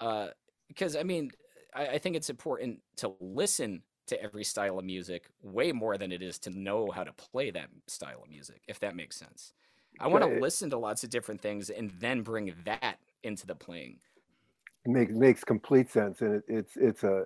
Uh, 0.00 0.28
because 0.68 0.96
I 0.96 1.04
mean, 1.04 1.30
I, 1.74 1.86
I 1.86 1.98
think 1.98 2.16
it's 2.16 2.30
important 2.30 2.80
to 2.96 3.14
listen 3.20 3.82
to 4.08 4.20
every 4.22 4.44
style 4.44 4.78
of 4.78 4.84
music 4.84 5.30
way 5.42 5.72
more 5.72 5.96
than 5.96 6.12
it 6.12 6.22
is 6.22 6.38
to 6.40 6.50
know 6.50 6.90
how 6.90 7.02
to 7.02 7.12
play 7.12 7.50
that 7.50 7.68
style 7.86 8.22
of 8.22 8.28
music, 8.28 8.62
if 8.68 8.78
that 8.80 8.94
makes 8.94 9.16
sense. 9.16 9.52
I 9.98 10.08
want 10.08 10.24
to 10.24 10.40
listen 10.40 10.70
to 10.70 10.78
lots 10.78 11.04
of 11.04 11.10
different 11.10 11.40
things 11.40 11.70
and 11.70 11.90
then 11.98 12.22
bring 12.22 12.54
that 12.66 12.98
into 13.22 13.46
the 13.46 13.54
playing. 13.54 13.98
It 14.86 14.90
makes 14.90 15.12
makes 15.12 15.42
complete 15.42 15.90
sense, 15.90 16.20
and 16.20 16.36
it, 16.36 16.44
it's 16.46 16.76
it's 16.76 17.02
a 17.02 17.24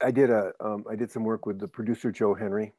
I 0.00 0.10
did 0.10 0.30
a 0.30 0.52
um, 0.58 0.84
I 0.90 0.96
did 0.96 1.10
some 1.10 1.22
work 1.22 1.44
with 1.44 1.58
the 1.58 1.68
producer 1.68 2.10
Joe 2.10 2.34
Henry. 2.34 2.72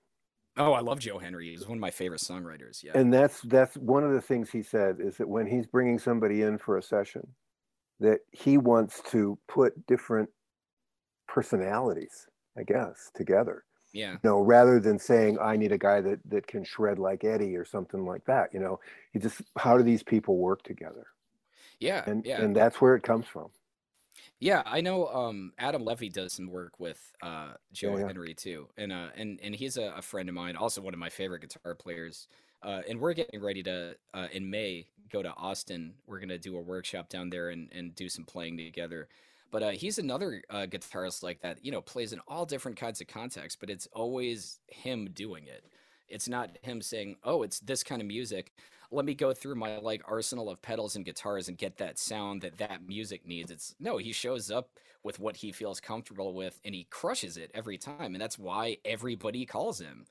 Oh, 0.58 0.74
I 0.74 0.80
love 0.80 1.00
Joe 1.00 1.20
Henry. 1.20 1.52
He's 1.52 1.68
one 1.68 1.78
of 1.78 1.82
my 1.82 1.92
favorite 1.92 2.22
songwriters. 2.22 2.84
Yeah. 2.84 2.94
And 2.96 3.14
that's 3.14 3.42
that's 3.42 3.78
one 3.78 4.04
of 4.04 4.14
the 4.14 4.22
things 4.22 4.50
he 4.50 4.64
said 4.64 4.98
is 5.00 5.18
that 5.18 5.30
when 5.30 5.46
he's 5.46 5.68
bringing 5.68 6.00
somebody 6.00 6.42
in 6.42 6.58
for 6.58 6.78
a 6.78 6.82
session, 6.82 7.28
that 8.00 8.22
he 8.32 8.58
wants 8.58 9.02
to 9.12 9.38
put 9.48 9.86
different 9.86 10.30
personalities, 11.28 12.26
I 12.58 12.64
guess, 12.64 13.12
together. 13.14 13.64
Yeah. 13.94 14.14
You 14.14 14.20
know, 14.24 14.42
rather 14.42 14.80
than 14.80 14.98
saying 14.98 15.38
I 15.40 15.56
need 15.56 15.72
a 15.72 15.78
guy 15.78 16.02
that 16.02 16.20
that 16.30 16.48
can 16.48 16.64
shred 16.64 16.98
like 16.98 17.24
Eddie 17.24 17.56
or 17.56 17.66
something 17.66 18.06
like 18.06 18.26
that. 18.26 18.52
You 18.52 18.60
know, 18.60 18.80
he 19.14 19.20
just 19.20 19.44
how 19.56 19.78
do 19.78 19.84
these 19.84 20.02
people 20.02 20.38
work 20.38 20.64
together? 20.64 21.06
Yeah. 21.80 22.04
And 22.06 22.26
yeah. 22.26 22.42
and 22.42 22.56
that's 22.56 22.82
where 22.82 22.96
it 22.96 23.04
comes 23.04 23.26
from. 23.26 23.50
Yeah, 24.40 24.62
I 24.66 24.82
know. 24.82 25.08
Um, 25.08 25.54
Adam 25.58 25.84
Levy 25.84 26.10
does 26.10 26.34
some 26.34 26.48
work 26.48 26.80
with 26.80 27.00
uh, 27.24 27.54
Joe 27.74 27.94
yeah, 27.94 28.02
yeah. 28.02 28.08
Henry 28.08 28.34
too, 28.36 28.68
and 28.78 28.92
uh, 28.92 29.08
and 29.16 29.40
and 29.42 29.56
he's 29.56 29.78
a, 29.78 29.94
a, 29.98 30.02
friend 30.02 30.30
of 30.30 30.36
mine, 30.36 30.56
also 30.56 30.80
one 30.80 30.94
of 30.94 31.00
my 31.00 31.10
favorite 31.10 31.42
guitar 31.42 31.74
players. 31.74 32.28
Uh, 32.62 32.82
and 32.88 33.00
we're 33.00 33.14
getting 33.14 33.42
ready 33.42 33.64
to 33.64 33.96
uh, 34.14 34.28
in 34.32 34.50
May 34.50 34.88
go 35.12 35.24
to 35.24 35.34
Austin. 35.36 35.94
We're 36.06 36.20
gonna 36.20 36.38
do 36.38 36.56
a 36.56 36.62
workshop 36.62 37.10
down 37.10 37.32
there 37.32 37.50
and 37.50 37.70
and 37.74 37.96
do 37.96 38.10
some 38.10 38.26
playing 38.26 38.58
together. 38.58 39.08
But 39.50 39.64
uh, 39.64 39.70
he's 39.70 39.98
another 39.98 40.44
uh, 40.50 40.66
guitarist 40.70 41.24
like 41.24 41.42
that, 41.42 41.64
you 41.64 41.72
know, 41.72 41.82
plays 41.82 42.12
in 42.12 42.20
all 42.28 42.46
different 42.46 42.78
kinds 42.78 43.00
of 43.00 43.08
contexts, 43.08 43.58
but 43.60 43.70
it's 43.70 43.88
always 43.94 44.60
him 44.68 45.10
doing 45.14 45.46
it. 45.46 45.64
It's 46.10 46.28
not 46.30 46.58
him 46.64 46.82
saying, 46.82 47.18
"Oh, 47.24 47.44
it's 47.44 47.60
this 47.60 47.84
kind 47.84 48.02
of 48.02 48.08
music." 48.08 48.54
let 48.92 49.06
me 49.06 49.14
go 49.14 49.34
through 49.34 49.56
my 49.56 49.78
like 49.78 50.02
arsenal 50.08 50.50
of 50.50 50.62
pedals 50.62 50.96
and 50.96 51.06
guitars 51.06 51.48
and 51.48 51.58
get 51.58 51.78
that 51.78 52.00
sound 52.00 52.42
that 52.42 52.58
that 52.58 52.88
music 52.88 53.26
needs. 53.26 53.52
It's 53.52 53.76
no, 53.80 53.98
he 53.98 54.12
shows 54.12 54.50
up 54.50 54.70
with 55.04 55.20
what 55.20 55.38
he 55.38 55.52
feels 55.52 55.80
comfortable 55.80 56.34
with 56.34 56.60
and 56.64 56.74
he 56.74 56.86
crushes 56.86 57.38
it 57.38 57.52
every 57.54 57.78
time. 57.78 58.16
And 58.16 58.22
that's 58.22 58.40
why 58.40 58.78
everybody 58.86 59.46
calls 59.46 59.80
him 59.80 60.06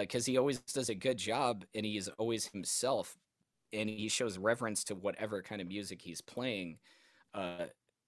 because 0.00 0.28
uh, 0.28 0.32
he 0.32 0.38
always 0.38 0.60
does 0.60 0.88
a 0.88 0.94
good 0.94 1.18
job 1.18 1.64
and 1.74 1.86
he's 1.86 2.08
always 2.08 2.46
himself 2.46 3.16
and 3.72 3.88
he 3.90 4.08
shows 4.08 4.38
reverence 4.38 4.84
to 4.84 4.94
whatever 4.94 5.42
kind 5.42 5.60
of 5.60 5.68
music 5.68 6.02
he's 6.02 6.20
playing 6.20 6.78
uh, 7.34 7.66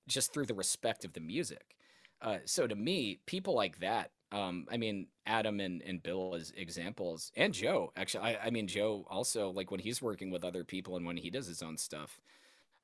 just 0.08 0.32
through 0.32 0.46
the 0.46 0.54
respect 0.54 1.04
of 1.04 1.12
the 1.12 1.20
music. 1.20 1.76
Uh, 2.20 2.38
so 2.46 2.66
to 2.66 2.74
me, 2.74 3.20
people 3.26 3.54
like 3.54 3.78
that 3.80 4.10
um, 4.30 4.66
I 4.70 4.76
mean, 4.76 5.06
Adam 5.26 5.60
and, 5.60 5.82
and 5.82 6.02
Bill 6.02 6.34
as 6.34 6.52
examples, 6.56 7.32
and 7.36 7.54
Joe. 7.54 7.92
Actually, 7.96 8.24
I, 8.24 8.46
I 8.46 8.50
mean, 8.50 8.66
Joe 8.68 9.06
also 9.08 9.50
like 9.50 9.70
when 9.70 9.80
he's 9.80 10.02
working 10.02 10.30
with 10.30 10.44
other 10.44 10.64
people 10.64 10.96
and 10.96 11.06
when 11.06 11.16
he 11.16 11.30
does 11.30 11.46
his 11.46 11.62
own 11.62 11.78
stuff. 11.78 12.20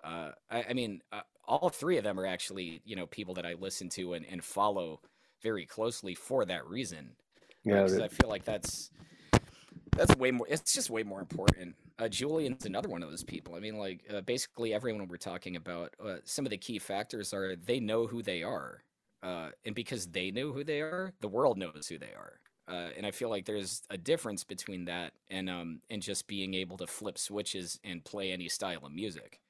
Uh, 0.02 0.32
I, 0.50 0.64
I 0.70 0.72
mean, 0.72 1.02
uh, 1.12 1.22
all 1.46 1.68
three 1.68 1.98
of 1.98 2.04
them 2.04 2.18
are 2.18 2.26
actually 2.26 2.80
you 2.84 2.96
know 2.96 3.06
people 3.06 3.34
that 3.34 3.46
I 3.46 3.54
listen 3.54 3.88
to 3.90 4.14
and, 4.14 4.24
and 4.26 4.42
follow 4.42 5.00
very 5.42 5.66
closely 5.66 6.14
for 6.14 6.44
that 6.46 6.66
reason. 6.66 7.10
Yeah, 7.62 7.82
because 7.82 7.98
I 7.98 8.08
feel 8.08 8.30
like 8.30 8.44
that's 8.44 8.90
that's 9.96 10.16
way 10.16 10.30
more. 10.30 10.46
It's 10.48 10.72
just 10.72 10.88
way 10.88 11.02
more 11.02 11.20
important. 11.20 11.76
Uh, 11.98 12.08
Julian's 12.08 12.64
another 12.64 12.88
one 12.88 13.02
of 13.02 13.10
those 13.10 13.22
people. 13.22 13.54
I 13.54 13.60
mean, 13.60 13.76
like 13.76 14.00
uh, 14.12 14.22
basically 14.22 14.72
everyone 14.72 15.06
we're 15.08 15.16
talking 15.16 15.56
about, 15.56 15.94
uh, 16.04 16.16
some 16.24 16.46
of 16.46 16.50
the 16.50 16.58
key 16.58 16.78
factors 16.78 17.34
are 17.34 17.54
they 17.54 17.80
know 17.80 18.06
who 18.06 18.22
they 18.22 18.42
are 18.42 18.83
uh, 19.24 19.48
and 19.64 19.74
because 19.74 20.06
they 20.06 20.30
know 20.30 20.52
who 20.52 20.62
they 20.62 20.80
are, 20.80 21.12
the 21.20 21.28
world 21.28 21.58
knows 21.58 21.86
who 21.88 21.98
they 21.98 22.12
are. 22.16 22.34
Uh, 22.68 22.90
and 22.96 23.06
I 23.06 23.10
feel 23.10 23.30
like 23.30 23.44
there's 23.44 23.82
a 23.90 23.98
difference 23.98 24.42
between 24.44 24.86
that 24.86 25.12
and 25.28 25.50
um 25.50 25.80
and 25.90 26.00
just 26.00 26.26
being 26.26 26.54
able 26.54 26.78
to 26.78 26.86
flip 26.86 27.18
switches 27.18 27.78
and 27.84 28.02
play 28.02 28.32
any 28.32 28.48
style 28.48 28.86
of 28.86 28.92
music. 28.92 29.40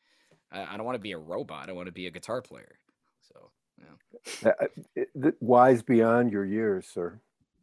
I, 0.50 0.74
I 0.74 0.76
don't 0.76 0.86
want 0.86 0.96
to 0.96 1.00
be 1.00 1.12
a 1.12 1.18
robot. 1.18 1.68
I 1.68 1.72
want 1.72 1.86
to 1.86 1.92
be 1.92 2.06
a 2.06 2.10
guitar 2.10 2.42
player. 2.42 2.76
So, 3.28 3.50
yeah. 4.42 4.52
Uh, 5.24 5.30
wise 5.40 5.82
beyond 5.82 6.32
your 6.32 6.44
years, 6.44 6.86
sir. 6.86 7.20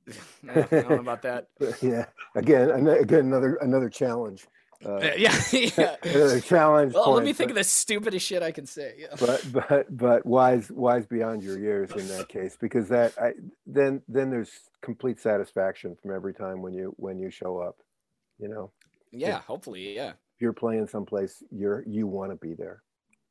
I 0.49 0.61
don't 0.61 0.89
know 0.89 0.99
about 0.99 1.21
that. 1.23 1.47
yeah. 1.81 2.05
Again, 2.35 2.87
again, 2.87 3.25
another 3.25 3.55
another 3.55 3.89
challenge. 3.89 4.47
Uh, 4.85 4.99
yeah, 5.17 5.39
yeah. 5.51 5.95
a 6.03 6.41
challenge. 6.41 6.93
Well, 6.93 7.05
point, 7.05 7.17
let 7.17 7.25
me 7.25 7.33
think 7.33 7.49
but, 7.49 7.51
of 7.51 7.57
the 7.57 7.63
stupidest 7.63 8.25
shit 8.25 8.41
I 8.41 8.51
can 8.51 8.65
say. 8.65 8.95
Yeah. 8.97 9.15
But 9.19 9.45
but 9.51 9.97
but 9.97 10.25
wise 10.25 10.71
wise 10.71 11.05
beyond 11.05 11.43
your 11.43 11.59
years 11.59 11.91
in 11.91 12.07
that 12.09 12.27
case 12.29 12.57
because 12.59 12.87
that 12.89 13.13
I 13.17 13.33
then 13.65 14.01
then 14.07 14.29
there's 14.29 14.51
complete 14.81 15.19
satisfaction 15.19 15.95
from 16.01 16.15
every 16.15 16.33
time 16.33 16.61
when 16.61 16.73
you 16.73 16.93
when 16.97 17.19
you 17.19 17.29
show 17.29 17.57
up, 17.57 17.77
you 18.39 18.47
know. 18.47 18.71
Yeah, 19.11 19.41
hopefully, 19.41 19.95
yeah. 19.95 20.09
If 20.09 20.41
you're 20.41 20.53
playing 20.53 20.87
someplace, 20.87 21.43
you're 21.51 21.83
you 21.87 22.07
want 22.07 22.31
to 22.31 22.37
be 22.37 22.53
there. 22.53 22.81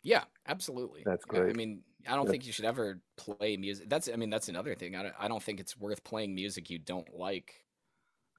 Yeah, 0.03 0.25
absolutely. 0.47 1.03
That's 1.05 1.25
great. 1.25 1.51
I 1.51 1.53
mean, 1.53 1.81
I 2.09 2.17
don't 2.17 2.29
think 2.29 2.47
you 2.47 2.53
should 2.53 2.65
ever 2.65 3.01
play 3.17 3.57
music. 3.57 3.89
That's 3.89 4.09
I 4.09 4.17
mean, 4.17 4.31
that's 4.31 4.49
another 4.49 4.75
thing. 4.75 4.97
I 4.97 5.03
don't, 5.03 5.15
I 5.19 5.29
don't 5.29 5.43
think 5.43 5.61
it's 5.61 5.77
worth 5.77 6.03
playing 6.05 6.35
music 6.35 6.71
you 6.71 6.79
don't 6.79 7.09
like. 7.15 7.65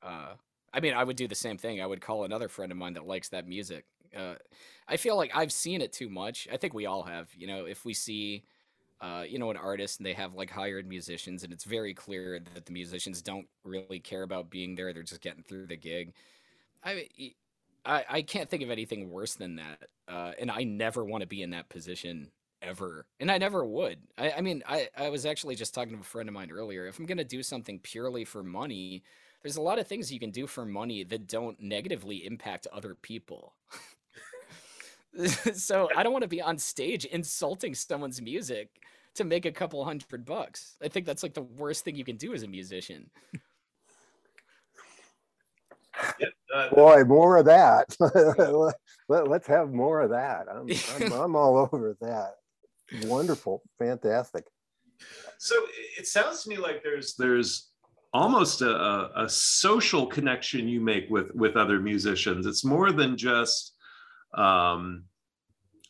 Uh, 0.02 0.34
I 0.74 0.80
mean, 0.80 0.94
I 0.94 1.04
would 1.04 1.18
do 1.18 1.28
the 1.28 1.36
same 1.36 1.58
thing. 1.58 1.82
I 1.82 1.86
would 1.86 2.02
call 2.02 2.24
another 2.24 2.48
friend 2.48 2.72
of 2.72 2.78
mine 2.78 2.94
that 2.94 3.06
likes 3.06 3.30
that 3.30 3.48
music. 3.48 3.86
Uh, 4.16 4.36
I 4.88 4.98
feel 4.98 5.16
like 5.16 5.32
I've 5.34 5.52
seen 5.52 5.82
it 5.82 5.94
too 5.94 6.10
much. 6.10 6.48
I 6.52 6.58
think 6.58 6.74
we 6.74 6.86
all 6.86 7.04
have. 7.04 7.30
You 7.36 7.48
know, 7.48 7.66
if 7.66 7.86
we 7.86 7.94
see, 7.94 8.44
uh, 9.02 9.24
you 9.28 9.40
know, 9.40 9.52
an 9.52 9.58
artist 9.58 10.00
and 10.00 10.06
they 10.06 10.14
have 10.14 10.34
like 10.34 10.50
hired 10.50 10.88
musicians, 10.88 11.44
and 11.44 11.54
it's 11.54 11.64
very 11.64 11.94
clear 11.94 12.40
that 12.54 12.66
the 12.66 12.74
musicians 12.74 13.22
don't 13.22 13.48
really 13.64 14.00
care 14.00 14.24
about 14.24 14.50
being 14.50 14.76
there; 14.76 14.94
they're 14.94 15.04
just 15.04 15.22
getting 15.22 15.44
through 15.44 15.68
the 15.68 15.78
gig. 15.78 16.14
I, 16.84 17.08
I, 17.86 18.06
I 18.10 18.22
can't 18.22 18.50
think 18.50 18.64
of 18.64 18.72
anything 18.72 19.10
worse 19.10 19.36
than 19.36 19.56
that. 19.58 19.88
Uh, 20.08 20.32
and 20.40 20.52
I 20.52 20.64
never 20.64 21.04
want 21.06 21.22
to 21.22 21.28
be 21.28 21.42
in 21.42 21.52
that 21.52 21.70
position 21.70 22.32
ever, 22.62 23.06
and 23.20 23.32
I 23.32 23.38
never 23.38 23.66
would. 23.66 24.00
I, 24.18 24.32
I 24.32 24.42
mean, 24.42 24.64
I, 24.68 24.90
I 24.98 25.10
was 25.10 25.26
actually 25.26 25.56
just 25.56 25.74
talking 25.74 25.94
to 25.94 26.02
a 26.02 26.04
friend 26.04 26.30
of 26.30 26.34
mine 26.34 26.52
earlier. 26.52 26.88
If 26.88 27.00
I'm 27.00 27.06
gonna 27.06 27.24
do 27.24 27.44
something 27.44 27.80
purely 27.80 28.26
for 28.26 28.44
money 28.44 29.04
there's 29.44 29.58
a 29.58 29.62
lot 29.62 29.80
of 29.80 29.88
things 29.88 30.12
you 30.12 30.20
can 30.20 30.32
do 30.32 30.48
for 30.48 30.66
money 30.66 31.04
that 31.04 31.28
don't 31.28 31.60
negatively 31.60 32.26
impact 32.26 32.68
other 32.72 32.96
people. 32.96 33.54
so 35.54 35.90
I 35.96 36.04
don't 36.04 36.14
want 36.14 36.24
to 36.24 36.30
be 36.30 36.42
on 36.42 36.58
stage 36.58 37.06
insulting 37.06 37.74
someone's 37.76 38.22
music 38.22 38.70
to 39.16 39.24
make 39.24 39.46
a 39.46 39.52
couple 39.52 39.84
hundred 39.84 40.26
bucks. 40.26 40.78
I 40.82 40.88
think 40.88 41.06
that's 41.06 41.24
like 41.24 41.34
the 41.34 41.42
worst 41.42 41.84
thing 41.84 41.96
you 41.96 42.06
can 42.06 42.18
do 42.18 42.34
as 42.34 42.44
a 42.44 42.48
musician. 42.48 43.10
Uh, 46.54 46.70
Boy, 46.74 47.04
more 47.04 47.38
of 47.38 47.46
that. 47.46 47.96
Let, 49.08 49.32
us 49.32 49.48
have 49.48 49.74
more 49.74 50.02
of 50.02 50.12
that. 50.12 50.48
I'm, 50.50 50.68
I'm, 50.96 51.14
I'm 51.22 51.36
all 51.36 51.58
over 51.58 51.96
that. 52.02 52.36
Wonderful, 53.06 53.62
fantastic. 53.80 54.46
So 55.38 55.56
it 55.98 56.08
sounds 56.08 56.44
to 56.44 56.50
me 56.50 56.58
like 56.58 56.84
there's 56.84 57.16
there's 57.16 57.71
almost 58.14 58.62
a, 58.62 59.10
a, 59.16 59.30
social 59.30 60.06
connection 60.06 60.68
you 60.68 60.82
make 60.82 61.10
with 61.10 61.34
with 61.34 61.56
other 61.56 61.80
musicians. 61.80 62.46
It's 62.46 62.66
more 62.66 62.92
than 62.92 63.18
just 63.18 63.74
um, 64.34 65.06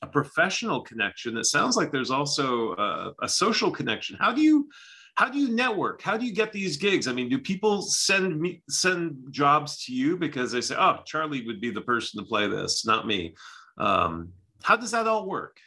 a 0.01 0.07
professional 0.07 0.81
connection. 0.81 1.37
It 1.37 1.45
sounds 1.45 1.75
like 1.75 1.91
there's 1.91 2.11
also 2.11 2.73
a, 2.73 3.13
a 3.23 3.29
social 3.29 3.71
connection. 3.71 4.17
How 4.19 4.33
do 4.33 4.41
you 4.41 4.69
how 5.15 5.29
do 5.29 5.37
you 5.37 5.49
network? 5.49 6.01
How 6.01 6.17
do 6.17 6.25
you 6.25 6.33
get 6.33 6.53
these 6.53 6.77
gigs? 6.77 7.07
I 7.07 7.13
mean, 7.13 7.29
do 7.29 7.37
people 7.37 7.81
send 7.81 8.39
me 8.39 8.63
send 8.69 9.17
jobs 9.31 9.83
to 9.85 9.93
you 9.93 10.17
because 10.17 10.51
they 10.51 10.61
say, 10.61 10.75
"Oh, 10.77 10.99
Charlie 11.05 11.45
would 11.45 11.59
be 11.59 11.71
the 11.71 11.81
person 11.81 12.19
to 12.19 12.25
play 12.25 12.47
this, 12.47 12.85
not 12.85 13.07
me"? 13.07 13.35
Um, 13.77 14.29
how 14.63 14.75
does 14.75 14.91
that 14.91 15.07
all 15.07 15.27
work? 15.27 15.57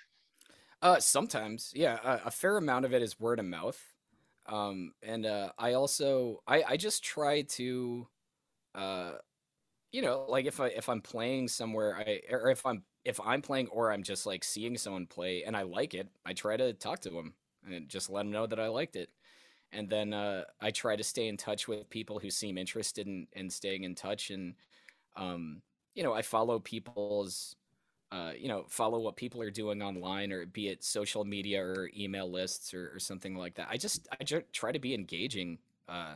Uh, 0.80 1.00
sometimes, 1.00 1.72
yeah, 1.74 1.98
a, 2.04 2.26
a, 2.26 2.30
fair 2.30 2.58
amount 2.58 2.84
of 2.84 2.92
it 2.92 3.00
is 3.00 3.18
word 3.18 3.38
of 3.38 3.46
mouth, 3.46 3.80
um, 4.46 4.92
and 5.02 5.26
uh, 5.26 5.52
I 5.58 5.74
also 5.74 6.42
I 6.46 6.62
I 6.64 6.76
just 6.76 7.02
try 7.04 7.42
to, 7.42 8.08
uh, 8.74 9.12
you 9.92 10.02
know, 10.02 10.26
like 10.28 10.46
if 10.46 10.60
I 10.60 10.68
if 10.68 10.88
I'm 10.88 11.02
playing 11.02 11.48
somewhere, 11.48 11.96
I 11.96 12.22
or 12.30 12.50
if 12.50 12.66
I'm 12.66 12.84
if 13.04 13.20
I'm 13.20 13.42
playing 13.42 13.68
or 13.68 13.92
I'm 13.92 14.02
just 14.02 14.26
like 14.26 14.44
seeing 14.44 14.78
someone 14.78 15.06
play 15.06 15.44
and 15.44 15.56
I 15.56 15.62
like 15.62 15.94
it, 15.94 16.08
I 16.26 16.34
try 16.34 16.56
to 16.56 16.72
talk 16.74 17.00
to 17.02 17.10
them 17.10 17.34
and 17.66 17.88
just 17.88 18.10
let 18.10 18.22
them 18.22 18.32
know 18.32 18.46
that 18.46 18.60
I 18.60 18.68
liked 18.68 18.96
it. 18.96 19.10
And 19.72 19.90
then 19.90 20.12
uh, 20.14 20.44
I 20.60 20.70
try 20.70 20.96
to 20.96 21.04
stay 21.04 21.28
in 21.28 21.36
touch 21.36 21.68
with 21.68 21.90
people 21.90 22.18
who 22.20 22.30
seem 22.30 22.58
interested 22.58 23.06
in, 23.08 23.26
in 23.34 23.50
staying 23.50 23.84
in 23.84 23.94
touch, 23.96 24.30
and 24.30 24.54
um, 25.16 25.62
you 25.94 26.02
know, 26.02 26.12
I 26.14 26.22
follow 26.22 26.58
people's, 26.58 27.56
uh, 28.14 28.32
you 28.38 28.46
know, 28.46 28.64
follow 28.68 29.00
what 29.00 29.16
people 29.16 29.42
are 29.42 29.50
doing 29.50 29.82
online, 29.82 30.30
or 30.30 30.46
be 30.46 30.68
it 30.68 30.84
social 30.84 31.24
media 31.24 31.60
or 31.60 31.90
email 31.98 32.30
lists 32.30 32.72
or, 32.72 32.92
or 32.94 33.00
something 33.00 33.34
like 33.34 33.56
that. 33.56 33.66
I 33.68 33.76
just 33.76 34.06
I 34.12 34.22
just 34.22 34.44
try 34.52 34.70
to 34.70 34.78
be 34.78 34.94
engaging, 34.94 35.58
uh, 35.88 36.14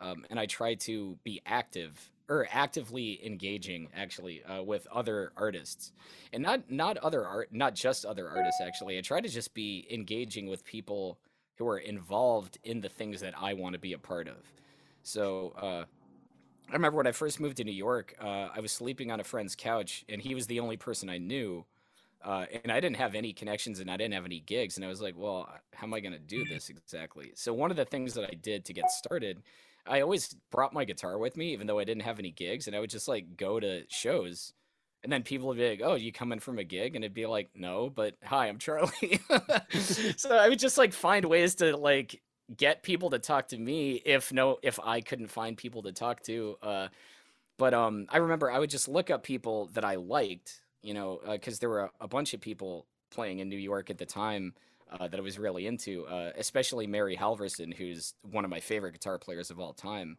um, 0.00 0.24
and 0.30 0.38
I 0.38 0.46
try 0.46 0.74
to 0.74 1.18
be 1.24 1.42
active 1.44 2.12
or 2.28 2.46
actively 2.52 3.20
engaging 3.26 3.88
actually 3.96 4.44
uh, 4.44 4.62
with 4.62 4.86
other 4.92 5.32
artists, 5.36 5.92
and 6.32 6.40
not 6.40 6.70
not 6.70 6.98
other 6.98 7.26
art, 7.26 7.48
not 7.50 7.74
just 7.74 8.04
other 8.04 8.28
artists. 8.28 8.60
Actually, 8.60 8.96
I 8.96 9.00
try 9.00 9.20
to 9.20 9.28
just 9.28 9.54
be 9.54 9.88
engaging 9.90 10.46
with 10.46 10.64
people 10.64 11.18
who 11.58 11.66
are 11.66 11.78
involved 11.78 12.58
in 12.62 12.80
the 12.80 12.88
things 12.88 13.20
that 13.22 13.34
I 13.36 13.54
want 13.54 13.72
to 13.72 13.80
be 13.80 13.92
a 13.92 13.98
part 13.98 14.28
of. 14.28 14.36
So 15.02 15.52
uh, 15.60 15.84
I 16.70 16.72
remember 16.72 16.96
when 16.96 17.06
I 17.06 17.12
first 17.12 17.40
moved 17.40 17.58
to 17.58 17.64
New 17.64 17.72
York, 17.72 18.14
uh, 18.20 18.48
I 18.54 18.60
was 18.60 18.72
sleeping 18.72 19.10
on 19.10 19.20
a 19.20 19.24
friend's 19.24 19.54
couch, 19.54 20.04
and 20.08 20.20
he 20.20 20.34
was 20.34 20.46
the 20.46 20.60
only 20.60 20.76
person 20.76 21.08
I 21.08 21.18
knew. 21.18 21.64
Uh, 22.24 22.46
and 22.62 22.72
I 22.72 22.80
didn't 22.80 22.96
have 22.96 23.14
any 23.14 23.34
connections 23.34 23.80
and 23.80 23.90
I 23.90 23.98
didn't 23.98 24.14
have 24.14 24.24
any 24.24 24.40
gigs. 24.40 24.76
And 24.76 24.84
I 24.84 24.88
was 24.88 25.02
like, 25.02 25.14
well, 25.14 25.46
how 25.74 25.86
am 25.86 25.92
I 25.92 26.00
going 26.00 26.14
to 26.14 26.18
do 26.18 26.46
this 26.46 26.70
exactly? 26.70 27.32
So, 27.34 27.52
one 27.52 27.70
of 27.70 27.76
the 27.76 27.84
things 27.84 28.14
that 28.14 28.24
I 28.24 28.34
did 28.34 28.64
to 28.64 28.72
get 28.72 28.90
started, 28.90 29.42
I 29.86 30.00
always 30.00 30.34
brought 30.50 30.72
my 30.72 30.86
guitar 30.86 31.18
with 31.18 31.36
me, 31.36 31.52
even 31.52 31.66
though 31.66 31.78
I 31.78 31.84
didn't 31.84 32.04
have 32.04 32.18
any 32.18 32.30
gigs. 32.30 32.66
And 32.66 32.74
I 32.74 32.80
would 32.80 32.88
just 32.88 33.08
like 33.08 33.36
go 33.36 33.60
to 33.60 33.82
shows 33.88 34.54
and 35.04 35.12
then 35.12 35.22
people 35.22 35.48
would 35.48 35.58
be 35.58 35.68
like, 35.68 35.82
"Oh, 35.84 35.94
you 35.94 36.10
coming 36.10 36.40
from 36.40 36.58
a 36.58 36.64
gig?" 36.64 36.96
And 36.96 37.04
it'd 37.04 37.14
be 37.14 37.26
like, 37.26 37.50
"No, 37.54 37.90
but 37.90 38.14
hi, 38.24 38.48
I'm 38.48 38.58
Charlie." 38.58 39.20
so 40.16 40.34
I 40.34 40.48
would 40.48 40.58
just 40.58 40.78
like 40.78 40.94
find 40.94 41.26
ways 41.26 41.56
to 41.56 41.76
like 41.76 42.22
get 42.56 42.82
people 42.82 43.10
to 43.10 43.18
talk 43.18 43.48
to 43.48 43.58
me 43.58 44.02
if 44.04 44.32
no 44.32 44.58
if 44.62 44.78
I 44.82 45.00
couldn't 45.00 45.28
find 45.28 45.56
people 45.56 45.82
to 45.82 45.92
talk 45.92 46.22
to. 46.24 46.56
Uh, 46.62 46.88
but 47.56 47.74
um, 47.74 48.06
I 48.08 48.18
remember 48.18 48.50
I 48.50 48.58
would 48.58 48.70
just 48.70 48.88
look 48.88 49.10
up 49.10 49.22
people 49.22 49.66
that 49.74 49.84
I 49.84 49.94
liked, 49.94 50.60
you 50.82 50.94
know, 50.94 51.20
because 51.30 51.58
uh, 51.58 51.60
there 51.60 51.68
were 51.68 51.80
a, 51.80 51.90
a, 52.00 52.08
bunch 52.08 52.34
of 52.34 52.40
people 52.40 52.86
playing 53.10 53.38
in 53.38 53.48
New 53.48 53.56
York 53.56 53.90
at 53.90 53.98
the 53.98 54.06
time 54.06 54.54
uh, 54.90 55.06
that 55.06 55.18
I 55.18 55.22
was 55.22 55.38
really 55.38 55.66
into, 55.66 56.04
uh, 56.06 56.32
especially 56.36 56.88
Mary 56.88 57.16
Halvorson, 57.16 57.72
who's 57.72 58.14
one 58.22 58.44
of 58.44 58.50
my 58.50 58.58
favorite 58.58 58.92
guitar 58.92 59.18
players 59.18 59.50
of 59.50 59.60
all 59.60 59.72
time. 59.72 60.18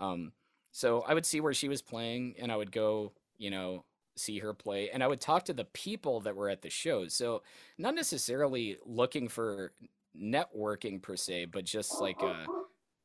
Um, 0.00 0.32
so 0.72 1.04
I 1.06 1.14
would 1.14 1.24
see 1.24 1.40
where 1.40 1.54
she 1.54 1.68
was 1.68 1.82
playing, 1.82 2.34
and 2.38 2.50
I 2.50 2.56
would 2.56 2.72
go, 2.72 3.12
you 3.38 3.50
know, 3.50 3.84
see 4.16 4.38
her 4.38 4.52
play 4.52 4.90
and 4.90 5.02
I 5.02 5.06
would 5.06 5.20
talk 5.20 5.44
to 5.46 5.52
the 5.52 5.64
people 5.64 6.20
that 6.20 6.36
were 6.36 6.50
at 6.50 6.62
the 6.62 6.70
shows. 6.70 7.14
So 7.14 7.42
not 7.78 7.94
necessarily 7.94 8.76
looking 8.84 9.28
for 9.28 9.72
networking 10.20 11.00
per 11.00 11.16
se, 11.16 11.46
but 11.46 11.64
just 11.64 12.00
like 12.00 12.22
uh, 12.22 12.46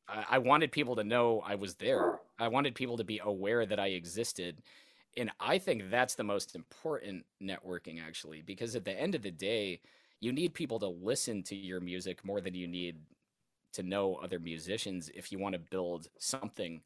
I 0.08 0.38
wanted 0.38 0.72
people 0.72 0.96
to 0.96 1.04
know 1.04 1.42
I 1.46 1.54
was 1.54 1.74
there. 1.74 2.20
I 2.38 2.48
wanted 2.48 2.74
people 2.74 2.96
to 2.96 3.04
be 3.04 3.20
aware 3.22 3.66
that 3.66 3.78
I 3.78 3.88
existed. 3.88 4.62
And 5.16 5.30
I 5.40 5.58
think 5.58 5.90
that's 5.90 6.14
the 6.14 6.24
most 6.24 6.54
important 6.54 7.24
networking 7.42 8.00
actually, 8.00 8.42
because 8.42 8.76
at 8.76 8.84
the 8.84 8.98
end 8.98 9.14
of 9.14 9.22
the 9.22 9.30
day, 9.30 9.80
you 10.20 10.32
need 10.32 10.54
people 10.54 10.78
to 10.80 10.88
listen 10.88 11.42
to 11.44 11.54
your 11.54 11.80
music 11.80 12.24
more 12.24 12.40
than 12.40 12.54
you 12.54 12.66
need 12.66 12.96
to 13.72 13.82
know 13.82 14.16
other 14.16 14.38
musicians 14.38 15.10
if 15.14 15.30
you 15.30 15.38
want 15.38 15.54
to 15.54 15.58
build 15.58 16.08
something 16.18 16.80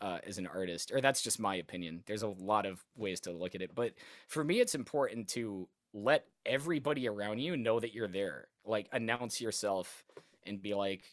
uh, 0.00 0.18
as 0.26 0.38
an 0.38 0.46
artist, 0.46 0.90
or 0.92 1.00
that's 1.00 1.22
just 1.22 1.38
my 1.38 1.56
opinion. 1.56 2.02
There's 2.06 2.22
a 2.22 2.28
lot 2.28 2.66
of 2.66 2.84
ways 2.96 3.20
to 3.20 3.32
look 3.32 3.54
at 3.54 3.62
it, 3.62 3.74
but 3.74 3.92
for 4.28 4.44
me, 4.44 4.60
it's 4.60 4.74
important 4.74 5.28
to 5.28 5.68
let 5.94 6.26
everybody 6.44 7.08
around 7.08 7.38
you 7.38 7.56
know 7.56 7.80
that 7.80 7.94
you're 7.94 8.08
there. 8.08 8.48
Like 8.66 8.88
announce 8.92 9.40
yourself 9.40 10.04
and 10.44 10.60
be 10.60 10.74
like, 10.74 11.04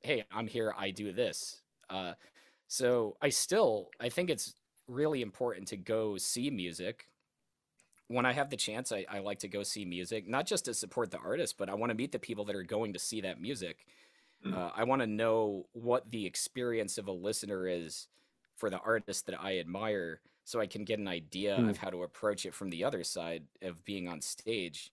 "Hey, 0.00 0.24
I'm 0.30 0.46
here. 0.46 0.72
I 0.76 0.90
do 0.90 1.12
this." 1.12 1.62
Uh, 1.88 2.12
so 2.68 3.16
I 3.22 3.30
still 3.30 3.90
I 4.00 4.10
think 4.10 4.30
it's 4.30 4.54
really 4.86 5.22
important 5.22 5.68
to 5.68 5.76
go 5.76 6.16
see 6.18 6.50
music. 6.50 7.08
When 8.08 8.24
I 8.24 8.32
have 8.32 8.50
the 8.50 8.56
chance, 8.56 8.92
I, 8.92 9.04
I 9.10 9.18
like 9.18 9.40
to 9.40 9.48
go 9.48 9.64
see 9.64 9.84
music, 9.84 10.28
not 10.28 10.46
just 10.46 10.66
to 10.66 10.74
support 10.74 11.10
the 11.10 11.18
artist, 11.18 11.58
but 11.58 11.68
I 11.68 11.74
want 11.74 11.90
to 11.90 11.96
meet 11.96 12.12
the 12.12 12.20
people 12.20 12.44
that 12.44 12.54
are 12.54 12.62
going 12.62 12.92
to 12.92 13.00
see 13.00 13.20
that 13.22 13.40
music. 13.40 13.84
Mm. 14.46 14.56
Uh, 14.56 14.70
I 14.76 14.84
want 14.84 15.02
to 15.02 15.08
know 15.08 15.66
what 15.72 16.08
the 16.12 16.24
experience 16.24 16.98
of 16.98 17.08
a 17.08 17.12
listener 17.12 17.66
is 17.66 18.06
for 18.54 18.70
the 18.70 18.78
artist 18.78 19.26
that 19.26 19.40
I 19.40 19.58
admire 19.58 20.20
so 20.46 20.60
I 20.60 20.66
can 20.68 20.84
get 20.84 21.00
an 21.00 21.08
idea 21.08 21.56
mm. 21.58 21.68
of 21.68 21.76
how 21.76 21.90
to 21.90 22.04
approach 22.04 22.46
it 22.46 22.54
from 22.54 22.70
the 22.70 22.84
other 22.84 23.02
side 23.02 23.42
of 23.62 23.84
being 23.84 24.06
on 24.08 24.20
stage. 24.20 24.92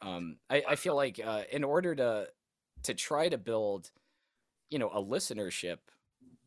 Um, 0.00 0.36
I, 0.48 0.62
I, 0.68 0.76
feel 0.76 0.94
like 0.94 1.20
uh, 1.22 1.42
in 1.50 1.64
order 1.64 1.96
to 1.96 2.28
to 2.84 2.94
try 2.94 3.28
to 3.28 3.36
build, 3.36 3.90
you 4.70 4.78
know, 4.78 4.90
a 4.90 5.02
listenership 5.02 5.78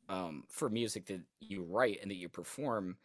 um, 0.08 0.46
for 0.48 0.70
music 0.70 1.08
that 1.08 1.22
you 1.42 1.64
write 1.64 2.00
and 2.02 2.10
that 2.10 2.16
you 2.16 2.30
perform, 2.30 2.96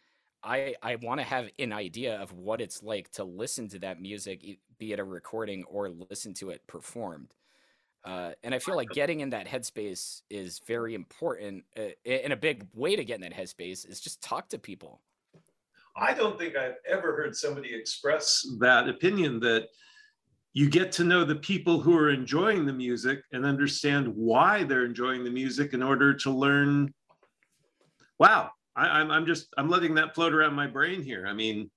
I 0.44 0.76
I 0.80 0.94
want 0.96 1.18
to 1.18 1.26
have 1.26 1.48
an 1.58 1.72
idea 1.72 2.20
of 2.20 2.32
what 2.32 2.60
it's 2.60 2.80
like 2.80 3.10
to 3.12 3.24
listen 3.24 3.68
to 3.70 3.80
that 3.80 4.00
music, 4.00 4.44
be 4.78 4.92
it 4.92 5.00
a 5.00 5.04
recording 5.04 5.64
or 5.64 5.88
listen 5.88 6.34
to 6.34 6.50
it 6.50 6.64
performed. 6.68 7.34
Uh, 8.04 8.32
and 8.44 8.54
I 8.54 8.60
feel 8.60 8.76
like 8.76 8.90
getting 8.90 9.20
in 9.20 9.30
that 9.30 9.48
headspace 9.48 10.22
is 10.30 10.60
very 10.66 10.94
important. 10.94 11.64
Uh, 11.76 11.94
and 12.06 12.32
a 12.32 12.36
big 12.36 12.66
way 12.74 12.94
to 12.94 13.04
get 13.04 13.16
in 13.16 13.20
that 13.22 13.34
headspace 13.34 13.88
is 13.88 14.00
just 14.00 14.20
talk 14.20 14.48
to 14.50 14.58
people. 14.58 15.00
I 15.96 16.14
don't 16.14 16.38
think 16.38 16.56
I've 16.56 16.76
ever 16.88 17.16
heard 17.16 17.36
somebody 17.36 17.74
express 17.74 18.46
that 18.60 18.88
opinion 18.88 19.40
that 19.40 19.68
you 20.54 20.68
get 20.68 20.92
to 20.92 21.04
know 21.04 21.24
the 21.24 21.36
people 21.36 21.80
who 21.80 21.96
are 21.96 22.10
enjoying 22.10 22.66
the 22.66 22.72
music 22.72 23.22
and 23.32 23.44
understand 23.44 24.08
why 24.08 24.64
they're 24.64 24.84
enjoying 24.84 25.24
the 25.24 25.30
music 25.30 25.72
in 25.72 25.82
order 25.82 26.14
to 26.14 26.30
learn. 26.30 26.92
Wow, 28.18 28.50
I, 28.76 29.00
am 29.00 29.10
I'm, 29.10 29.10
I'm 29.10 29.26
just 29.26 29.48
I'm 29.56 29.68
letting 29.68 29.94
that 29.94 30.14
float 30.14 30.34
around 30.34 30.54
my 30.54 30.66
brain 30.66 31.02
here. 31.02 31.26
I 31.26 31.32
mean, 31.32 31.70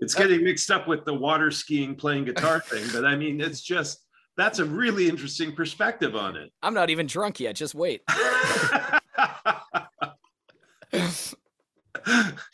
it's 0.00 0.14
getting 0.14 0.42
mixed 0.42 0.70
up 0.70 0.88
with 0.88 1.04
the 1.04 1.14
water 1.14 1.50
skiing 1.50 1.94
playing 1.94 2.24
guitar 2.24 2.60
thing, 2.66 2.84
but 2.92 3.04
I 3.04 3.16
mean, 3.16 3.40
it's 3.40 3.60
just 3.60 4.04
that's 4.36 4.58
a 4.58 4.64
really 4.64 5.08
interesting 5.08 5.54
perspective 5.54 6.16
on 6.16 6.36
it. 6.36 6.50
I'm 6.62 6.74
not 6.74 6.90
even 6.90 7.06
drunk 7.06 7.40
yet. 7.40 7.56
Just 7.56 7.74
wait. 7.74 8.02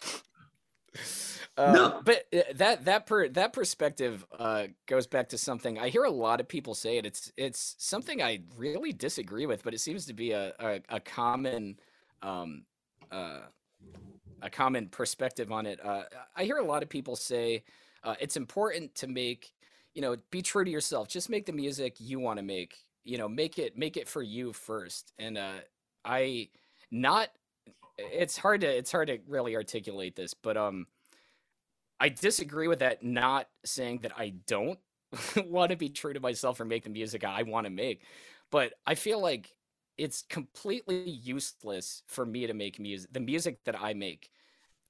No. 1.65 2.01
but 2.05 2.27
uh, 2.35 2.41
that 2.57 2.85
that 2.85 3.07
per 3.07 3.29
that 3.31 3.53
perspective 3.53 4.27
uh, 4.39 4.69
goes 4.87 5.07
back 5.07 5.31
to 5.31 5.39
something 5.39 5.79
I 5.79 5.89
hear 5.89 6.05
a 6.05 6.11
lot 6.11 6.41
of 6.41 6.49
people 6.49 6.75
say 6.75 6.99
it. 6.99 7.07
It's 7.07 7.33
it's 7.37 7.77
something 7.79 8.23
I 8.23 8.41
really 8.57 8.93
disagree 8.93 9.47
with, 9.47 9.65
but 9.65 9.75
it 9.75 9.81
seems 9.81 10.07
to 10.07 10.15
be 10.15 10.33
a 10.33 10.53
a, 10.59 10.81
a 10.91 11.01
common 11.01 11.79
um, 12.23 12.65
uh, 13.11 13.41
a 14.43 14.51
common 14.51 14.89
perspective 14.89 15.51
on 15.53 15.67
it. 15.67 15.85
Uh, 15.85 16.05
I 16.37 16.45
hear 16.45 16.59
a 16.59 16.65
lot 16.65 16.83
of 16.83 16.89
people 16.89 17.17
say 17.17 17.65
uh, 18.05 18.15
it's 18.21 18.37
important 18.37 18.95
to 18.97 19.07
make 19.07 19.53
you 19.95 20.03
know, 20.03 20.15
be 20.31 20.43
true 20.43 20.63
to 20.63 20.71
yourself. 20.71 21.09
Just 21.09 21.31
make 21.31 21.47
the 21.47 21.53
music 21.55 21.97
you 21.99 22.21
want 22.21 22.39
to 22.39 22.43
make. 22.43 22.77
You 23.03 23.17
know, 23.17 23.29
make 23.29 23.59
it 23.59 23.79
make 23.79 23.97
it 23.97 24.09
for 24.09 24.23
you 24.23 24.53
first. 24.53 25.13
And 25.19 25.39
I 26.05 26.51
not 26.91 27.31
it's 27.99 28.37
hard 28.37 28.61
to 28.63 28.67
it's 28.69 28.93
hard 28.93 29.09
to 29.09 29.19
really 29.27 29.57
articulate 29.57 30.17
this, 30.17 30.35
but 30.35 30.57
um 30.57 30.87
I 31.99 32.09
disagree 32.09 32.69
with 32.69 32.81
that 32.81 33.03
not 33.03 33.49
saying 33.65 34.01
that 34.03 34.13
I 34.17 34.35
don't 34.47 34.79
want 35.37 35.71
to 35.71 35.77
be 35.77 35.89
true 35.89 36.13
to 36.13 36.21
myself 36.21 36.61
or 36.61 36.65
make 36.65 36.85
the 36.85 36.91
music 36.91 37.25
I 37.25 37.43
want 37.43 37.67
to 37.67 37.71
make. 37.71 38.03
But 38.51 38.75
I 38.87 38.95
feel 38.95 39.21
like 39.21 39.55
it's 39.99 40.23
completely 40.29 41.09
useless 41.09 42.03
for 42.07 42.27
me 42.27 42.47
to 42.47 42.53
make 42.55 42.79
music 42.79 43.13
the 43.13 43.21
music 43.21 43.65
that 43.65 43.81
I 43.81 43.95
make 43.95 44.31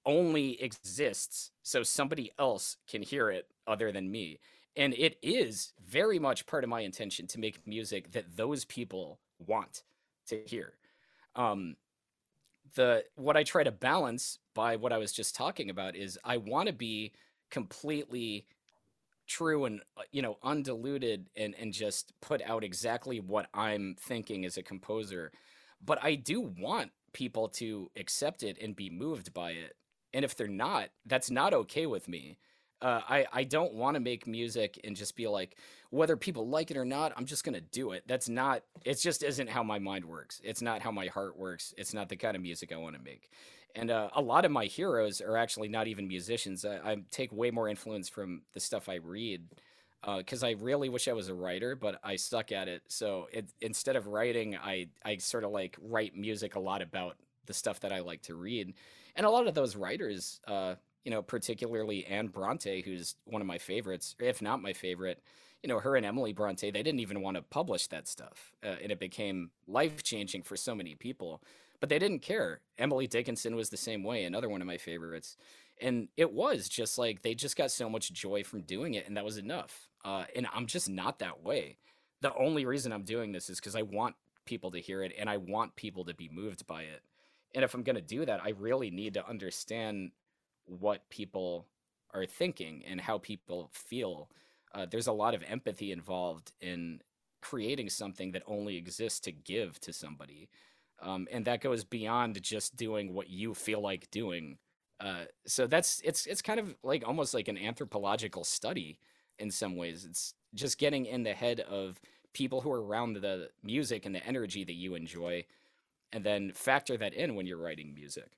only 0.05 0.61
exists 0.63 1.51
so 1.63 1.83
somebody 1.83 2.31
else 2.39 2.77
can 2.89 3.03
hear 3.03 3.31
it 3.31 3.49
other 3.67 3.91
than 3.91 4.11
me. 4.11 4.39
And 4.77 4.95
it 4.95 5.19
is 5.23 5.73
very 5.85 6.19
much 6.19 6.47
part 6.47 6.65
of 6.65 6.71
my 6.71 6.81
intention 6.81 7.27
to 7.29 7.41
make 7.41 7.67
music 7.67 8.13
that 8.13 8.37
those 8.37 8.65
people 8.65 9.21
want 9.39 9.83
to 10.29 10.43
hear. 10.47 10.75
Um, 11.35 11.77
the 12.75 13.05
what 13.15 13.37
I 13.37 13.43
try 13.43 13.63
to 13.65 13.71
balance 13.71 14.39
by 14.55 14.77
what 14.77 14.93
I 14.93 14.99
was 14.99 15.13
just 15.13 15.35
talking 15.35 15.71
about 15.71 15.97
is 15.97 16.19
I 16.25 16.37
want 16.37 16.69
to 16.69 16.73
be 16.73 17.13
completely 17.51 18.47
true 19.27 19.65
and 19.65 19.81
uh, 19.97 20.03
you 20.13 20.23
know 20.23 20.39
undiluted 20.43 21.27
and 21.37 21.55
and 21.59 21.73
just 21.73 22.13
put 22.21 22.43
out 22.43 22.65
exactly 22.65 23.21
what 23.21 23.49
I'm 23.55 23.97
thinking 23.99 24.45
as 24.45 24.57
a 24.57 24.63
composer. 24.63 25.33
But 25.85 26.03
I 26.03 26.15
do 26.15 26.41
want 26.41 26.93
people 27.13 27.49
to 27.49 27.91
accept 27.97 28.43
it 28.43 28.59
and 28.61 28.77
be 28.77 28.91
moved 28.91 29.33
by 29.33 29.53
it. 29.53 29.77
And 30.13 30.25
if 30.25 30.37
they're 30.37 30.49
not 30.49 30.91
that's 31.05 31.31
not 31.31 31.55
okay 31.55 31.87
with 31.87 32.09
me 32.09 32.39
uh, 32.83 33.01
I 33.09 33.27
I 33.33 33.45
don't 33.45 33.75
want 33.75 33.95
to 33.95 34.01
make 34.01 34.27
music 34.27 34.81
and 34.85 34.95
just 34.97 35.17
be 35.17 35.27
like 35.27 35.57
whether 35.91 36.17
people 36.17 36.49
like 36.49 36.71
it 36.71 36.77
or 36.77 36.85
not 36.85 37.13
I'm 37.17 37.27
just 37.27 37.45
gonna 37.45 37.61
do 37.61 37.93
it. 37.93 38.05
That's 38.07 38.29
not 38.29 38.63
it 38.85 38.95
just 39.01 39.23
isn't 39.23 39.49
how 39.49 39.63
my 39.63 39.79
mind 39.79 40.05
works. 40.05 40.41
It's 40.45 40.63
not 40.63 40.83
how 40.83 40.91
my 40.91 41.07
heart 41.07 41.39
works. 41.39 41.75
It's 41.79 41.95
not 41.95 42.09
the 42.09 42.17
kind 42.17 42.37
of 42.37 42.43
music 42.43 42.73
I 42.73 42.77
want 42.77 42.97
to 42.97 43.03
make. 43.03 43.31
And 43.75 43.91
uh, 43.91 44.09
a 44.15 44.23
lot 44.23 44.45
of 44.45 44.51
my 44.51 44.65
heroes 44.65 45.21
are 45.21 45.37
actually 45.37 45.69
not 45.69 45.87
even 45.87 46.09
musicians. 46.09 46.65
I, 46.65 46.77
I 46.77 46.97
take 47.11 47.31
way 47.33 47.51
more 47.51 47.69
influence 47.69 48.09
from 48.09 48.43
the 48.55 48.61
stuff 48.61 48.89
I 48.89 48.97
read 48.97 49.45
because 50.17 50.43
uh, 50.43 50.49
I 50.49 50.51
really 50.53 50.89
wish 50.89 51.09
I 51.09 51.13
was 51.13 51.29
a 51.29 51.35
writer, 51.35 51.75
but 51.75 51.99
I 52.03 52.17
suck 52.17 52.53
at 52.53 52.69
it. 52.69 52.83
So 52.89 53.29
it, 53.33 53.49
instead 53.61 53.97
of 53.97 54.07
writing, 54.07 54.57
I 54.57 54.89
I 55.05 55.17
sort 55.17 55.45
of 55.45 55.51
like 55.51 55.77
write 55.81 56.17
music 56.17 56.55
a 56.55 56.61
lot 56.61 56.81
about 56.81 57.17
the 57.47 57.55
stuff 57.55 57.81
that 57.81 57.93
I 57.93 58.01
like 58.01 58.23
to 58.23 58.35
read, 58.35 58.75
and 59.15 59.27
a 59.27 59.31
lot 59.31 59.47
of 59.47 59.55
those 59.55 59.77
writers, 59.77 60.41
uh, 60.47 60.77
you 61.07 61.11
know, 61.11 61.23
particularly 61.23 62.05
Anne 62.05 62.27
Bronte, 62.27 62.83
who's 62.83 63.15
one 63.25 63.41
of 63.41 63.49
my 63.49 63.57
favorites, 63.57 64.15
if 64.19 64.43
not 64.43 64.61
my 64.61 64.75
favorite. 64.75 65.23
You 65.63 65.69
know, 65.69 65.81
her 65.81 65.97
and 65.97 66.05
Emily 66.05 66.35
Bronte, 66.35 66.71
they 66.71 66.83
didn't 66.83 67.01
even 67.01 67.23
want 67.23 67.39
to 67.39 67.43
publish 67.43 67.87
that 67.87 68.07
stuff, 68.07 68.53
uh, 68.63 68.77
and 68.83 68.93
it 68.93 69.01
became 69.01 69.51
life 69.67 70.03
changing 70.03 70.43
for 70.43 70.57
so 70.57 70.75
many 70.75 70.95
people 70.95 71.41
but 71.81 71.89
they 71.89 71.99
didn't 71.99 72.21
care. 72.21 72.61
Emily 72.79 73.07
Dickinson 73.07 73.57
was 73.57 73.71
the 73.71 73.77
same 73.77 74.03
way, 74.03 74.25
another 74.25 74.49
one 74.49 74.61
of 74.61 74.67
my 74.67 74.79
favorites. 74.79 75.37
And 75.81 76.09
it 76.17 76.33
was 76.33 76.69
just 76.69 76.99
like 76.99 77.23
they 77.23 77.35
just 77.35 77.57
got 77.57 77.71
so 77.71 77.91
much 77.91 78.13
joy 78.13 78.45
from 78.45 78.63
doing 78.63 78.95
it, 78.95 79.07
and 79.07 79.17
that 79.17 79.25
was 79.25 79.39
enough. 79.39 79.89
Uh, 80.05 80.25
and 80.35 80.47
I'm 80.55 80.67
just 80.67 80.89
not 80.89 81.19
that 81.19 81.43
way. 81.43 81.77
The 82.23 82.35
only 82.35 82.65
reason 82.65 82.93
I'm 82.93 83.03
doing 83.03 83.33
this 83.33 83.51
is 83.51 83.61
because 83.61 83.77
I 83.77 83.83
want 83.83 84.15
people 84.47 84.71
to 84.71 84.81
hear 84.81 85.03
it 85.03 85.13
and 85.19 85.29
I 85.29 85.37
want 85.37 85.77
people 85.77 86.05
to 86.05 86.15
be 86.15 86.31
moved 86.33 86.67
by 86.67 86.83
it. 86.83 87.03
And 87.55 87.65
if 87.65 87.75
I'm 87.75 87.83
going 87.83 87.97
to 87.97 88.03
do 88.03 88.25
that, 88.25 88.41
I 88.43 88.51
really 88.51 88.91
need 88.91 89.15
to 89.15 89.29
understand 89.29 90.13
what 90.67 91.09
people 91.11 91.67
are 92.15 92.27
thinking 92.27 92.83
and 92.87 93.01
how 93.01 93.19
people 93.19 93.71
feel. 93.73 94.31
Uh, 94.75 94.87
there's 94.91 95.07
a 95.07 95.13
lot 95.13 95.35
of 95.35 95.43
empathy 95.49 95.93
involved 95.93 96.53
in 96.61 97.01
creating 97.41 97.89
something 97.89 98.33
that 98.33 98.43
only 98.47 98.77
exists 98.77 99.21
to 99.21 99.33
give 99.33 99.81
to 99.81 99.93
somebody 99.93 100.49
um, 101.01 101.29
and 101.31 101.45
that 101.45 101.61
goes 101.61 101.85
beyond 101.85 102.43
just 102.43 102.77
doing 102.77 103.13
what 103.13 103.29
you 103.29 103.55
feel 103.55 103.81
like 103.81 104.11
doing. 104.11 104.59
Uh, 104.99 105.25
so 105.47 105.67
that's 105.67 106.01
it's 106.05 106.27
it's 106.27 106.43
kind 106.43 106.59
of 106.59 106.75
like 106.83 107.07
almost 107.07 107.35
like 107.35 107.49
an 107.49 107.59
anthropological 107.59 108.45
study 108.45 108.99
in 109.39 109.51
some 109.51 109.77
ways. 109.77 110.07
It's 110.09 110.35
just 110.55 110.79
getting 110.79 111.05
in 111.05 111.23
the 111.23 111.35
head 111.35 111.61
of 111.61 112.01
people 112.33 112.63
who 112.63 112.73
are 112.73 112.83
around 112.83 113.15
the 113.15 113.51
music 113.63 114.07
and 114.07 114.15
the 114.15 114.27
energy 114.27 114.65
that 114.65 114.75
you 114.75 114.95
enjoy, 114.95 115.45
and 116.13 116.25
then 116.25 116.53
factor 116.55 116.97
that 116.97 117.13
in 117.15 117.35
when 117.35 117.47
you're 117.47 117.59
writing 117.59 117.95
music. 117.95 118.31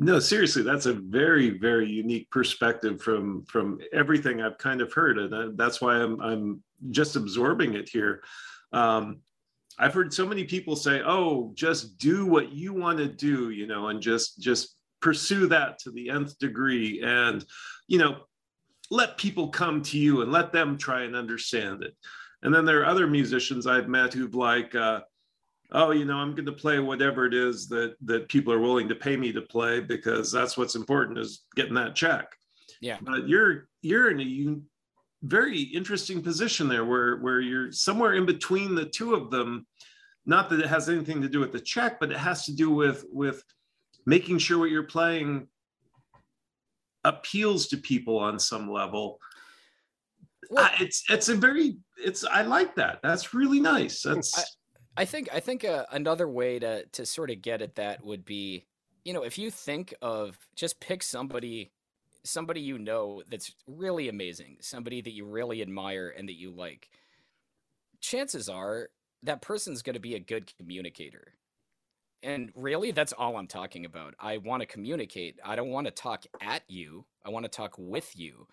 No, 0.00 0.20
seriously, 0.20 0.62
that's 0.62 0.86
a 0.86 0.92
very, 0.92 1.58
very 1.58 1.88
unique 1.88 2.30
perspective 2.30 3.02
from 3.02 3.44
from 3.46 3.80
everything 3.92 4.40
I've 4.40 4.58
kind 4.58 4.80
of 4.80 4.92
heard, 4.92 5.18
and 5.18 5.58
that's 5.58 5.80
why 5.80 5.96
I'm 5.96 6.20
I'm 6.20 6.62
just 6.90 7.16
absorbing 7.16 7.74
it 7.74 7.88
here. 7.88 8.22
Um, 8.72 9.20
I've 9.76 9.94
heard 9.94 10.14
so 10.14 10.24
many 10.24 10.44
people 10.44 10.76
say, 10.76 11.02
"Oh, 11.04 11.50
just 11.54 11.98
do 11.98 12.26
what 12.26 12.52
you 12.52 12.72
want 12.72 12.98
to 12.98 13.08
do," 13.08 13.50
you 13.50 13.66
know, 13.66 13.88
and 13.88 14.00
just 14.00 14.40
just 14.40 14.76
pursue 15.00 15.48
that 15.48 15.78
to 15.80 15.90
the 15.90 16.10
nth 16.10 16.38
degree, 16.38 17.02
and 17.02 17.44
you 17.88 17.98
know, 17.98 18.18
let 18.92 19.18
people 19.18 19.48
come 19.48 19.82
to 19.82 19.98
you 19.98 20.22
and 20.22 20.30
let 20.30 20.52
them 20.52 20.78
try 20.78 21.02
and 21.02 21.16
understand 21.16 21.82
it. 21.82 21.96
And 22.42 22.54
then 22.54 22.64
there 22.64 22.82
are 22.82 22.86
other 22.86 23.08
musicians 23.08 23.66
I've 23.66 23.88
met 23.88 24.14
who've 24.14 24.34
like, 24.34 24.76
uh, 24.76 25.00
"Oh, 25.72 25.90
you 25.90 26.04
know, 26.04 26.16
I'm 26.16 26.34
going 26.34 26.46
to 26.46 26.52
play 26.52 26.78
whatever 26.78 27.26
it 27.26 27.34
is 27.34 27.68
that 27.68 27.96
that 28.02 28.28
people 28.28 28.52
are 28.52 28.60
willing 28.60 28.88
to 28.88 28.94
pay 28.94 29.16
me 29.16 29.32
to 29.32 29.42
play 29.42 29.80
because 29.80 30.32
that's 30.32 30.56
what's 30.56 30.74
important 30.74 31.18
is 31.18 31.44
getting 31.56 31.74
that 31.74 31.94
check." 31.94 32.34
Yeah. 32.80 32.98
But 33.02 33.28
you're 33.28 33.68
you're 33.82 34.10
in 34.10 34.20
a 34.20 34.56
very 35.22 35.60
interesting 35.60 36.22
position 36.22 36.68
there 36.68 36.84
where 36.84 37.16
where 37.16 37.40
you're 37.40 37.72
somewhere 37.72 38.14
in 38.14 38.26
between 38.26 38.74
the 38.74 38.84
two 38.84 39.14
of 39.14 39.30
them 39.30 39.66
not 40.26 40.50
that 40.50 40.60
it 40.60 40.66
has 40.66 40.88
anything 40.88 41.20
to 41.22 41.28
do 41.28 41.40
with 41.40 41.50
the 41.50 41.60
check 41.60 41.98
but 41.98 42.12
it 42.12 42.16
has 42.16 42.44
to 42.44 42.54
do 42.54 42.70
with 42.70 43.04
with 43.10 43.42
making 44.06 44.38
sure 44.38 44.58
what 44.58 44.70
you're 44.70 44.84
playing 44.84 45.48
appeals 47.04 47.66
to 47.66 47.76
people 47.76 48.18
on 48.18 48.38
some 48.38 48.70
level 48.70 49.18
well, 50.50 50.70
it's 50.80 51.02
it's 51.10 51.28
a 51.28 51.34
very 51.34 51.78
it's 51.96 52.24
i 52.24 52.42
like 52.42 52.76
that 52.76 53.00
that's 53.02 53.34
really 53.34 53.60
nice 53.60 54.02
that's 54.02 54.57
i, 54.98 55.04
think 55.04 55.28
i 55.32 55.40
think 55.40 55.64
uh, 55.64 55.84
another 55.92 56.28
way 56.28 56.58
to 56.58 56.84
to 56.86 57.06
sort 57.06 57.30
of 57.30 57.40
get 57.42 57.62
at 57.62 57.76
that 57.76 58.04
would 58.04 58.24
be 58.24 58.66
you 59.04 59.12
know 59.12 59.22
if 59.22 59.38
you 59.38 59.50
think 59.50 59.94
of 60.02 60.36
just 60.54 60.80
pick 60.80 61.02
somebody 61.02 61.70
somebody 62.28 62.60
you 62.60 62.78
know 62.78 63.22
that's 63.28 63.52
really 63.66 64.08
amazing, 64.08 64.58
somebody 64.60 65.00
that 65.00 65.12
you 65.12 65.24
really 65.24 65.62
admire 65.62 66.12
and 66.16 66.28
that 66.28 66.38
you 66.38 66.50
like, 66.50 66.90
chances 68.00 68.48
are 68.48 68.90
that 69.22 69.42
person's 69.42 69.82
going 69.82 69.94
to 69.94 70.00
be 70.00 70.14
a 70.14 70.20
good 70.20 70.52
communicator. 70.56 71.34
And 72.22 72.50
really, 72.54 72.90
that's 72.90 73.12
all 73.12 73.36
I'm 73.36 73.46
talking 73.46 73.84
about. 73.84 74.14
I 74.18 74.38
want 74.38 74.60
to 74.60 74.66
communicate. 74.66 75.38
I 75.44 75.54
don't 75.54 75.70
want 75.70 75.86
to 75.86 75.92
talk 75.92 76.24
at 76.40 76.62
you. 76.68 77.04
I 77.24 77.30
want 77.30 77.44
to 77.44 77.48
talk 77.48 77.74
with 77.78 78.18
you. 78.18 78.48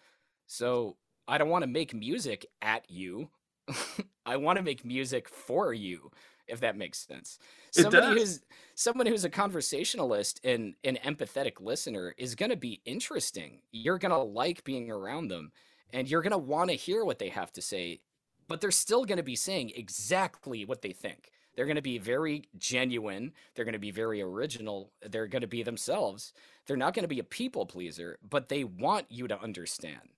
So 0.46 0.98
I 1.28 1.38
don't 1.38 1.50
want 1.50 1.64
to 1.64 1.68
make 1.68 1.94
music 1.94 2.46
at 2.62 2.90
you. 2.90 3.30
I 4.26 4.38
want 4.38 4.58
to 4.58 4.64
make 4.64 4.86
music 4.86 5.28
for 5.30 5.74
you 5.74 6.12
if 6.48 6.60
that 6.62 6.78
makes 6.78 7.06
sense. 7.06 7.40
Somebody 7.72 8.20
who's 8.20 8.42
someone 8.76 9.08
who's 9.08 9.26
a 9.26 9.30
conversationalist 9.30 10.40
and 10.44 10.76
an 10.84 10.98
empathetic 11.06 11.62
listener 11.62 12.14
is 12.18 12.36
going 12.36 12.52
to 12.52 12.58
be 12.58 12.82
interesting. 12.86 13.62
You're 13.72 13.98
going 13.98 14.12
to 14.12 14.18
like 14.18 14.64
being 14.64 14.92
around 14.92 15.30
them 15.30 15.52
and 15.94 16.10
you're 16.10 16.22
going 16.22 16.32
to 16.32 16.38
want 16.38 16.70
to 16.70 16.76
hear 16.76 17.06
what 17.06 17.20
they 17.20 17.30
have 17.30 17.52
to 17.54 17.62
say, 17.62 18.02
but 18.48 18.62
they're 18.62 18.72
still 18.72 19.06
going 19.06 19.18
to 19.18 19.24
be 19.24 19.36
saying 19.36 19.72
exactly 19.76 20.66
what 20.66 20.82
they 20.82 20.92
think. 20.92 21.32
They're 21.56 21.66
going 21.66 21.78
to 21.78 21.82
be 21.82 21.98
very 21.98 22.50
genuine. 22.58 23.32
They're 23.56 23.66
going 23.66 23.74
to 23.74 23.80
be 23.80 23.92
very 23.92 24.22
original. 24.22 24.92
They're 25.02 25.28
going 25.28 25.42
to 25.42 25.48
be 25.48 25.64
themselves. 25.64 26.34
They're 26.68 26.76
not 26.76 26.94
going 26.94 27.04
to 27.04 27.10
be 27.10 27.20
a 27.20 27.24
people 27.24 27.66
pleaser, 27.66 28.18
but 28.30 28.50
they 28.50 28.64
want 28.64 29.06
you 29.10 29.28
to 29.30 29.40
understand. 29.40 30.10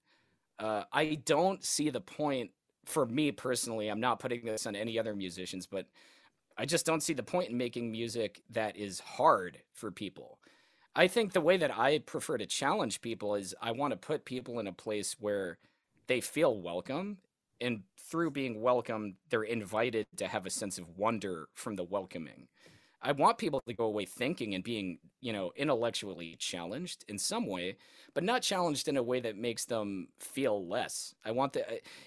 Uh, 0.58 0.84
I 0.92 1.20
don't 1.26 1.64
see 1.64 1.92
the 1.92 2.02
point 2.02 2.52
for 2.86 3.06
me 3.06 3.32
personally. 3.32 3.90
I'm 3.90 4.00
not 4.00 4.20
putting 4.20 4.46
this 4.46 4.66
on 4.66 4.76
any 4.76 4.98
other 4.98 5.16
musicians, 5.16 5.68
but 5.68 5.86
I 6.58 6.66
just 6.66 6.86
don't 6.86 7.04
see 7.04 7.14
the 7.14 7.24
point 7.24 7.50
in 7.50 7.58
making 7.58 7.92
music 7.92 8.42
that 8.50 8.76
is 8.76 9.00
hard 9.00 9.60
for 9.74 9.92
people. 9.92 10.40
I 10.96 11.08
think 11.08 11.34
the 11.34 11.42
way 11.42 11.58
that 11.58 11.78
I 11.78 12.00
prefer 12.00 12.40
to 12.40 12.48
challenge 12.48 13.02
people 13.02 13.36
is 13.36 13.54
I 13.62 13.72
want 13.72 13.92
to 13.92 13.98
put 13.98 14.26
people 14.26 14.60
in 14.60 14.66
a 14.66 14.74
place 14.74 15.16
where 15.20 15.60
they 16.08 16.20
feel 16.20 16.60
welcome. 16.60 17.20
And 17.62 17.84
through 18.10 18.32
being 18.32 18.62
welcome, 18.62 19.16
they're 19.30 19.44
invited 19.44 20.08
to 20.18 20.28
have 20.28 20.48
a 20.48 20.52
sense 20.52 20.80
of 20.80 20.98
wonder 20.98 21.50
from 21.54 21.76
the 21.76 21.84
welcoming. 21.84 22.48
I 23.02 23.12
want 23.12 23.38
people 23.38 23.62
to 23.68 23.74
go 23.74 23.86
away 23.86 24.06
thinking 24.06 24.56
and 24.56 24.64
being, 24.64 24.98
you 25.22 25.32
know, 25.32 25.52
intellectually 25.56 26.36
challenged 26.40 27.06
in 27.08 27.20
some 27.20 27.46
way, 27.46 27.78
but 28.14 28.24
not 28.24 28.42
challenged 28.42 28.88
in 28.88 28.98
a 28.98 29.04
way 29.04 29.20
that 29.20 29.38
makes 29.38 29.66
them 29.66 30.08
feel 30.20 30.68
less. 30.68 31.14
I 31.24 31.32
want 31.32 31.54
the, 31.54 31.64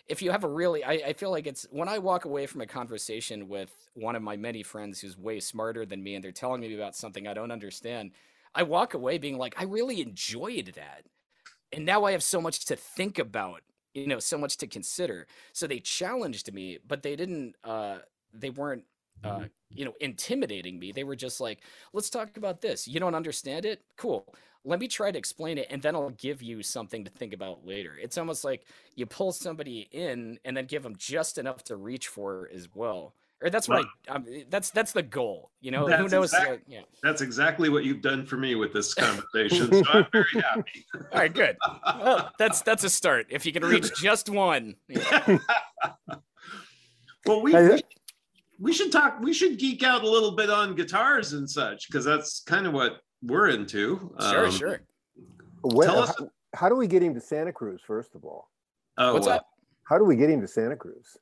if 0.08 0.20
you 0.20 0.32
have 0.32 0.42
a 0.42 0.48
really, 0.48 0.82
I, 0.82 0.92
I 0.92 1.12
feel 1.12 1.30
like 1.30 1.46
it's 1.46 1.66
when 1.70 1.88
I 1.88 1.98
walk 1.98 2.24
away 2.24 2.46
from 2.46 2.60
a 2.60 2.66
conversation 2.66 3.48
with 3.48 3.72
one 3.94 4.16
of 4.16 4.22
my 4.22 4.36
many 4.36 4.64
friends 4.64 5.00
who's 5.00 5.16
way 5.16 5.38
smarter 5.38 5.86
than 5.86 6.02
me 6.02 6.16
and 6.16 6.24
they're 6.24 6.32
telling 6.32 6.60
me 6.60 6.74
about 6.74 6.96
something 6.96 7.28
I 7.28 7.34
don't 7.34 7.52
understand, 7.52 8.10
I 8.52 8.64
walk 8.64 8.94
away 8.94 9.18
being 9.18 9.38
like, 9.38 9.54
I 9.56 9.64
really 9.64 10.00
enjoyed 10.00 10.72
that. 10.74 11.04
And 11.72 11.86
now 11.86 12.04
I 12.04 12.12
have 12.12 12.22
so 12.22 12.40
much 12.40 12.64
to 12.66 12.74
think 12.74 13.20
about, 13.20 13.62
you 13.94 14.08
know, 14.08 14.18
so 14.18 14.36
much 14.36 14.56
to 14.56 14.66
consider. 14.66 15.28
So 15.52 15.68
they 15.68 15.78
challenged 15.78 16.52
me, 16.52 16.78
but 16.86 17.04
they 17.04 17.14
didn't, 17.14 17.54
uh, 17.62 17.98
they 18.32 18.50
weren't 18.50 18.84
uh, 19.24 19.28
mm-hmm. 19.28 19.44
you 19.70 19.84
know, 19.84 19.94
intimidating 20.00 20.78
me. 20.78 20.92
They 20.92 21.04
were 21.04 21.16
just 21.16 21.40
like, 21.40 21.60
let's 21.92 22.10
talk 22.10 22.36
about 22.36 22.60
this. 22.60 22.88
You 22.88 23.00
don't 23.00 23.14
understand 23.14 23.64
it? 23.64 23.82
Cool. 23.96 24.26
Let 24.64 24.78
me 24.78 24.88
try 24.88 25.10
to 25.10 25.18
explain 25.18 25.56
it 25.56 25.68
and 25.70 25.80
then 25.80 25.94
I'll 25.96 26.10
give 26.10 26.42
you 26.42 26.62
something 26.62 27.04
to 27.04 27.10
think 27.10 27.32
about 27.32 27.66
later. 27.66 27.96
It's 28.00 28.18
almost 28.18 28.44
like 28.44 28.66
you 28.94 29.06
pull 29.06 29.32
somebody 29.32 29.88
in 29.90 30.38
and 30.44 30.56
then 30.56 30.66
give 30.66 30.82
them 30.82 30.96
just 30.96 31.38
enough 31.38 31.64
to 31.64 31.76
reach 31.76 32.08
for 32.08 32.50
as 32.54 32.68
well. 32.74 33.14
or 33.42 33.48
that's 33.48 33.68
what 33.68 33.86
I, 34.08 34.12
um, 34.12 34.26
that's 34.50 34.68
that's 34.70 34.92
the 34.92 35.02
goal. 35.02 35.50
You 35.62 35.70
know, 35.70 35.86
who 35.86 36.08
knows? 36.08 36.34
Exactly, 36.34 36.56
uh, 36.56 36.58
yeah. 36.66 36.80
That's 37.02 37.22
exactly 37.22 37.70
what 37.70 37.84
you've 37.84 38.02
done 38.02 38.26
for 38.26 38.36
me 38.36 38.54
with 38.54 38.74
this 38.74 38.92
conversation. 39.06 39.72
so 39.72 39.82
I'm 39.90 40.06
very 40.12 40.42
happy. 40.42 40.84
All 40.94 41.20
right, 41.20 41.32
good. 41.32 41.56
Well, 41.86 42.30
that's 42.38 42.60
that's 42.60 42.84
a 42.84 42.90
start. 42.90 43.28
If 43.30 43.46
you 43.46 43.52
can 43.52 43.64
reach 43.64 43.94
just 43.96 44.28
one. 44.28 44.76
Yeah. 44.88 45.38
well, 47.26 47.40
we, 47.40 47.52
we 48.60 48.70
we 48.70 48.72
should 48.72 48.92
talk. 48.92 49.18
We 49.20 49.32
should 49.32 49.58
geek 49.58 49.82
out 49.82 50.04
a 50.04 50.08
little 50.08 50.32
bit 50.32 50.50
on 50.50 50.74
guitars 50.74 51.32
and 51.32 51.48
such 51.48 51.88
because 51.88 52.04
that's 52.04 52.40
kind 52.40 52.66
of 52.66 52.72
what 52.72 53.00
we're 53.22 53.48
into. 53.48 54.12
Sure, 54.20 54.46
Um, 54.46 54.50
sure. 54.52 54.80
What, 55.62 55.86
Tell 55.86 55.98
us- 56.00 56.14
how, 56.18 56.30
how 56.54 56.68
do 56.68 56.76
we 56.76 56.86
get 56.86 57.02
him 57.02 57.14
to 57.14 57.20
Santa 57.20 57.52
Cruz, 57.52 57.80
first 57.86 58.14
of 58.14 58.24
all? 58.24 58.50
Oh, 58.98 59.14
What's 59.14 59.26
well, 59.26 59.36
up? 59.36 59.46
How 59.84 59.98
do 59.98 60.04
we 60.04 60.16
get 60.16 60.30
him 60.30 60.40
to 60.40 60.48
Santa 60.48 60.76
Cruz? 60.76 61.16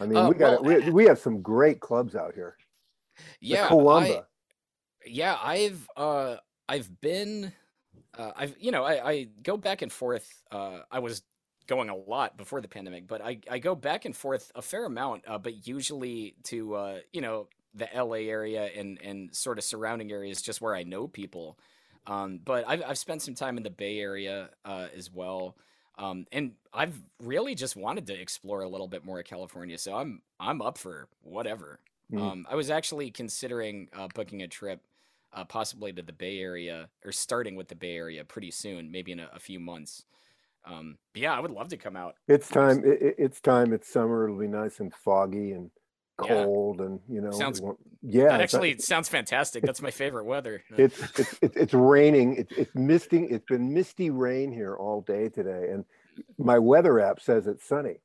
I 0.00 0.06
mean, 0.06 0.16
Uh, 0.16 0.28
we 0.28 0.34
got 0.34 0.62
well, 0.62 0.80
we, 0.80 0.90
we 0.90 1.04
have 1.04 1.18
some 1.18 1.40
great 1.40 1.80
clubs 1.80 2.16
out 2.16 2.34
here. 2.34 2.56
The 3.40 3.48
Yeah, 3.48 3.68
I, 3.70 4.22
yeah, 5.06 5.38
I've 5.42 5.88
uh, 5.96 6.36
I've 6.68 7.00
been, 7.00 7.52
uh, 8.18 8.32
I've 8.36 8.56
you 8.58 8.72
know, 8.72 8.84
I, 8.84 9.10
I 9.10 9.28
go 9.42 9.56
back 9.56 9.82
and 9.82 9.92
forth. 9.92 10.28
Uh, 10.50 10.80
I 10.90 10.98
was 10.98 11.22
going 11.66 11.88
a 11.88 11.96
lot 11.96 12.36
before 12.36 12.60
the 12.60 12.68
pandemic, 12.68 13.06
but 13.06 13.22
I 13.22 13.38
I 13.50 13.58
go 13.58 13.74
back 13.74 14.04
and 14.04 14.16
forth 14.16 14.52
a 14.54 14.62
fair 14.62 14.84
amount. 14.84 15.24
Uh, 15.26 15.38
but 15.38 15.66
usually 15.66 16.34
to 16.44 16.74
uh, 16.74 16.98
you 17.12 17.20
know, 17.20 17.48
the 17.74 17.88
LA 17.94 18.28
area 18.30 18.70
and 18.76 19.00
and 19.02 19.34
sort 19.34 19.58
of 19.58 19.64
surrounding 19.64 20.12
areas, 20.12 20.42
just 20.42 20.60
where 20.60 20.74
I 20.74 20.82
know 20.82 21.08
people. 21.08 21.58
Um, 22.06 22.40
but 22.44 22.64
I've 22.66 22.82
I've 22.86 22.98
spent 22.98 23.22
some 23.22 23.34
time 23.34 23.56
in 23.56 23.62
the 23.62 23.70
Bay 23.70 23.98
Area 23.98 24.50
uh, 24.64 24.88
as 24.96 25.12
well. 25.12 25.56
Um, 25.96 26.26
and 26.32 26.52
I've 26.72 27.00
really 27.22 27.54
just 27.54 27.76
wanted 27.76 28.08
to 28.08 28.20
explore 28.20 28.62
a 28.62 28.68
little 28.68 28.88
bit 28.88 29.04
more 29.04 29.20
of 29.20 29.26
California, 29.26 29.78
so 29.78 29.94
I'm 29.94 30.22
I'm 30.40 30.60
up 30.60 30.76
for 30.76 31.08
whatever. 31.22 31.78
Mm. 32.12 32.20
Um, 32.20 32.46
I 32.50 32.56
was 32.56 32.70
actually 32.70 33.10
considering 33.10 33.88
uh, 33.96 34.08
booking 34.12 34.42
a 34.42 34.48
trip, 34.48 34.80
uh, 35.32 35.44
possibly 35.44 35.92
to 35.92 36.02
the 36.02 36.12
Bay 36.12 36.40
Area, 36.40 36.88
or 37.04 37.12
starting 37.12 37.54
with 37.54 37.68
the 37.68 37.74
Bay 37.76 37.96
Area 37.96 38.24
pretty 38.24 38.50
soon, 38.50 38.90
maybe 38.90 39.12
in 39.12 39.20
a, 39.20 39.30
a 39.32 39.38
few 39.38 39.60
months. 39.60 40.04
Um, 40.66 40.96
yeah, 41.14 41.34
I 41.36 41.40
would 41.40 41.50
love 41.50 41.68
to 41.68 41.76
come 41.76 41.96
out. 41.96 42.14
It's 42.28 42.48
time. 42.48 42.84
It, 42.84 43.02
it- 43.02 43.14
it's 43.18 43.40
time. 43.40 43.72
It's 43.72 43.92
summer. 43.92 44.24
It'll 44.24 44.38
be 44.38 44.46
nice 44.48 44.80
and 44.80 44.92
foggy 44.94 45.52
and 45.52 45.70
Yeah. 46.24 46.44
cold, 46.44 46.80
and 46.80 47.00
you 47.08 47.20
know. 47.20 47.30
Sounds- 47.32 47.60
it 47.60 47.66
yeah. 48.02 48.24
that 48.28 48.34
it's- 48.40 48.54
actually 48.54 48.78
sounds 48.78 49.08
fantastic. 49.08 49.62
That's 49.64 49.82
my 49.82 49.90
favorite 49.90 50.24
weather. 50.24 50.62
it's 50.78 51.00
it's 51.18 51.38
it's, 51.42 51.56
it's 51.56 51.74
raining. 51.74 52.36
It's 52.36 52.52
it's 52.52 52.74
misting. 52.74 53.28
It's 53.30 53.44
been 53.46 53.74
misty 53.74 54.10
rain 54.10 54.52
here 54.52 54.74
all 54.76 55.02
day 55.02 55.28
today, 55.28 55.68
and 55.70 55.84
my 56.38 56.58
weather 56.58 56.98
app 57.00 57.20
says 57.20 57.46
it's 57.46 57.66
sunny. 57.68 57.96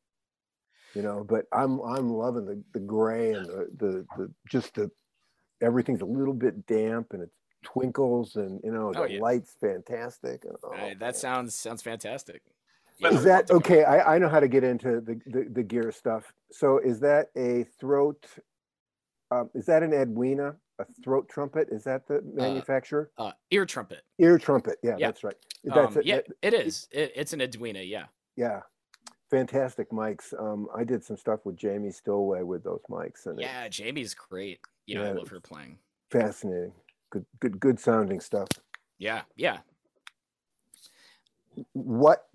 You 0.95 1.03
know, 1.03 1.23
but 1.23 1.45
I'm 1.53 1.79
I'm 1.81 2.09
loving 2.11 2.45
the 2.45 2.63
the 2.73 2.79
gray 2.79 3.31
and 3.33 3.45
the 3.45 3.67
the, 3.77 4.05
the 4.17 4.33
just 4.49 4.73
the 4.75 4.89
everything's 5.61 6.01
a 6.01 6.05
little 6.05 6.33
bit 6.33 6.65
damp 6.65 7.13
and 7.13 7.21
it 7.23 7.29
twinkles 7.63 8.35
and 8.35 8.59
you 8.63 8.71
know 8.71 8.91
the 8.93 8.99
Oh, 9.01 9.03
yeah. 9.05 9.19
lights 9.21 9.55
fantastic. 9.59 10.45
and- 10.45 10.55
oh, 10.63 10.71
Uh, 10.71 10.87
that 10.89 10.99
man. 10.99 11.13
sounds 11.13 11.55
sounds 11.55 11.81
fantastic. 11.81 12.41
But 13.01 13.11
Yeah, 13.13 13.17
Is 13.17 13.23
that 13.25 13.51
okay? 13.51 13.83
I, 13.83 14.15
I 14.15 14.17
know 14.17 14.27
how 14.27 14.39
to 14.41 14.47
get 14.47 14.63
into 14.63 14.99
the, 15.01 15.19
the, 15.25 15.47
the 15.49 15.63
gear 15.63 15.91
stuff. 15.91 16.33
So 16.51 16.79
is 16.79 16.99
that 16.99 17.27
a 17.37 17.63
throat? 17.79 18.25
Um, 19.31 19.49
is 19.53 19.65
that 19.67 19.83
an 19.83 19.93
Edwina, 19.93 20.55
a 20.79 20.85
throat 21.03 21.29
trumpet? 21.29 21.69
Is 21.71 21.83
that 21.85 22.07
the 22.07 22.21
manufacturer? 22.23 23.11
Uh, 23.17 23.31
ear 23.51 23.65
trumpet. 23.65 24.01
Ear 24.17 24.37
trumpet. 24.37 24.79
Yeah, 24.83 24.95
yeah. 24.97 25.07
that's 25.07 25.23
right. 25.23 25.35
That's 25.63 25.95
Um, 25.95 26.01
it. 26.01 26.05
yeah, 26.05 26.15
that- 26.17 26.27
it 26.41 26.53
is. 26.53 26.87
It, 26.91 27.11
it's 27.15 27.31
an 27.33 27.41
Edwina. 27.41 27.81
Yeah. 27.81 28.07
yeah. 28.35 28.61
Fantastic 29.29 29.91
mics. 29.91 30.33
Um, 30.37 30.67
I 30.75 30.83
did 30.83 31.03
some 31.03 31.15
stuff 31.15 31.41
with 31.45 31.55
Jamie 31.55 31.91
Stillway 31.91 32.41
with 32.41 32.63
those 32.63 32.81
mics, 32.89 33.27
and 33.27 33.39
it's 33.39 33.47
Yeah, 33.47 33.67
Jamie's 33.69 34.15
great. 34.15 34.59
Yeah, 34.87 35.03
I 35.03 35.11
love 35.11 35.27
her 35.29 35.39
playing. 35.39 35.77
fascinating. 36.09 36.73
Good, 37.11 37.25
good, 37.39 37.59
good 37.59 37.79
sounding 37.79 38.19
stuff. 38.19 38.47
Yeah, 38.97 39.21
yeah. 39.35 39.59
What? 41.73 42.27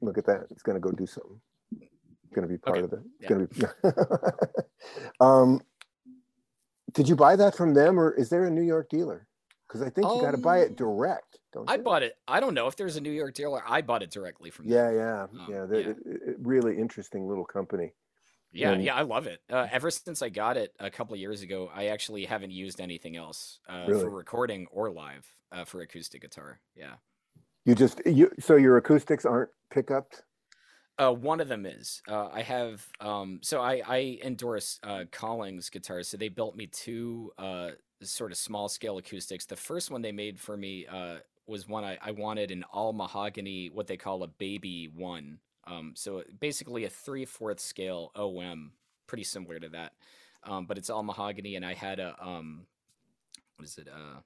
Look 0.00 0.18
at 0.18 0.26
that. 0.26 0.46
It's 0.50 0.62
going 0.62 0.74
to 0.76 0.80
go 0.80 0.90
do 0.90 1.06
something. 1.06 1.40
It's 1.80 2.34
going 2.34 2.46
to 2.46 2.52
be 2.52 2.58
part 2.58 2.78
Okay, 2.78 2.84
of 2.84 2.92
it 2.92 2.98
It's 3.20 3.22
yeah. 3.22 3.28
going 3.28 3.46
to 3.46 3.54
be. 3.54 4.62
um, 5.20 5.60
did 6.92 7.08
you 7.08 7.16
buy 7.16 7.36
that 7.36 7.56
from 7.56 7.74
them, 7.74 7.98
or 7.98 8.12
is 8.12 8.28
there 8.30 8.44
a 8.46 8.50
New 8.50 8.62
York 8.62 8.88
dealer? 8.88 9.26
Because 9.66 9.82
I 9.82 9.90
think 9.90 10.06
you 10.08 10.20
got 10.20 10.32
to 10.32 10.38
buy 10.38 10.58
it 10.60 10.70
Um, 10.70 10.74
direct. 10.74 11.38
Don't 11.52 11.68
I 11.70 11.76
you? 11.76 11.82
bought 11.82 12.02
it. 12.02 12.16
I 12.28 12.40
don't 12.40 12.54
know 12.54 12.66
if 12.66 12.76
there's 12.76 12.96
a 12.96 13.00
New 13.00 13.10
York 13.10 13.34
dealer. 13.34 13.62
I 13.66 13.82
bought 13.82 14.02
it 14.02 14.10
directly 14.10 14.50
from 14.50 14.68
them. 14.68 14.74
Yeah, 14.76 14.90
yeah, 14.92 15.22
Um, 15.24 15.46
yeah. 15.48 15.66
They're, 15.66 15.80
yeah. 15.80 15.88
it- 15.90 15.98
it- 16.06 16.36
really 16.40 16.76
interesting 16.78 17.28
little 17.28 17.44
company. 17.44 17.92
Yeah, 18.54 18.72
And- 18.72 18.84
yeah, 18.84 18.94
I 18.94 19.02
love 19.02 19.26
it. 19.26 19.40
Uh, 19.50 19.66
ever 19.70 19.90
since 19.90 20.22
I 20.22 20.28
got 20.28 20.56
it 20.56 20.72
a 20.78 20.90
couple 20.90 21.14
of 21.14 21.20
years 21.20 21.42
ago, 21.42 21.70
I 21.74 21.86
actually 21.86 22.24
haven't 22.24 22.52
used 22.52 22.80
anything 22.80 23.16
else 23.16 23.58
uh, 23.68 23.84
Really? 23.88 24.02
for 24.04 24.10
recording 24.10 24.66
or 24.70 24.90
live 24.90 25.26
uh, 25.52 25.64
for 25.64 25.80
acoustic 25.82 26.22
guitar. 26.22 26.60
Yeah, 26.76 26.94
You 27.64 27.74
just 27.74 28.00
you 28.06 28.30
so 28.38 28.56
your 28.56 28.76
acoustics 28.76 29.24
aren't 29.26 29.50
pickups. 29.70 30.22
uh, 30.98 31.12
one 31.12 31.40
of 31.40 31.48
them 31.48 31.66
is 31.66 32.00
uh, 32.08 32.28
I 32.32 32.42
have. 32.42 32.86
Um, 33.00 33.40
so 33.42 33.60
I 33.60 33.82
I 33.86 34.18
endorse 34.22 34.78
uh, 34.84 35.04
Collings 35.10 35.68
guitars. 35.70 36.08
So 36.08 36.16
they 36.16 36.28
built 36.28 36.54
me 36.56 36.66
two 36.68 37.32
uh, 37.38 37.70
sort 38.02 38.30
of 38.30 38.38
small 38.38 38.68
scale 38.68 38.98
acoustics. 38.98 39.46
The 39.46 39.56
first 39.56 39.90
one 39.90 40.02
they 40.02 40.12
made 40.12 40.38
for 40.38 40.56
me 40.56 40.86
uh, 40.86 41.18
was 41.48 41.66
one 41.68 41.82
I, 41.84 41.98
I 42.00 42.12
wanted 42.12 42.50
an 42.52 42.64
all 42.72 42.92
mahogany, 42.92 43.70
what 43.70 43.86
they 43.88 43.96
call 43.96 44.22
a 44.22 44.28
baby 44.28 44.88
one. 44.94 45.40
Um, 45.66 45.92
so 45.94 46.22
basically 46.40 46.84
a 46.84 46.90
three 46.90 47.24
fourth 47.24 47.60
scale 47.60 48.10
OM, 48.16 48.72
pretty 49.06 49.24
similar 49.24 49.58
to 49.60 49.68
that. 49.70 49.92
Um, 50.44 50.66
but 50.66 50.76
it's 50.76 50.90
all 50.90 51.02
mahogany, 51.02 51.56
and 51.56 51.64
I 51.64 51.74
had 51.74 52.00
a 52.00 52.14
um, 52.20 52.66
what 53.56 53.66
is 53.66 53.78
it? 53.78 53.88
Uh, 53.88 54.20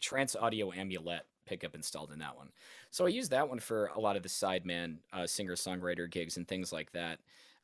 Trance 0.00 0.34
Audio 0.34 0.72
Amulet 0.72 1.26
pickup 1.46 1.74
installed 1.74 2.12
in 2.12 2.18
that 2.20 2.36
one. 2.36 2.48
So 2.90 3.04
I 3.04 3.08
used 3.08 3.30
that 3.32 3.48
one 3.48 3.58
for 3.58 3.90
a 3.94 4.00
lot 4.00 4.16
of 4.16 4.22
the 4.22 4.28
sideman 4.28 4.98
uh, 5.12 5.26
singer 5.26 5.54
songwriter 5.54 6.10
gigs 6.10 6.36
and 6.36 6.46
things 6.46 6.72
like 6.72 6.92
that. 6.92 7.18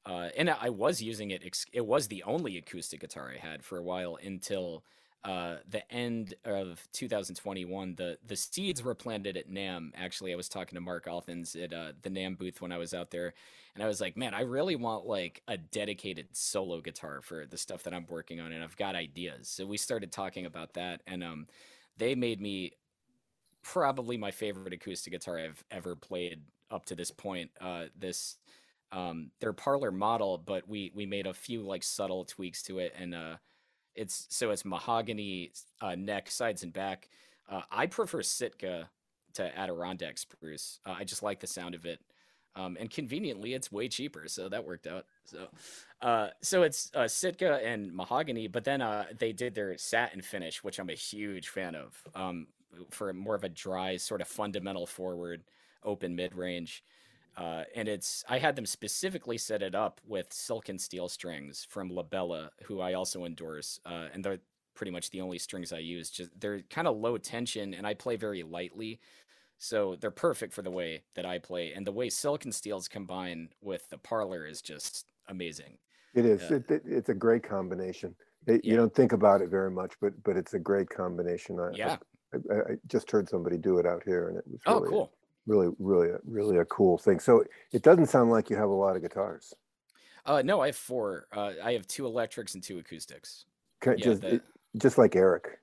Uh, 0.05 0.29
and 0.37 0.51
I 0.51 0.71
was 0.71 1.03
using 1.03 1.31
it. 1.31 1.43
It 1.73 1.87
was 1.87 2.09
the 2.09 2.23
only 2.25 2.59
acoustic 2.59 3.01
guitar 3.01 3.33
I 3.35 3.45
had 3.45 3.65
for 3.65 3.79
a 3.79 3.83
while 3.83 4.19
until 4.23 4.85
uh, 5.25 5.57
the 5.69 5.91
end 5.93 6.35
of 6.45 6.87
2021. 6.93 7.95
The 7.97 8.19
the 8.27 8.37
seeds 8.37 8.83
were 8.83 8.95
planted 8.95 9.37
at 9.37 9.51
NAMM. 9.51 9.91
Actually, 9.97 10.33
I 10.33 10.37
was 10.37 10.49
talking 10.49 10.77
to 10.77 10.81
Mark 10.81 11.07
Althans 11.07 11.57
at 11.57 11.73
uh, 11.73 11.93
the 12.03 12.11
NAMM 12.11 12.39
booth 12.39 12.61
when 12.61 12.73
I 12.73 12.79
was 12.79 12.95
out 12.95 13.11
there, 13.11 13.35
and 13.75 13.83
I 13.83 13.87
was 13.87 14.01
like, 14.01 14.17
man, 14.17 14.35
I 14.35 14.43
really 14.43 14.77
want 14.77 15.07
like 15.07 15.43
a 15.49 15.57
dedicated 15.57 16.29
solo 16.33 16.81
guitar 16.81 17.21
for 17.23 17.47
the 17.47 17.59
stuff 17.59 17.83
that 17.85 17.95
I'm 17.95 18.07
working 18.09 18.41
on, 18.41 18.53
and 18.53 18.63
I've 18.63 18.77
got 18.77 18.95
ideas. 18.95 19.49
So 19.49 19.67
we 19.67 19.77
started 19.77 20.13
talking 20.13 20.47
about 20.47 20.75
that, 20.75 21.03
and 21.07 21.25
um, 21.25 21.47
they 21.99 22.15
made 22.15 22.41
me 22.41 22.73
probably 23.63 24.17
my 24.17 24.31
favorite 24.31 24.73
acoustic 24.73 25.13
guitar 25.13 25.39
I've 25.39 25.65
ever 25.73 25.97
played 25.97 26.41
up 26.71 26.87
to 26.87 26.95
this 26.95 27.11
point. 27.11 27.51
Uh, 27.61 27.87
this 27.99 28.37
um, 28.93 29.31
their 29.41 29.53
parlor 29.53 29.91
model, 29.91 30.39
but 30.39 30.69
we 30.69 30.93
we 30.95 31.05
made 31.07 31.27
a 31.27 31.35
few 31.35 31.63
like 31.63 31.83
subtle 31.83 32.25
tweaks 32.25 32.63
to 32.65 32.79
it, 32.79 32.95
and 32.97 33.15
uh, 33.15 33.37
it's 33.97 34.27
so 34.29 34.51
it's 34.51 34.65
mahogany 34.65 35.53
uh, 35.81 35.95
neck, 35.95 36.31
sides 36.31 36.63
and 36.63 36.73
back. 36.73 37.09
Uh, 37.49 37.63
I 37.71 37.87
prefer 37.87 38.23
Sitka 38.23 38.91
to 39.35 39.59
Adirondack 39.59 40.19
spruce. 40.19 40.81
Uh, 40.85 40.95
I 40.99 41.05
just 41.05 41.23
like 41.23 41.41
the 41.41 41.47
sound 41.47 41.75
of 41.75 41.87
it. 41.87 42.01
Um, 42.55 42.77
and 42.81 42.91
conveniently, 42.91 43.53
it's 43.53 43.71
way 43.71 43.87
cheaper, 43.89 44.29
so 44.29 44.49
that 44.49 44.65
worked 44.65 44.87
out. 44.87 45.05
So, 45.25 45.49
uh, 46.01 46.29
so 46.41 46.63
it's 46.63 46.91
uh, 46.95 47.07
Sitka 47.07 47.61
and 47.63 47.93
mahogany, 47.93 48.49
but 48.49 48.65
then 48.65 48.81
uh, 48.81 49.05
they 49.19 49.33
did 49.33 49.55
their 49.55 49.77
satin 49.77 50.23
finish, 50.23 50.65
which 50.65 50.79
I'm 50.79 50.89
a 50.89 50.95
huge 50.95 51.49
fan 51.49 51.75
of, 51.75 52.03
um, 52.15 52.47
for 52.91 53.13
more 53.13 53.35
of 53.35 53.45
a 53.45 53.51
dry, 53.51 53.99
sort 53.99 54.23
of 54.23 54.29
fundamental 54.29 54.87
forward, 54.87 55.43
open 55.85 56.17
mid 56.17 56.35
range. 56.35 56.83
Uh, 57.37 57.65
and 57.75 57.89
it's 57.89 58.25
I 58.29 58.39
had 58.39 58.57
them 58.57 58.67
specifically 58.67 59.39
set 59.39 59.63
it 59.63 59.75
up 59.75 60.01
with 60.05 60.33
silken 60.33 60.79
steel 60.79 61.09
strings 61.09 61.65
from 61.69 61.91
La 61.91 62.03
Bella, 62.03 62.51
who 62.65 62.81
I 62.81 62.95
also 62.95 63.25
endorse, 63.25 63.79
uh, 63.85 64.09
and 64.13 64.25
they're 64.25 64.41
pretty 64.75 64.91
much 64.93 65.11
the 65.11 65.21
only 65.21 65.39
strings 65.39 65.73
I 65.73 65.79
use. 65.79 66.11
Just 66.11 66.31
they're 66.41 66.63
kind 66.63 66.89
of 66.89 66.97
low 66.97 67.19
tension, 67.19 67.75
and 67.75 67.87
I 67.87 67.95
play 67.95 68.17
very 68.17 68.43
lightly, 68.43 69.01
so 69.59 69.97
they're 69.97 70.11
perfect 70.11 70.53
for 70.55 70.63
the 70.63 70.71
way 70.71 71.05
that 71.15 71.27
I 71.27 71.39
play. 71.39 71.73
And 71.73 71.87
the 71.87 71.93
way 71.93 72.11
silken 72.11 72.53
steels 72.53 72.89
combine 72.89 73.51
with 73.61 73.89
the 73.91 73.99
parlor 73.99 74.47
is 74.47 74.63
just 74.63 75.07
amazing. 75.29 75.79
It 76.15 76.25
is. 76.25 76.51
Yeah. 76.51 76.51
It, 76.51 76.71
it- 76.71 76.83
it's 76.87 77.09
a 77.09 77.15
great 77.15 77.43
combination. 77.43 78.17
It, 78.47 78.65
You 78.65 78.77
don't 78.77 78.95
think 78.95 79.13
about 79.13 79.43
it 79.43 79.51
very 79.51 79.71
much, 79.71 79.95
but 80.01 80.23
but 80.23 80.37
it's 80.37 80.55
a 80.55 80.59
great 80.59 80.89
combination. 80.89 81.59
I, 81.61 81.71
Yeah. 81.71 81.99
I, 82.33 82.55
I, 82.55 82.59
I 82.73 82.77
just 82.87 83.11
heard 83.11 83.29
somebody 83.29 83.59
do 83.59 83.79
it 83.79 83.87
out 83.87 84.03
here, 84.05 84.29
and 84.29 84.39
it 84.39 84.47
was 84.47 84.61
Oh, 84.67 84.81
cool. 84.83 85.16
Really, 85.47 85.69
really, 85.79 86.11
a- 86.11 86.21
really 86.25 86.59
a 86.59 86.65
cool 86.65 86.99
thing. 86.99 87.21
So 87.21 87.45
it 87.73 87.83
doesn't 87.83 88.07
sound 88.07 88.31
like 88.31 88.51
you 88.51 88.57
have 88.57 88.69
a 88.69 88.73
lot 88.75 88.97
of 88.97 89.03
guitars. 89.03 89.55
Uh, 90.25 90.43
no, 90.43 90.61
I 90.61 90.67
have 90.67 90.77
four. 90.77 91.29
Uh, 91.33 91.53
I 91.63 91.73
have 91.73 91.87
two 91.87 92.07
electrics 92.07 92.55
and 92.55 92.63
two 92.63 92.79
acoustics. 92.79 93.45
Yeah, 93.85 93.95
just, 93.95 94.23
the- 94.23 94.41
just 94.77 94.99
like 94.99 95.15
Eric. 95.15 95.61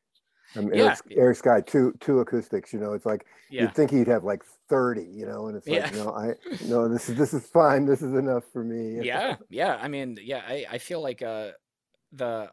I 0.56 0.62
mean, 0.62 0.74
yeah. 0.74 0.84
Eric's, 0.84 1.02
Eric's 1.12 1.42
got 1.42 1.68
two 1.68 1.94
two 2.00 2.20
acoustics. 2.20 2.74
You 2.74 2.80
know, 2.80 2.94
it's 2.94 3.06
like 3.06 3.26
yeah. 3.50 3.64
you'd 3.64 3.76
think 3.76 3.92
he'd 3.92 4.08
have 4.08 4.24
like 4.24 4.44
thirty. 4.70 5.06
You 5.06 5.26
know, 5.26 5.48
and 5.48 5.58
it's 5.58 5.68
like, 5.68 5.92
yeah. 5.92 6.04
no, 6.04 6.14
I 6.14 6.34
no, 6.66 6.88
this 6.88 7.10
is 7.10 7.18
this 7.18 7.34
is 7.34 7.46
fine. 7.48 7.86
This 7.86 8.02
is 8.02 8.14
enough 8.14 8.44
for 8.54 8.64
me. 8.64 9.04
Yeah, 9.04 9.38
yeah. 9.50 9.80
I 9.82 9.88
mean, 9.88 10.18
yeah, 10.22 10.44
I 10.48 10.66
I 10.70 10.78
feel 10.78 11.02
like 11.02 11.22
uh 11.22 11.52
the 12.12 12.52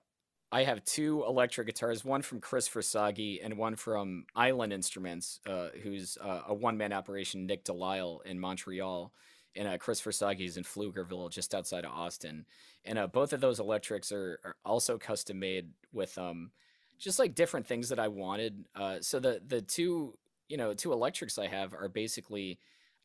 I 0.52 0.64
have 0.64 0.84
two 0.84 1.24
electric 1.26 1.68
guitars, 1.68 2.04
one 2.04 2.22
from 2.22 2.40
Chris 2.40 2.68
Versaggi 2.68 3.38
and 3.42 3.56
one 3.56 3.76
from 3.76 4.24
Island 4.34 4.72
Instruments, 4.72 5.38
uh, 5.46 5.68
who's 5.82 6.18
uh, 6.20 6.42
a 6.48 6.54
one 6.54 6.76
man 6.76 6.92
operation, 6.92 7.46
Nick 7.46 7.64
Delisle 7.64 8.22
in 8.24 8.38
Montreal. 8.38 9.12
And 9.56 9.68
uh, 9.68 9.78
Chris 9.78 10.04
is 10.06 10.56
in 10.56 10.64
Pflugerville, 10.64 11.30
just 11.30 11.54
outside 11.54 11.84
of 11.84 11.92
Austin. 11.92 12.46
And 12.84 12.98
uh, 12.98 13.06
both 13.08 13.32
of 13.32 13.40
those 13.40 13.58
electrics 13.60 14.12
are, 14.12 14.40
are 14.44 14.56
also 14.64 14.96
custom 14.96 15.38
made 15.40 15.70
with 15.92 16.16
um, 16.18 16.50
just 16.98 17.18
like 17.18 17.34
different 17.34 17.66
things 17.66 17.88
that 17.88 17.98
I 17.98 18.08
wanted. 18.08 18.64
Uh, 18.74 18.96
so 19.00 19.18
the 19.18 19.40
the 19.44 19.60
two 19.60 20.16
you 20.48 20.56
know 20.56 20.74
two 20.74 20.92
electrics 20.92 21.38
I 21.38 21.48
have 21.48 21.74
are 21.74 21.88
basically 21.88 22.58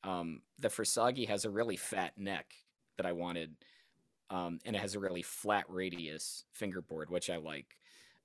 um, 0.04 0.42
the 0.60 0.68
Versaggi 0.68 1.28
has 1.28 1.46
a 1.46 1.50
really 1.50 1.78
fat 1.78 2.14
neck 2.18 2.54
that 2.98 3.06
I 3.06 3.12
wanted 3.14 3.56
um, 4.30 4.60
and 4.66 4.76
it 4.76 4.80
has 4.80 4.96
a 4.96 5.00
really 5.00 5.22
flat 5.22 5.66
radius 5.70 6.46
fingerboard, 6.54 7.10
which 7.10 7.30
I 7.30 7.38
like. 7.38 7.78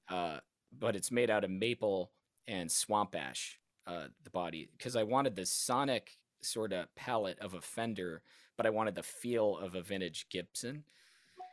Uh, 0.09 0.39
but 0.77 0.97
it's 0.97 1.11
made 1.11 1.31
out 1.31 1.45
of 1.45 1.51
maple 1.51 2.11
and 2.47 2.71
swamp 2.71 3.15
ash, 3.15 3.59
uh, 3.87 4.07
the 4.25 4.31
body, 4.31 4.69
because 4.77 4.97
I 4.97 5.03
wanted 5.03 5.37
the 5.37 5.47
sonic 5.47 6.19
sort 6.43 6.73
of 6.73 6.95
palette 6.95 7.39
of 7.41 7.55
a 7.55 7.61
Fender, 7.61 8.23
but 8.57 8.67
I 8.67 8.71
wanted 8.71 8.95
the 8.95 9.03
feel 9.03 9.59
of 9.59 9.75
a 9.75 9.83
vintage 9.83 10.27
Gibson. 10.31 10.85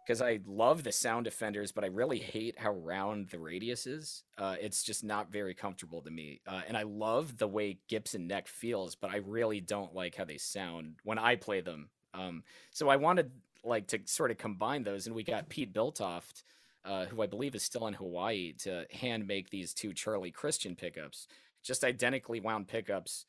Because 0.05 0.21
I 0.21 0.39
love 0.45 0.83
the 0.83 0.93
sound 0.93 1.27
of 1.27 1.33
Fenders, 1.33 1.73
but 1.73 1.83
I 1.83 1.87
really 1.87 2.19
hate 2.19 2.57
how 2.57 2.71
round 2.71 3.27
the 3.27 3.39
radius 3.39 3.85
is. 3.85 4.23
Uh, 4.37 4.55
it's 4.61 4.81
just 4.81 5.03
not 5.03 5.33
very 5.33 5.53
comfortable 5.53 6.01
to 6.01 6.09
me. 6.09 6.39
Uh, 6.47 6.61
and 6.65 6.77
I 6.77 6.83
love 6.83 7.37
the 7.37 7.47
way 7.47 7.79
Gibson 7.89 8.25
neck 8.25 8.47
feels, 8.47 8.95
but 8.95 9.11
I 9.11 9.17
really 9.17 9.59
don't 9.59 9.93
like 9.93 10.15
how 10.15 10.23
they 10.23 10.37
sound 10.37 10.95
when 11.03 11.19
I 11.19 11.35
play 11.35 11.59
them. 11.59 11.89
Um, 12.13 12.43
so 12.71 12.87
I 12.87 12.95
wanted 12.95 13.31
like 13.67 13.87
to 13.87 13.99
sort 14.05 14.31
of 14.31 14.37
combine 14.37 14.83
those, 14.83 15.07
and 15.07 15.15
we 15.15 15.23
got 15.23 15.49
Pete 15.49 15.73
Biltoft, 15.73 16.43
uh, 16.85 17.05
who 17.05 17.21
I 17.21 17.27
believe 17.27 17.55
is 17.55 17.63
still 17.63 17.87
in 17.87 17.93
Hawaii, 17.93 18.53
to 18.59 18.85
hand 18.91 19.27
make 19.27 19.49
these 19.49 19.73
two 19.73 19.93
Charlie 19.93 20.31
Christian 20.31 20.75
pickups, 20.75 21.27
just 21.63 21.83
identically 21.83 22.39
wound 22.39 22.67
pickups 22.67 23.25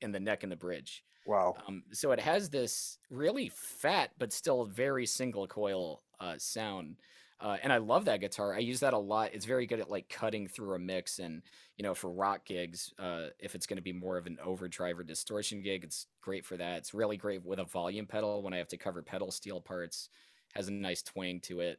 in 0.00 0.12
the 0.12 0.20
neck 0.20 0.42
and 0.42 0.52
the 0.52 0.56
bridge. 0.56 1.02
Wow. 1.26 1.56
Um, 1.66 1.82
so 1.92 2.12
it 2.12 2.20
has 2.20 2.48
this 2.48 2.98
really 3.10 3.50
fat 3.54 4.10
but 4.18 4.32
still 4.32 4.64
very 4.64 5.04
single 5.04 5.46
coil 5.46 6.02
uh, 6.20 6.34
sound. 6.38 6.96
Uh, 7.40 7.56
and 7.62 7.72
I 7.72 7.76
love 7.76 8.06
that 8.06 8.20
guitar. 8.20 8.52
I 8.52 8.58
use 8.58 8.80
that 8.80 8.94
a 8.94 8.98
lot. 8.98 9.30
It's 9.32 9.44
very 9.44 9.66
good 9.66 9.78
at 9.78 9.90
like 9.90 10.08
cutting 10.08 10.48
through 10.48 10.74
a 10.74 10.78
mix, 10.78 11.20
and 11.20 11.42
you 11.76 11.84
know, 11.84 11.94
for 11.94 12.10
rock 12.10 12.44
gigs, 12.44 12.92
uh, 12.98 13.26
if 13.38 13.54
it's 13.54 13.66
going 13.66 13.76
to 13.76 13.82
be 13.82 13.92
more 13.92 14.16
of 14.16 14.26
an 14.26 14.38
overdrive 14.44 14.98
or 14.98 15.04
distortion 15.04 15.62
gig, 15.62 15.84
it's 15.84 16.06
great 16.20 16.44
for 16.44 16.56
that. 16.56 16.78
It's 16.78 16.94
really 16.94 17.16
great 17.16 17.44
with 17.44 17.60
a 17.60 17.64
volume 17.64 18.06
pedal 18.06 18.42
when 18.42 18.52
I 18.52 18.56
have 18.58 18.68
to 18.68 18.76
cover 18.76 19.02
pedal 19.02 19.30
steel 19.30 19.60
parts. 19.60 20.08
Has 20.54 20.68
a 20.68 20.72
nice 20.72 21.02
twang 21.02 21.40
to 21.42 21.60
it. 21.60 21.78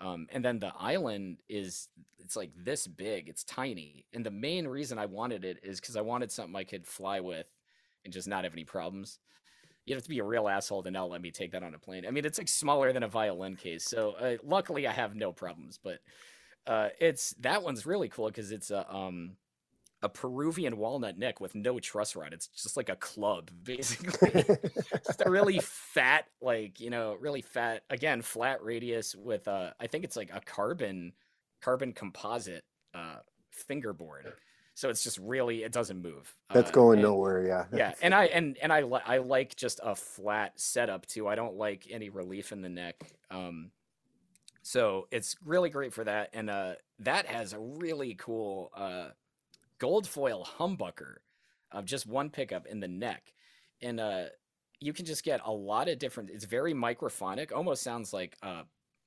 Um, 0.00 0.26
and 0.30 0.44
then 0.44 0.60
the 0.60 0.72
island 0.78 1.38
is 1.48 1.88
it's 2.18 2.36
like 2.36 2.52
this 2.56 2.86
big. 2.86 3.28
It's 3.28 3.42
tiny, 3.42 4.06
and 4.12 4.24
the 4.24 4.30
main 4.30 4.68
reason 4.68 4.96
I 4.96 5.06
wanted 5.06 5.44
it 5.44 5.58
is 5.64 5.80
because 5.80 5.96
I 5.96 6.02
wanted 6.02 6.30
something 6.30 6.54
I 6.54 6.64
could 6.64 6.86
fly 6.86 7.18
with 7.18 7.46
and 8.04 8.12
just 8.12 8.28
not 8.28 8.44
have 8.44 8.52
any 8.52 8.64
problems 8.64 9.18
you 9.86 9.94
have 9.94 10.02
to 10.02 10.08
be 10.08 10.18
a 10.18 10.24
real 10.24 10.48
asshole 10.48 10.82
to 10.82 10.90
not 10.90 11.10
let 11.10 11.22
me 11.22 11.30
take 11.30 11.52
that 11.52 11.62
on 11.62 11.74
a 11.74 11.78
plane. 11.78 12.06
I 12.06 12.10
mean, 12.10 12.24
it's 12.24 12.38
like 12.38 12.48
smaller 12.48 12.92
than 12.92 13.02
a 13.02 13.08
violin 13.08 13.56
case, 13.56 13.84
so 13.84 14.12
uh, 14.12 14.36
luckily 14.42 14.86
I 14.86 14.92
have 14.92 15.14
no 15.14 15.32
problems. 15.32 15.78
But 15.82 16.00
uh, 16.66 16.88
it's 17.00 17.34
that 17.40 17.62
one's 17.62 17.86
really 17.86 18.08
cool 18.08 18.28
because 18.28 18.52
it's 18.52 18.70
a 18.70 18.92
um 18.92 19.36
a 20.02 20.08
Peruvian 20.08 20.78
walnut 20.78 21.18
neck 21.18 21.40
with 21.40 21.54
no 21.54 21.78
truss 21.78 22.16
rod. 22.16 22.32
It's 22.32 22.46
just 22.48 22.76
like 22.76 22.88
a 22.88 22.96
club, 22.96 23.50
basically. 23.62 24.44
just 25.06 25.22
a 25.24 25.30
really 25.30 25.58
fat, 25.62 26.26
like 26.40 26.80
you 26.80 26.90
know, 26.90 27.16
really 27.20 27.42
fat. 27.42 27.82
Again, 27.90 28.22
flat 28.22 28.62
radius 28.62 29.14
with 29.14 29.48
uh, 29.48 29.70
I 29.80 29.86
think 29.86 30.04
it's 30.04 30.16
like 30.16 30.30
a 30.32 30.40
carbon 30.40 31.12
carbon 31.60 31.92
composite 31.92 32.64
uh 32.94 33.16
fingerboard 33.50 34.32
so 34.80 34.88
it's 34.88 35.04
just 35.04 35.18
really 35.18 35.62
it 35.62 35.72
doesn't 35.72 36.00
move. 36.00 36.34
That's 36.54 36.70
uh, 36.70 36.72
going 36.72 37.00
and, 37.00 37.02
nowhere. 37.02 37.46
Yeah. 37.46 37.64
Yeah, 37.76 37.92
and 38.00 38.14
I 38.14 38.24
and 38.26 38.56
and 38.62 38.72
I 38.72 38.80
I 38.80 39.18
like 39.18 39.54
just 39.54 39.78
a 39.82 39.94
flat 39.94 40.58
setup 40.58 41.04
too. 41.06 41.28
I 41.28 41.34
don't 41.34 41.56
like 41.56 41.86
any 41.90 42.08
relief 42.08 42.50
in 42.50 42.62
the 42.62 42.70
neck. 42.70 42.96
Um, 43.30 43.72
so 44.62 45.06
it's 45.10 45.36
really 45.44 45.68
great 45.68 45.92
for 45.92 46.04
that, 46.04 46.30
and 46.32 46.48
uh, 46.48 46.74
that 47.00 47.26
has 47.26 47.52
a 47.52 47.58
really 47.58 48.14
cool 48.14 48.70
uh, 48.74 49.08
gold 49.78 50.08
foil 50.08 50.48
humbucker 50.58 51.16
of 51.70 51.84
just 51.84 52.06
one 52.06 52.30
pickup 52.30 52.66
in 52.66 52.80
the 52.80 52.88
neck, 52.88 53.34
and 53.82 54.00
uh, 54.00 54.24
you 54.80 54.94
can 54.94 55.04
just 55.04 55.24
get 55.24 55.40
a 55.44 55.52
lot 55.52 55.88
of 55.90 55.98
different. 55.98 56.30
It's 56.30 56.46
very 56.46 56.72
microphonic, 56.72 57.52
almost 57.54 57.82
sounds 57.82 58.14
like 58.14 58.34
uh, 58.42 58.62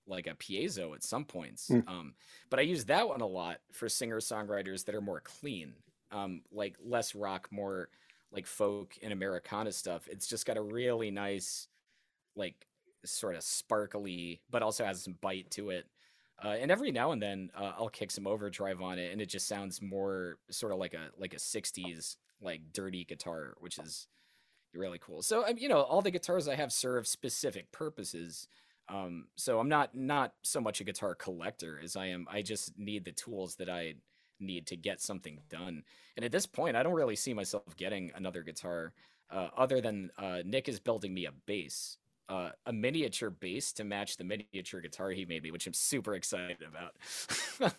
like 0.08 0.28
a 0.28 0.36
piezo 0.36 0.94
at 0.94 1.04
some 1.04 1.26
points. 1.26 1.70
Mm. 1.70 1.88
Um, 1.88 2.14
but 2.50 2.60
I 2.60 2.64
use 2.64 2.86
that 2.86 3.08
one 3.08 3.22
a 3.22 3.28
lot 3.28 3.60
for 3.72 3.88
singer 3.90 4.20
songwriters 4.20 4.86
that 4.86 4.96
are 4.96 5.02
more 5.02 5.22
clean, 5.22 5.74
um, 6.12 6.42
like 6.52 6.76
less 6.84 7.16
rock, 7.16 7.48
more 7.52 7.90
like 8.32 8.46
folk 8.46 8.96
and 9.02 9.14
Americana 9.14 9.72
stuff. 9.72 10.08
It's 10.10 10.28
just 10.28 10.46
got 10.46 10.58
a 10.58 10.62
really 10.62 11.12
nice, 11.12 11.68
like 12.36 12.66
sort 13.06 13.36
of 13.36 13.44
sparkly, 13.44 14.42
but 14.50 14.64
also 14.64 14.86
has 14.86 15.04
some 15.04 15.18
bite 15.22 15.52
to 15.52 15.70
it. 15.70 15.86
Uh, 16.44 16.56
and 16.60 16.72
every 16.72 16.92
now 16.92 17.12
and 17.12 17.22
then 17.22 17.52
uh, 17.56 17.74
I'll 17.78 17.90
kick 17.90 18.12
some 18.12 18.28
overdrive 18.28 18.82
on 18.82 19.00
it, 19.00 19.12
and 19.12 19.22
it 19.22 19.28
just 19.28 19.48
sounds 19.48 19.82
more 19.82 20.40
sort 20.50 20.74
of 20.74 20.80
like 20.80 20.94
a 20.94 21.10
like 21.18 21.34
a 21.34 21.38
'60s 21.38 22.18
like 22.42 22.62
dirty 22.74 23.06
guitar, 23.06 23.54
which 23.60 23.78
is 23.78 24.08
really 24.74 25.00
cool. 25.00 25.22
So 25.22 25.48
you 25.48 25.70
know, 25.70 25.82
all 25.82 26.02
the 26.02 26.12
guitars 26.12 26.48
I 26.48 26.56
have 26.56 26.74
serve 26.74 27.08
specific 27.08 27.72
purposes. 27.72 28.48
Um, 28.90 29.28
so 29.36 29.60
I'm 29.60 29.70
not 29.70 29.96
not 29.96 30.34
so 30.42 30.60
much 30.60 30.82
a 30.82 30.84
guitar 30.84 31.16
collector 31.16 31.80
as 31.84 31.96
I 31.96 32.08
am. 32.08 32.28
I 32.30 32.42
just 32.42 32.78
need 32.78 33.06
the 33.06 33.12
tools 33.12 33.56
that 33.56 33.70
I 33.70 33.96
need 34.40 34.68
to 34.68 34.76
get 34.76 35.02
something 35.02 35.40
done. 35.50 35.84
And 36.16 36.26
at 36.26 36.32
this 36.32 36.46
point, 36.46 36.76
I 36.76 36.84
don't 36.84 36.94
really 36.94 37.16
see 37.16 37.34
myself 37.34 37.76
getting 37.78 38.12
another 38.16 38.44
guitar, 38.44 38.94
uh, 39.32 39.50
other 39.58 39.82
than 39.82 40.12
uh, 40.18 40.40
Nick 40.46 40.68
is 40.68 40.80
building 40.80 41.14
me 41.14 41.26
a 41.26 41.32
bass 41.46 41.98
uh, 42.30 42.50
a 42.66 42.74
miniature 42.74 43.30
bass 43.30 43.74
to 43.74 43.84
match 43.84 44.18
the 44.18 44.24
miniature 44.24 44.82
guitar 44.82 45.12
he 45.12 45.26
made 45.26 45.44
me, 45.44 45.52
which 45.52 45.68
I'm 45.68 45.74
super 45.74 46.16
excited 46.16 46.58
about. 46.68 47.74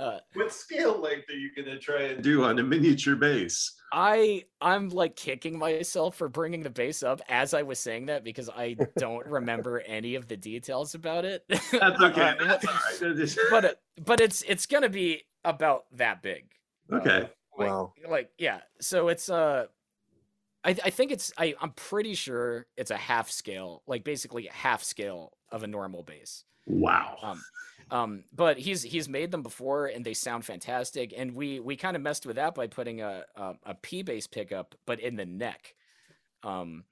uh, 0.00 0.18
what 0.34 0.52
scale 0.52 1.00
length 1.00 1.28
are 1.30 1.34
you 1.34 1.50
gonna 1.54 1.78
try 1.78 2.02
and 2.02 2.22
do 2.22 2.44
on 2.44 2.58
a 2.58 2.62
miniature 2.62 3.16
bass? 3.16 3.74
I 3.92 4.44
I'm 4.60 4.88
like 4.90 5.16
kicking 5.16 5.58
myself 5.58 6.16
for 6.16 6.28
bringing 6.28 6.62
the 6.62 6.70
bass 6.70 7.02
up 7.02 7.20
as 7.28 7.54
I 7.54 7.62
was 7.62 7.78
saying 7.78 8.06
that 8.06 8.24
because 8.24 8.48
I 8.48 8.76
don't 8.96 9.26
remember 9.26 9.80
any 9.86 10.14
of 10.14 10.28
the 10.28 10.36
details 10.36 10.94
about 10.94 11.24
it. 11.24 11.44
That's 11.48 11.72
okay. 11.72 12.36
uh, 12.40 12.44
That's 12.44 12.66
all 12.66 13.08
right. 13.10 13.36
but 13.50 13.64
uh, 13.64 13.74
but 14.04 14.20
it's 14.20 14.42
it's 14.42 14.66
gonna 14.66 14.88
be 14.88 15.22
about 15.44 15.84
that 15.92 16.22
big. 16.22 16.44
Okay. 16.92 17.22
Uh, 17.22 17.26
like, 17.58 17.68
wow. 17.68 17.92
Like 18.08 18.30
yeah. 18.38 18.60
So 18.80 19.08
it's 19.08 19.28
uh 19.28 19.66
I, 20.64 20.70
I 20.70 20.90
think 20.90 21.12
it's 21.12 21.32
I, 21.38 21.54
I'm 21.60 21.72
pretty 21.72 22.14
sure 22.14 22.66
it's 22.76 22.90
a 22.90 22.96
half 22.96 23.30
scale, 23.30 23.82
like 23.86 24.04
basically 24.04 24.48
a 24.48 24.52
half 24.52 24.82
scale 24.82 25.32
of 25.50 25.62
a 25.62 25.66
normal 25.66 26.02
bass. 26.02 26.44
Wow. 26.66 27.16
Um, 27.22 27.44
um, 27.90 28.24
but 28.34 28.58
he's 28.58 28.82
he's 28.82 29.08
made 29.08 29.30
them 29.30 29.42
before 29.42 29.86
and 29.86 30.04
they 30.04 30.14
sound 30.14 30.44
fantastic. 30.44 31.14
And 31.16 31.34
we 31.34 31.60
we 31.60 31.76
kind 31.76 31.96
of 31.96 32.02
messed 32.02 32.26
with 32.26 32.36
that 32.36 32.54
by 32.54 32.66
putting 32.66 33.00
a 33.00 33.24
a, 33.36 33.54
a 33.64 33.74
P 33.74 34.02
bass 34.02 34.26
pickup, 34.26 34.74
but 34.86 35.00
in 35.00 35.16
the 35.16 35.26
neck. 35.26 35.74
Um, 36.42 36.84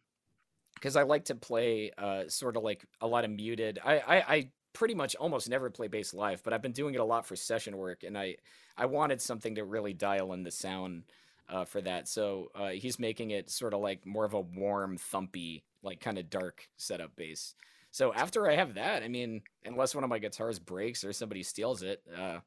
because 0.74 0.96
I 0.96 1.02
like 1.02 1.26
to 1.26 1.34
play 1.34 1.90
uh 1.96 2.24
sort 2.28 2.56
of 2.56 2.62
like 2.62 2.84
a 3.00 3.06
lot 3.06 3.24
of 3.24 3.30
muted. 3.30 3.78
I, 3.84 3.98
I 3.98 4.16
I 4.34 4.50
pretty 4.72 4.94
much 4.94 5.16
almost 5.16 5.48
never 5.48 5.70
play 5.70 5.88
bass 5.88 6.12
live, 6.14 6.42
but 6.42 6.52
I've 6.52 6.62
been 6.62 6.72
doing 6.72 6.94
it 6.94 7.00
a 7.00 7.04
lot 7.04 7.26
for 7.26 7.34
session 7.34 7.76
work, 7.76 8.02
and 8.04 8.16
I 8.16 8.36
I 8.76 8.86
wanted 8.86 9.20
something 9.20 9.54
to 9.56 9.64
really 9.64 9.92
dial 9.94 10.32
in 10.32 10.44
the 10.44 10.50
sound 10.50 11.04
uh, 11.48 11.64
for 11.64 11.80
that. 11.82 12.08
So 12.08 12.50
uh, 12.54 12.68
he's 12.70 12.98
making 12.98 13.30
it 13.30 13.50
sort 13.50 13.74
of 13.74 13.80
like 13.80 14.04
more 14.06 14.24
of 14.24 14.34
a 14.34 14.40
warm, 14.40 14.98
thumpy, 14.98 15.62
like 15.82 16.00
kind 16.00 16.18
of 16.18 16.30
dark 16.30 16.68
setup 16.76 17.14
bass. 17.16 17.54
So 17.90 18.12
after 18.12 18.48
I 18.48 18.56
have 18.56 18.74
that, 18.74 19.02
I 19.02 19.08
mean, 19.08 19.42
unless 19.64 19.94
one 19.94 20.04
of 20.04 20.10
my 20.10 20.18
guitars 20.18 20.58
breaks 20.58 21.02
or 21.02 21.12
somebody 21.12 21.42
steals 21.42 21.82
it, 21.82 22.02
uh, 22.16 22.40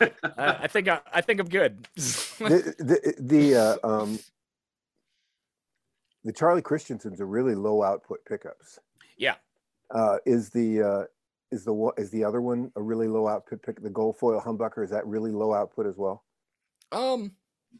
I, 0.00 0.10
I, 0.36 0.66
think 0.66 0.88
I, 0.88 1.00
I, 1.12 1.20
think 1.20 1.40
I'm 1.40 1.48
good. 1.48 1.88
the 1.96 2.74
the, 2.78 3.14
the 3.18 3.54
uh, 3.56 3.76
um, 3.82 4.18
the 6.24 6.32
Charlie 6.32 6.62
Christiansons 6.62 7.20
are 7.20 7.26
really 7.26 7.54
low 7.54 7.82
output 7.82 8.18
pickups. 8.26 8.78
Yeah. 9.16 9.36
Uh, 9.90 10.18
is 10.26 10.50
the 10.50 10.82
uh, 10.82 11.04
is 11.50 11.64
the 11.64 11.92
is 11.96 12.10
the 12.10 12.24
other 12.24 12.40
one 12.40 12.72
a 12.76 12.82
really 12.82 13.08
low 13.08 13.28
output 13.28 13.62
pick? 13.62 13.82
The 13.82 13.90
gold 13.90 14.18
foil 14.18 14.40
humbucker 14.40 14.84
is 14.84 14.90
that 14.90 15.06
really 15.06 15.30
low 15.30 15.52
output 15.52 15.86
as 15.86 15.96
well? 15.96 16.24
Um, 16.90 17.32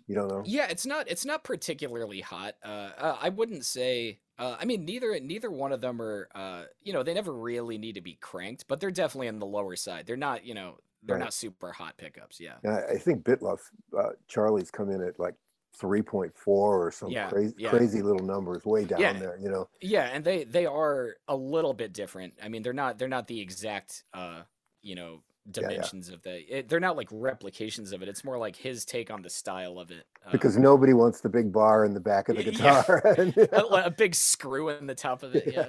you 0.07 0.14
don't 0.14 0.28
know? 0.28 0.43
Yeah, 0.45 0.66
it's 0.68 0.86
not 0.86 1.09
it's 1.09 1.24
not 1.24 1.45
particularly 1.45 2.20
hot. 2.20 2.55
Uh, 2.64 2.90
uh, 2.99 3.16
I 3.20 3.28
wouldn't 3.28 3.64
say. 3.64 4.18
Uh, 4.38 4.57
I 4.59 4.64
mean, 4.64 4.84
neither 4.84 5.18
neither 5.20 5.51
one 5.51 5.72
of 5.72 5.80
them 5.80 6.01
are. 6.01 6.28
Uh, 6.34 6.64
you 6.82 6.93
know, 6.93 7.03
they 7.03 7.14
never 7.14 7.32
really 7.32 7.78
need 7.78 7.95
to 7.95 8.01
be 8.01 8.14
cranked, 8.20 8.66
but 8.68 8.80
they're 8.80 8.90
definitely 8.90 9.28
on 9.28 9.38
the 9.38 9.47
lower 9.47 9.76
side. 9.76 10.07
They're 10.07 10.16
not. 10.16 10.45
You 10.45 10.55
know, 10.55 10.78
they're 11.03 11.16
right. 11.16 11.24
not 11.24 11.34
super 11.34 11.72
hot 11.72 11.97
pickups. 11.97 12.40
Yeah. 12.40 12.55
And 12.62 12.72
I, 12.72 12.82
I 12.93 12.99
think 12.99 13.24
Biltoft, 13.24 13.61
uh, 13.99 14.11
Charlie's 14.28 14.70
come 14.70 14.90
in 14.90 15.03
at 15.03 15.18
like 15.18 15.34
3.4 15.80 16.30
or 16.47 16.90
some 16.90 17.11
yeah, 17.11 17.28
crazy 17.28 17.55
yeah. 17.57 17.70
crazy 17.70 18.03
little 18.03 18.24
numbers 18.24 18.64
way 18.64 18.84
down 18.84 19.01
yeah. 19.01 19.12
there 19.14 19.38
you 19.40 19.49
know 19.49 19.68
yeah 19.80 20.11
and 20.12 20.22
they 20.22 20.45
they 20.45 20.66
are 20.66 21.16
a 21.28 21.34
little 21.34 21.72
bit 21.72 21.95
different 21.95 22.34
i 22.43 22.49
mean 22.49 22.62
they're 22.62 22.74
not 22.74 22.99
they're 22.99 23.09
not 23.09 23.26
the 23.26 23.40
exact 23.40 24.05
uh 24.12 24.43
you 24.82 24.95
know 24.95 25.22
dimensions 25.51 26.09
of 26.09 26.22
the 26.22 26.59
it, 26.59 26.68
they're 26.68 26.80
not 26.80 26.97
like 26.97 27.09
replications 27.11 27.93
of 27.93 28.03
it. 28.03 28.09
It's 28.09 28.24
more 28.24 28.38
like 28.38 28.55
his 28.55 28.84
take 28.84 29.11
on 29.11 29.22
the 29.22 29.30
style 29.30 29.78
of 29.78 29.90
it 29.90 30.07
uh, 30.26 30.30
because 30.30 30.57
nobody 30.57 30.93
wants 30.93 31.20
the 31.20 31.28
big 31.28 31.53
bar 31.53 31.84
in 31.84 31.95
the 31.95 32.01
back 32.01 32.28
of 32.28 32.36
the 32.36 32.45
guitar. 32.51 33.03
A, 33.53 33.86
a, 33.86 33.90
big 33.90 34.14
screw 34.14 34.68
in 34.68 34.86
the 34.86 34.95
top 34.95 35.22
of 35.22 35.34
it 35.34 35.53
yeah, 35.53 35.68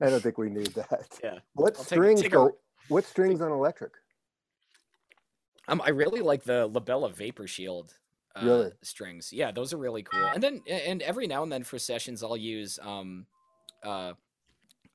i 0.00 0.08
don't 0.08 0.22
think 0.22 0.38
we 0.38 0.48
need 0.48 0.68
that. 0.68 1.18
Yeah. 1.22 1.38
What 1.54 1.76
I'll 1.76 1.84
strings 1.84 2.20
take, 2.20 2.30
take 2.30 2.38
go, 2.38 2.48
a, 2.48 2.50
what 2.88 3.04
strings 3.04 3.40
on 3.40 3.50
electric? 3.50 3.92
Um 5.68 5.82
i 5.84 5.90
really 5.90 6.20
like 6.20 6.44
the 6.44 6.66
La 6.66 6.80
Bella 6.80 7.10
vapor 7.10 7.46
shield 7.46 7.92
uh, 8.36 8.46
really? 8.46 8.70
strings. 8.82 9.32
Yeah, 9.32 9.50
those 9.50 9.72
are 9.72 9.78
really 9.78 10.02
cool. 10.02 10.26
And 10.32 10.42
then 10.42 10.62
and 10.68 11.02
every 11.02 11.26
now 11.26 11.42
and 11.42 11.50
then 11.50 11.64
for 11.64 11.78
sessions 11.78 12.22
I'll 12.22 12.36
use 12.36 12.78
um 12.82 13.26
uh 13.82 14.12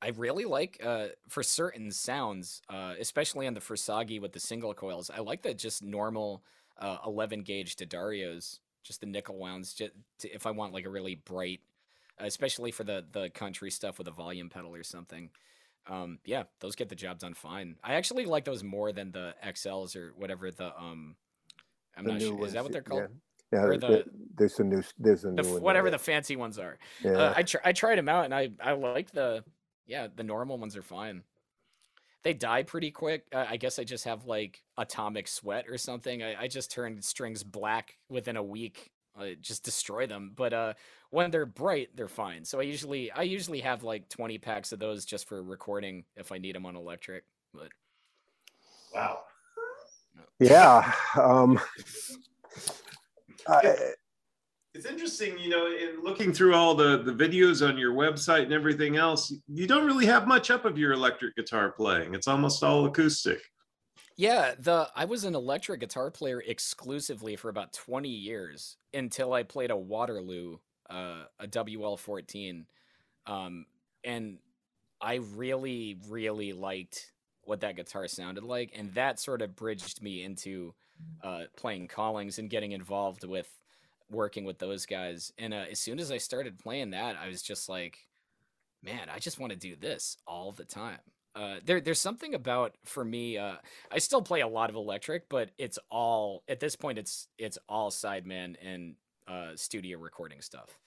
I 0.02 0.10
really 0.10 0.46
like 0.46 0.82
uh 0.84 1.10
for 1.28 1.44
certain 1.44 1.92
sounds, 1.92 2.62
uh 2.70 2.96
especially 3.00 3.48
on 3.48 3.54
the 3.54 3.60
Versaggi 3.60 4.20
with 4.20 4.34
the 4.34 4.40
single 4.40 4.74
coils. 4.74 5.10
I 5.10 5.20
like 5.20 5.44
the 5.44 5.54
just 5.54 5.84
normal 5.84 6.44
uh 6.78 6.98
11 7.06 7.44
gauge 7.44 7.76
D'Addarios, 7.76 8.60
just 8.84 9.02
the 9.02 9.08
nickel 9.08 9.38
wounds 9.38 9.74
just 9.74 9.92
to, 10.20 10.34
if 10.34 10.46
I 10.48 10.52
want 10.52 10.74
like 10.74 10.86
a 10.86 10.90
really 10.90 11.16
bright 11.16 11.62
especially 12.18 12.72
for 12.72 12.84
the 12.84 13.06
the 13.12 13.30
country 13.30 13.72
stuff 13.72 13.98
with 13.98 14.08
a 14.08 14.12
volume 14.12 14.50
pedal 14.50 14.74
or 14.76 14.84
something. 14.84 15.30
Um 15.88 16.20
yeah, 16.26 16.44
those 16.60 16.76
get 16.76 16.90
the 16.90 16.96
job 16.96 17.20
done 17.20 17.34
fine. 17.34 17.78
I 17.84 17.94
actually 17.94 18.26
like 18.26 18.46
those 18.46 18.64
more 18.64 18.92
than 18.92 19.12
the 19.12 19.36
XLs 19.44 19.96
or 19.96 20.14
whatever 20.16 20.52
the 20.52 20.78
um 20.80 21.16
I'm 21.96 22.06
the 22.06 22.12
not 22.14 22.22
sure. 22.22 22.36
Ones, 22.36 22.48
is 22.48 22.54
that 22.54 22.64
what 22.64 22.72
they're 22.72 22.82
called? 22.82 23.02
Yeah. 23.02 23.08
Yeah, 23.54 23.66
the, 23.66 24.06
there's 24.36 24.60
a 24.60 24.64
new 24.64 24.82
there's 24.98 25.26
a 25.26 25.32
new 25.32 25.44
the, 25.44 25.60
whatever 25.60 25.90
the 25.90 26.00
fancy 26.00 26.38
ones 26.38 26.58
are. 26.58 26.80
Uh, 27.04 27.10
yeah. 27.10 27.18
Uh, 27.18 27.34
I 27.36 27.44
tr- 27.44 27.58
I 27.66 27.74
tried 27.74 27.98
them 27.98 28.08
out 28.08 28.24
and 28.24 28.34
I 28.34 28.52
I 28.62 28.72
like 28.72 29.12
the 29.12 29.44
yeah 29.88 30.08
the 30.14 30.24
normal 30.24 30.58
ones 30.58 30.76
are 30.76 30.82
fine. 30.82 31.24
They 32.24 32.34
die 32.34 32.64
pretty 32.64 32.92
quick. 32.92 33.26
Uh, 33.34 33.46
I 33.50 33.58
guess 33.58 33.80
I 33.80 33.84
just 33.84 34.06
have 34.06 34.26
like 34.26 34.62
atomic 34.78 35.28
sweat 35.28 35.66
or 35.68 35.78
something. 35.78 36.22
I, 36.22 36.44
I 36.44 36.48
just 36.48 36.72
turned 36.72 37.04
strings 37.04 37.44
black 37.44 37.98
within 38.10 38.38
a 38.38 38.44
week. 38.44 38.92
I 39.18 39.38
just 39.42 39.64
destroy 39.64 40.06
them. 40.08 40.32
But 40.36 40.54
uh, 40.54 40.74
when 41.10 41.32
they're 41.32 41.46
bright, 41.46 41.90
they're 41.96 42.08
fine. 42.08 42.46
So 42.46 42.60
I 42.60 42.64
usually 42.64 43.12
I 43.12 43.24
usually 43.24 43.62
have 43.62 43.84
like 43.84 44.08
20 44.10 44.38
packs 44.38 44.72
of 44.72 44.80
those 44.80 45.04
just 45.06 45.28
for 45.28 45.42
recording 45.42 46.06
if 46.16 46.32
I 46.32 46.38
need 46.38 46.56
them 46.56 46.66
on 46.66 46.76
electric. 46.76 47.24
But 47.54 47.70
wow. 48.94 49.20
Yeah. 50.40 50.92
Um, 51.20 51.60
it's 54.74 54.86
interesting, 54.86 55.38
you 55.38 55.50
know, 55.50 55.68
in 55.68 56.02
looking 56.02 56.32
through 56.32 56.56
all 56.56 56.76
the 56.76 57.04
the 57.04 57.12
videos 57.12 57.68
on 57.68 57.78
your 57.78 57.94
website 57.94 58.44
and 58.44 58.54
everything 58.54 58.98
else, 58.98 59.34
you 59.48 59.68
don't 59.68 59.86
really 59.86 60.06
have 60.06 60.28
much 60.28 60.50
up 60.50 60.66
of 60.66 60.78
your 60.78 60.94
electric 60.94 61.36
guitar 61.36 61.72
playing. 61.72 62.14
It's 62.14 62.28
almost 62.28 62.64
all 62.64 62.86
acoustic. 62.86 63.42
Yeah, 64.18 64.54
the 64.60 64.90
I 64.96 65.06
was 65.06 65.24
an 65.24 65.36
electric 65.36 65.80
guitar 65.80 66.12
player 66.12 66.42
exclusively 66.46 67.36
for 67.36 67.50
about 67.50 67.74
20 67.74 68.08
years 68.08 68.78
until 68.94 69.34
I 69.34 69.44
played 69.44 69.72
a 69.72 69.78
Waterloo, 69.78 70.58
uh, 70.90 71.24
a 71.40 71.48
WL14. 71.48 72.66
Um, 73.26 73.66
and 74.04 74.38
I 75.02 75.16
really, 75.36 75.98
really 76.08 76.54
liked 76.54 77.12
what 77.44 77.62
that 77.62 77.76
guitar 77.76 78.08
sounded 78.08 78.44
like. 78.44 78.72
And 78.76 78.94
that 78.94 79.20
sort 79.20 79.42
of 79.42 79.56
bridged 79.56 80.02
me 80.02 80.24
into 80.24 80.74
uh, 81.24 81.44
playing 81.58 81.88
Collings 81.88 82.38
and 82.38 82.50
getting 82.50 82.72
involved 82.72 83.24
with 83.24 83.50
working 84.12 84.46
with 84.46 84.60
those 84.60 84.86
guys. 84.86 85.34
And 85.38 85.54
uh, 85.54 85.66
as 85.72 85.80
soon 85.80 86.00
as 86.00 86.12
I 86.12 86.18
started 86.18 86.60
playing 86.60 86.92
that, 86.92 87.16
I 87.16 87.28
was 87.28 87.42
just 87.42 87.70
like, 87.70 87.98
man, 88.84 89.10
I 89.14 89.20
just 89.20 89.40
want 89.40 89.52
to 89.52 89.58
do 89.58 89.76
this 89.76 90.18
all 90.28 90.52
the 90.52 90.66
time. 90.66 91.00
Uh, 91.34 91.56
there, 91.66 91.80
there's 91.80 92.02
something 92.02 92.36
about 92.36 92.76
for 92.84 93.06
me. 93.06 93.38
Uh, 93.38 93.56
I 93.90 94.00
still 94.00 94.22
play 94.22 94.42
a 94.42 94.48
lot 94.48 94.70
of 94.70 94.76
electric, 94.76 95.30
but 95.30 95.52
it's 95.58 95.80
all 95.90 96.44
at 96.50 96.60
this 96.60 96.76
point. 96.76 96.98
It's 96.98 97.28
it's 97.38 97.58
all 97.70 97.90
sideman 97.90 98.56
and 98.62 98.96
uh, 99.28 99.56
studio 99.56 99.98
recording 99.98 100.42
stuff. 100.42 100.78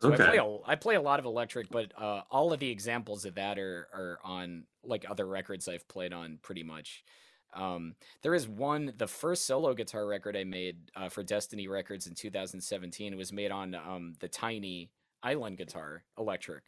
So 0.00 0.10
okay. 0.10 0.22
I 0.22 0.26
play 0.28 0.36
a, 0.38 0.56
I 0.64 0.74
play 0.76 0.94
a 0.94 1.02
lot 1.02 1.18
of 1.18 1.26
electric, 1.26 1.68
but 1.68 1.92
uh, 1.98 2.22
all 2.30 2.52
of 2.52 2.60
the 2.60 2.70
examples 2.70 3.26
of 3.26 3.34
that 3.34 3.58
are 3.58 3.88
are 3.92 4.18
on 4.24 4.64
like 4.82 5.04
other 5.08 5.26
records 5.26 5.68
I've 5.68 5.86
played 5.86 6.14
on 6.14 6.38
pretty 6.40 6.62
much. 6.62 7.04
Um, 7.52 7.94
there 8.22 8.34
is 8.34 8.48
one, 8.48 8.92
the 8.96 9.06
first 9.06 9.46
solo 9.46 9.74
guitar 9.74 10.06
record 10.06 10.36
I 10.36 10.44
made 10.44 10.76
uh, 10.94 11.08
for 11.08 11.22
Destiny 11.22 11.68
Records 11.68 12.06
in 12.06 12.14
2017 12.14 13.16
was 13.16 13.32
made 13.32 13.50
on 13.50 13.74
um, 13.74 14.14
the 14.20 14.28
tiny 14.28 14.90
island 15.22 15.58
guitar, 15.58 16.04
electric. 16.18 16.62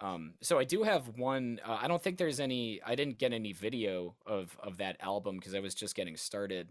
Um, 0.00 0.34
so 0.40 0.58
I 0.58 0.64
do 0.64 0.82
have 0.82 1.08
one. 1.16 1.60
Uh, 1.64 1.78
I 1.80 1.88
don't 1.88 2.02
think 2.02 2.18
there's 2.18 2.40
any. 2.40 2.80
I 2.84 2.94
didn't 2.94 3.18
get 3.18 3.32
any 3.32 3.52
video 3.52 4.14
of 4.26 4.56
of 4.62 4.76
that 4.78 4.96
album 5.00 5.36
because 5.36 5.54
I 5.54 5.60
was 5.60 5.74
just 5.74 5.94
getting 5.94 6.16
started. 6.16 6.68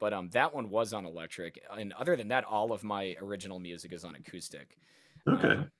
But 0.00 0.12
um, 0.12 0.30
that 0.30 0.52
one 0.52 0.68
was 0.68 0.92
on 0.92 1.06
electric, 1.06 1.62
and 1.70 1.92
other 1.92 2.16
than 2.16 2.28
that, 2.28 2.44
all 2.44 2.72
of 2.72 2.82
my 2.82 3.14
original 3.20 3.60
music 3.60 3.92
is 3.92 4.04
on 4.04 4.16
acoustic. 4.16 4.76
Okay. 5.28 5.48
Um, 5.48 5.70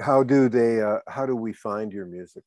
how 0.00 0.22
do 0.22 0.48
they? 0.48 0.82
Uh, 0.82 0.98
how 1.08 1.24
do 1.24 1.36
we 1.36 1.52
find 1.52 1.92
your 1.92 2.06
music 2.06 2.44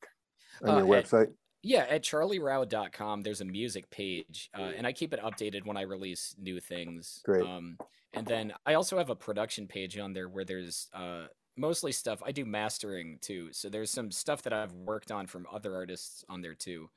on 0.62 0.78
your 0.78 0.96
uh, 0.96 1.02
website? 1.02 1.28
Yeah, 1.64 1.86
at 1.88 2.02
charlierauh.com, 2.02 3.22
there's 3.22 3.40
a 3.40 3.44
music 3.46 3.88
page, 3.88 4.50
uh, 4.56 4.72
and 4.76 4.86
I 4.86 4.92
keep 4.92 5.14
it 5.14 5.20
updated 5.20 5.64
when 5.64 5.78
I 5.78 5.82
release 5.82 6.36
new 6.38 6.60
things. 6.60 7.22
Great. 7.24 7.42
Um, 7.42 7.78
and 8.12 8.26
then 8.26 8.52
I 8.66 8.74
also 8.74 8.98
have 8.98 9.08
a 9.08 9.16
production 9.16 9.66
page 9.66 9.98
on 9.98 10.12
there 10.12 10.28
where 10.28 10.44
there's 10.44 10.88
uh, 10.92 11.28
mostly 11.56 11.90
stuff. 11.90 12.22
I 12.24 12.32
do 12.32 12.44
mastering 12.44 13.18
too, 13.22 13.48
so 13.52 13.70
there's 13.70 13.90
some 13.90 14.10
stuff 14.10 14.42
that 14.42 14.52
I've 14.52 14.72
worked 14.72 15.10
on 15.10 15.26
from 15.26 15.46
other 15.50 15.74
artists 15.74 16.22
on 16.28 16.42
there 16.42 16.54
too. 16.54 16.90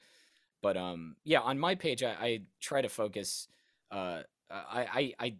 But 0.62 0.76
um, 0.76 1.16
yeah, 1.24 1.40
on 1.40 1.58
my 1.58 1.76
page, 1.76 2.04
I, 2.04 2.12
I 2.20 2.42
try 2.60 2.82
to 2.82 2.90
focus. 2.90 3.48
Uh, 3.90 4.24
I 4.52 5.14
I 5.20 5.26
I, 5.26 5.36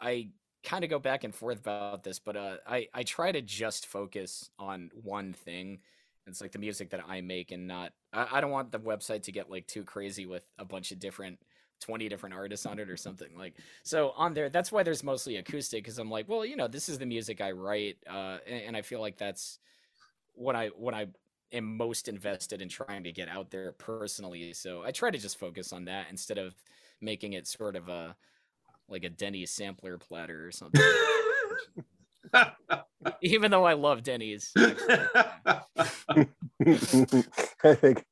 I 0.00 0.28
kind 0.62 0.84
of 0.84 0.90
go 0.90 0.98
back 0.98 1.24
and 1.24 1.34
forth 1.34 1.60
about 1.60 2.04
this, 2.04 2.18
but 2.18 2.36
uh, 2.36 2.56
I 2.66 2.88
I 2.92 3.04
try 3.04 3.32
to 3.32 3.40
just 3.40 3.86
focus 3.86 4.50
on 4.58 4.90
one 5.02 5.32
thing 5.32 5.80
it's 6.26 6.40
like 6.40 6.52
the 6.52 6.58
music 6.58 6.90
that 6.90 7.00
I 7.06 7.20
make 7.20 7.50
and 7.52 7.66
not 7.66 7.92
I, 8.12 8.28
I 8.32 8.40
don't 8.40 8.50
want 8.50 8.72
the 8.72 8.78
website 8.78 9.22
to 9.24 9.32
get 9.32 9.50
like 9.50 9.66
too 9.66 9.84
crazy 9.84 10.26
with 10.26 10.44
a 10.58 10.64
bunch 10.64 10.92
of 10.92 10.98
different 10.98 11.38
20 11.80 12.08
different 12.08 12.34
artists 12.34 12.64
on 12.64 12.78
it 12.78 12.88
or 12.88 12.96
something 12.96 13.36
like 13.36 13.54
so 13.82 14.12
on 14.16 14.34
there 14.34 14.48
that's 14.48 14.70
why 14.70 14.84
there's 14.84 15.02
mostly 15.02 15.36
acoustic 15.36 15.82
because 15.82 15.98
i'm 15.98 16.10
like 16.10 16.28
well 16.28 16.44
you 16.44 16.54
know 16.54 16.68
this 16.68 16.88
is 16.88 16.96
the 16.96 17.06
music 17.06 17.40
i 17.40 17.50
write 17.50 17.96
uh, 18.08 18.38
and, 18.46 18.62
and, 18.68 18.76
i 18.76 18.82
feel 18.82 19.00
like 19.00 19.18
that's 19.18 19.58
what 20.34 20.54
i 20.54 20.68
what 20.68 20.94
i 20.94 21.08
am 21.52 21.76
most 21.76 22.06
invested 22.06 22.62
in 22.62 22.68
trying 22.68 23.02
to 23.02 23.10
get 23.10 23.28
out 23.28 23.50
there 23.50 23.72
personally 23.72 24.52
so 24.52 24.84
i 24.84 24.92
try 24.92 25.10
to 25.10 25.18
just 25.18 25.40
focus 25.40 25.72
on 25.72 25.84
that 25.86 26.06
instead 26.08 26.38
of 26.38 26.54
making 27.00 27.32
it 27.32 27.48
sort 27.48 27.74
of 27.74 27.88
a 27.88 28.14
like 28.88 29.02
a 29.02 29.10
denny's 29.10 29.50
sampler 29.50 29.98
platter 29.98 30.46
or 30.46 30.52
something 30.52 30.80
Even 33.22 33.50
though 33.50 33.64
I 33.64 33.74
love 33.74 34.02
Denny's. 34.02 34.52
I 34.56 34.66
think 37.74 38.04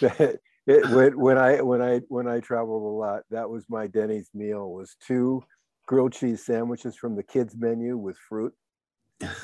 that 0.00 0.38
it, 0.66 0.90
when, 0.90 1.18
when 1.18 1.38
I 1.38 1.60
when 1.60 1.82
I 1.82 2.00
when 2.08 2.26
I 2.26 2.40
traveled 2.40 2.82
a 2.82 2.96
lot, 2.96 3.22
that 3.30 3.48
was 3.48 3.64
my 3.68 3.86
Denny's 3.86 4.30
meal 4.34 4.70
was 4.70 4.96
two 5.06 5.42
grilled 5.86 6.12
cheese 6.12 6.44
sandwiches 6.44 6.96
from 6.96 7.16
the 7.16 7.22
kids 7.22 7.54
menu 7.56 7.96
with 7.96 8.16
fruit. 8.28 8.54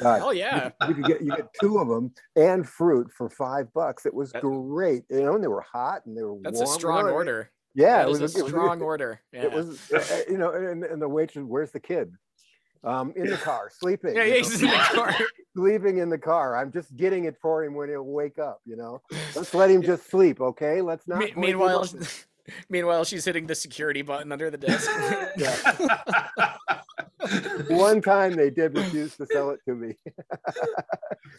God, 0.00 0.20
oh 0.22 0.32
yeah, 0.32 0.70
you, 0.82 0.88
you, 0.88 0.94
could 0.94 1.04
get 1.04 1.20
you 1.22 1.36
get 1.36 1.48
two 1.60 1.78
of 1.78 1.88
them 1.88 2.12
and 2.36 2.68
fruit 2.68 3.10
for 3.16 3.30
five 3.30 3.72
bucks. 3.72 4.04
It 4.04 4.12
was 4.12 4.32
great, 4.32 5.04
you 5.10 5.22
know. 5.22 5.34
And 5.34 5.44
they 5.44 5.48
were 5.48 5.64
hot 5.72 6.04
and 6.06 6.16
they 6.16 6.22
were. 6.22 6.38
That's 6.42 6.58
warm, 6.58 6.68
a 6.68 6.72
strong 6.72 7.08
order. 7.08 7.50
Yeah, 7.74 8.02
it 8.02 8.08
was, 8.08 8.20
a 8.20 8.28
strong 8.28 8.48
it 8.48 8.80
was, 8.80 8.82
order. 8.82 9.20
Yeah. 9.32 9.42
It 9.42 9.52
was, 9.52 9.92
uh, 9.92 10.22
you 10.28 10.38
know, 10.38 10.50
and, 10.50 10.82
and 10.82 11.00
the 11.00 11.08
waitress, 11.08 11.44
where's 11.46 11.70
the 11.70 11.78
kid? 11.78 12.12
Um, 12.84 13.12
in 13.16 13.26
the 13.26 13.36
car, 13.36 13.70
sleeping. 13.78 14.16
Yeah, 14.16 14.24
he's 14.24 14.62
in 14.62 14.70
the 14.70 14.76
car. 14.76 15.14
sleeping 15.56 15.98
in 15.98 16.08
the 16.08 16.18
car. 16.18 16.56
I'm 16.56 16.72
just 16.72 16.96
getting 16.96 17.24
it 17.24 17.36
for 17.40 17.64
him 17.64 17.74
when 17.74 17.88
he'll 17.88 18.02
wake 18.02 18.38
up. 18.38 18.60
You 18.64 18.76
know, 18.76 19.02
let's 19.34 19.54
let 19.54 19.70
him 19.70 19.82
just 19.82 20.10
sleep. 20.10 20.40
Okay, 20.40 20.80
let's 20.80 21.06
not. 21.06 21.18
Me- 21.18 21.32
meanwhile, 21.36 21.86
meanwhile, 22.70 23.04
she's 23.04 23.24
hitting 23.24 23.46
the 23.46 23.54
security 23.54 24.02
button 24.02 24.32
under 24.32 24.50
the 24.50 24.58
desk. 24.58 24.90
One 27.68 28.00
time 28.00 28.32
they 28.34 28.50
did 28.50 28.76
refuse 28.76 29.16
to 29.16 29.26
sell 29.26 29.50
it 29.50 29.60
to 29.68 29.74
me. 29.74 29.94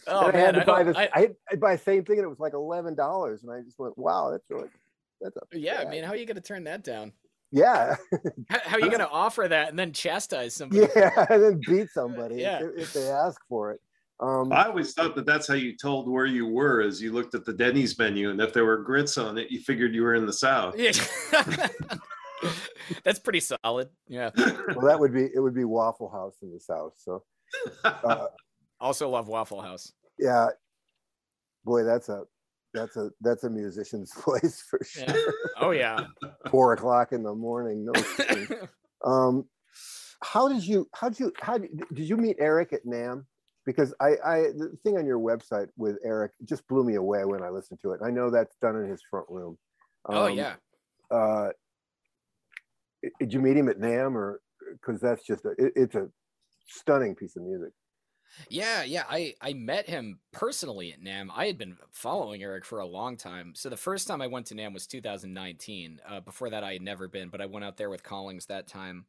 oh 0.06 0.30
man, 0.30 0.36
I 0.36 0.38
had 0.38 0.54
to 0.54 0.62
I 0.62 0.64
buy 0.64 0.82
this. 0.84 0.96
I, 0.96 1.08
I 1.12 1.20
had 1.48 1.60
buy 1.60 1.76
the 1.76 1.82
same 1.82 2.04
thing, 2.04 2.18
and 2.18 2.24
it 2.24 2.28
was 2.28 2.40
like 2.40 2.54
eleven 2.54 2.94
dollars, 2.94 3.42
and 3.42 3.50
I 3.50 3.60
just 3.62 3.78
went, 3.78 3.98
"Wow, 3.98 4.30
that's 4.30 4.44
really." 4.48 4.68
That's 5.20 5.36
a 5.36 5.56
yeah, 5.56 5.78
I 5.78 5.88
mean, 5.88 6.02
how 6.02 6.10
are 6.10 6.16
you 6.16 6.26
going 6.26 6.34
to 6.34 6.40
turn 6.40 6.64
that 6.64 6.82
down? 6.82 7.12
Yeah. 7.52 7.96
how, 8.48 8.58
how, 8.64 8.76
are 8.76 8.80
you 8.80 8.88
going 8.88 9.00
to 9.00 9.08
offer 9.08 9.46
that 9.46 9.68
and 9.68 9.78
then 9.78 9.92
chastise 9.92 10.54
somebody? 10.54 10.88
Yeah, 10.96 11.26
and 11.28 11.42
then 11.42 11.60
beat 11.66 11.90
somebody 11.94 12.36
yeah. 12.36 12.60
if, 12.62 12.76
if, 12.76 12.92
they 12.94 13.10
ask 13.10 13.40
for 13.48 13.72
it. 13.72 13.80
Um, 14.20 14.52
I 14.52 14.66
always 14.66 14.94
thought 14.94 15.14
that 15.16 15.26
that's 15.26 15.46
how 15.48 15.54
you 15.54 15.76
told 15.76 16.08
where 16.08 16.26
you 16.26 16.46
were, 16.46 16.80
as 16.80 17.02
you 17.02 17.12
looked 17.12 17.34
at 17.34 17.44
the 17.44 17.52
Denny's 17.52 17.98
menu, 17.98 18.30
and 18.30 18.40
if 18.40 18.52
there 18.52 18.64
were 18.64 18.78
grits 18.78 19.18
on 19.18 19.36
it, 19.36 19.50
you 19.50 19.60
figured 19.60 19.94
you 19.94 20.02
were 20.02 20.14
in 20.14 20.26
the 20.26 20.32
South. 20.32 20.78
Yeah. 20.78 20.92
that's 23.04 23.18
pretty 23.18 23.40
solid. 23.40 23.88
Yeah. 24.08 24.30
Well, 24.36 24.86
that 24.86 24.98
would 24.98 25.12
be 25.12 25.24
it. 25.34 25.40
Would 25.40 25.54
be 25.54 25.64
Waffle 25.64 26.08
House 26.08 26.36
in 26.42 26.52
the 26.52 26.60
South. 26.60 26.92
So. 26.96 27.24
Uh, 27.84 28.26
also 28.80 29.08
love 29.08 29.26
Waffle 29.28 29.60
House. 29.60 29.92
Yeah. 30.18 30.48
Boy, 31.64 31.82
that's 31.82 32.08
a 32.08 32.22
that's 32.74 32.96
a 32.96 33.10
that's 33.20 33.44
a 33.44 33.50
musician's 33.50 34.12
place 34.16 34.64
for 34.68 34.80
sure. 34.84 35.04
Yeah. 35.06 35.32
Oh 35.60 35.70
yeah. 35.70 36.06
Four 36.50 36.72
o'clock 36.72 37.12
in 37.12 37.22
the 37.22 37.34
morning. 37.34 37.86
No. 37.86 38.56
um, 39.04 39.44
how 40.22 40.48
did 40.48 40.66
you? 40.66 40.88
How 40.94 41.08
did 41.08 41.20
you? 41.20 41.32
How 41.40 41.58
did, 41.58 41.70
did 41.92 42.08
you 42.08 42.16
meet 42.16 42.36
Eric 42.38 42.72
at 42.72 42.84
NAMM? 42.86 43.24
Because 43.64 43.94
I, 44.00 44.16
I, 44.26 44.38
the 44.56 44.76
thing 44.82 44.98
on 44.98 45.06
your 45.06 45.20
website 45.20 45.68
with 45.76 45.96
Eric 46.04 46.32
just 46.44 46.66
blew 46.66 46.82
me 46.82 46.96
away 46.96 47.24
when 47.24 47.42
I 47.44 47.48
listened 47.48 47.78
to 47.82 47.92
it. 47.92 48.00
I 48.04 48.10
know 48.10 48.28
that's 48.28 48.56
done 48.56 48.76
in 48.76 48.90
his 48.90 49.02
front 49.08 49.26
room. 49.28 49.56
Oh, 50.06 50.16
um, 50.16 50.22
oh 50.22 50.26
yeah. 50.26 50.54
Uh, 51.10 51.48
did 53.20 53.32
you 53.32 53.40
meet 53.40 53.56
him 53.56 53.68
at 53.68 53.78
NAMM 53.78 54.14
or? 54.14 54.40
Because 54.72 55.00
that's 55.00 55.24
just 55.24 55.44
a, 55.44 55.50
it, 55.58 55.72
it's 55.76 55.94
a 55.94 56.08
stunning 56.66 57.14
piece 57.14 57.36
of 57.36 57.42
music. 57.42 57.72
Yeah, 58.48 58.82
yeah. 58.82 59.04
I 59.08 59.34
I 59.40 59.52
met 59.52 59.88
him 59.88 60.18
personally 60.32 60.92
at 60.92 61.02
NAMM. 61.02 61.28
I 61.34 61.46
had 61.46 61.58
been 61.58 61.76
following 61.90 62.42
Eric 62.42 62.64
for 62.64 62.80
a 62.80 62.86
long 62.86 63.16
time. 63.16 63.54
So 63.54 63.68
the 63.68 63.76
first 63.76 64.08
time 64.08 64.22
I 64.22 64.26
went 64.26 64.46
to 64.46 64.54
NAMM 64.54 64.74
was 64.74 64.86
2019. 64.86 66.00
Uh, 66.06 66.20
before 66.20 66.50
that, 66.50 66.64
I 66.64 66.72
had 66.74 66.82
never 66.82 67.08
been, 67.08 67.28
but 67.28 67.40
I 67.40 67.46
went 67.46 67.64
out 67.64 67.76
there 67.76 67.90
with 67.90 68.02
Collings 68.02 68.46
that 68.46 68.66
time 68.66 69.06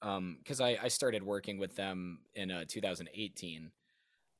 because 0.00 0.60
um, 0.60 0.66
I 0.66 0.78
I 0.84 0.88
started 0.88 1.22
working 1.22 1.58
with 1.58 1.76
them 1.76 2.20
in 2.34 2.50
uh, 2.50 2.64
2018. 2.68 3.70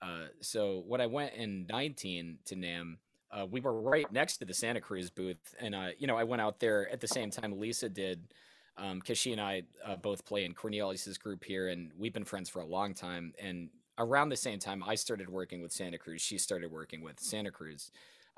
Uh, 0.03 0.27
so 0.41 0.83
when 0.87 1.01
I 1.01 1.07
went 1.07 1.35
in 1.35 1.67
19 1.69 2.39
to 2.47 2.57
NAMM. 2.57 2.97
uh, 3.31 3.47
we 3.51 3.61
were 3.61 3.81
right 3.81 4.11
next 4.13 4.39
to 4.39 4.45
the 4.45 4.55
Santa 4.55 4.81
Cruz 4.81 5.11
booth, 5.11 5.55
and 5.61 5.75
uh, 5.75 5.89
you 5.99 6.07
know 6.07 6.17
I 6.17 6.25
went 6.25 6.43
out 6.43 6.61
there 6.61 6.89
at 6.91 7.01
the 7.01 7.09
same 7.09 7.31
time 7.31 7.59
Lisa 7.59 7.89
did 7.89 8.29
because 8.77 9.11
um, 9.11 9.15
she 9.15 9.33
and 9.33 9.41
I 9.41 9.63
uh, 9.85 9.97
both 9.97 10.25
play 10.25 10.45
in 10.45 10.55
Cornelius's 10.55 11.19
group 11.19 11.45
here, 11.45 11.69
and 11.69 11.93
we've 11.99 12.13
been 12.13 12.25
friends 12.25 12.49
for 12.51 12.61
a 12.61 12.67
long 12.67 12.95
time. 12.95 13.35
And 13.39 13.71
around 13.99 14.29
the 14.29 14.37
same 14.37 14.59
time 14.59 14.83
I 14.87 14.95
started 14.95 15.29
working 15.29 15.63
with 15.63 15.73
Santa 15.73 15.99
Cruz, 15.99 16.21
she 16.21 16.39
started 16.39 16.71
working 16.71 17.03
with 17.03 17.21
Santa 17.21 17.51
Cruz. 17.51 17.91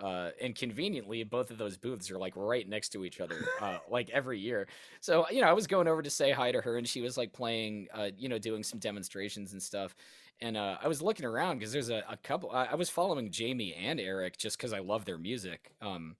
Uh, 0.02 0.30
and 0.40 0.56
conveniently, 0.56 1.22
both 1.22 1.52
of 1.52 1.58
those 1.58 1.76
booths 1.76 2.10
are 2.10 2.18
like 2.18 2.32
right 2.34 2.68
next 2.68 2.88
to 2.90 3.04
each 3.04 3.20
other, 3.20 3.44
uh, 3.60 3.78
like 3.88 4.10
every 4.10 4.40
year. 4.40 4.66
So, 5.00 5.24
you 5.30 5.40
know, 5.40 5.46
I 5.46 5.52
was 5.52 5.68
going 5.68 5.86
over 5.86 6.02
to 6.02 6.10
say 6.10 6.32
hi 6.32 6.50
to 6.50 6.60
her, 6.60 6.78
and 6.78 6.88
she 6.88 7.00
was 7.00 7.16
like 7.16 7.32
playing, 7.32 7.86
uh, 7.94 8.08
you 8.18 8.28
know, 8.28 8.38
doing 8.38 8.64
some 8.64 8.80
demonstrations 8.80 9.52
and 9.52 9.62
stuff. 9.62 9.94
And 10.40 10.56
uh, 10.56 10.78
I 10.82 10.88
was 10.88 11.00
looking 11.00 11.24
around 11.24 11.58
because 11.58 11.72
there's 11.72 11.90
a, 11.90 12.02
a 12.10 12.16
couple. 12.16 12.50
I, 12.50 12.64
I, 12.66 12.74
was 12.74 12.90
following 12.90 13.30
Jamie 13.30 13.72
and 13.72 14.00
Eric 14.00 14.36
just 14.36 14.58
because 14.58 14.72
I 14.72 14.80
love 14.80 15.04
their 15.04 15.16
music. 15.16 15.70
Um, 15.80 16.16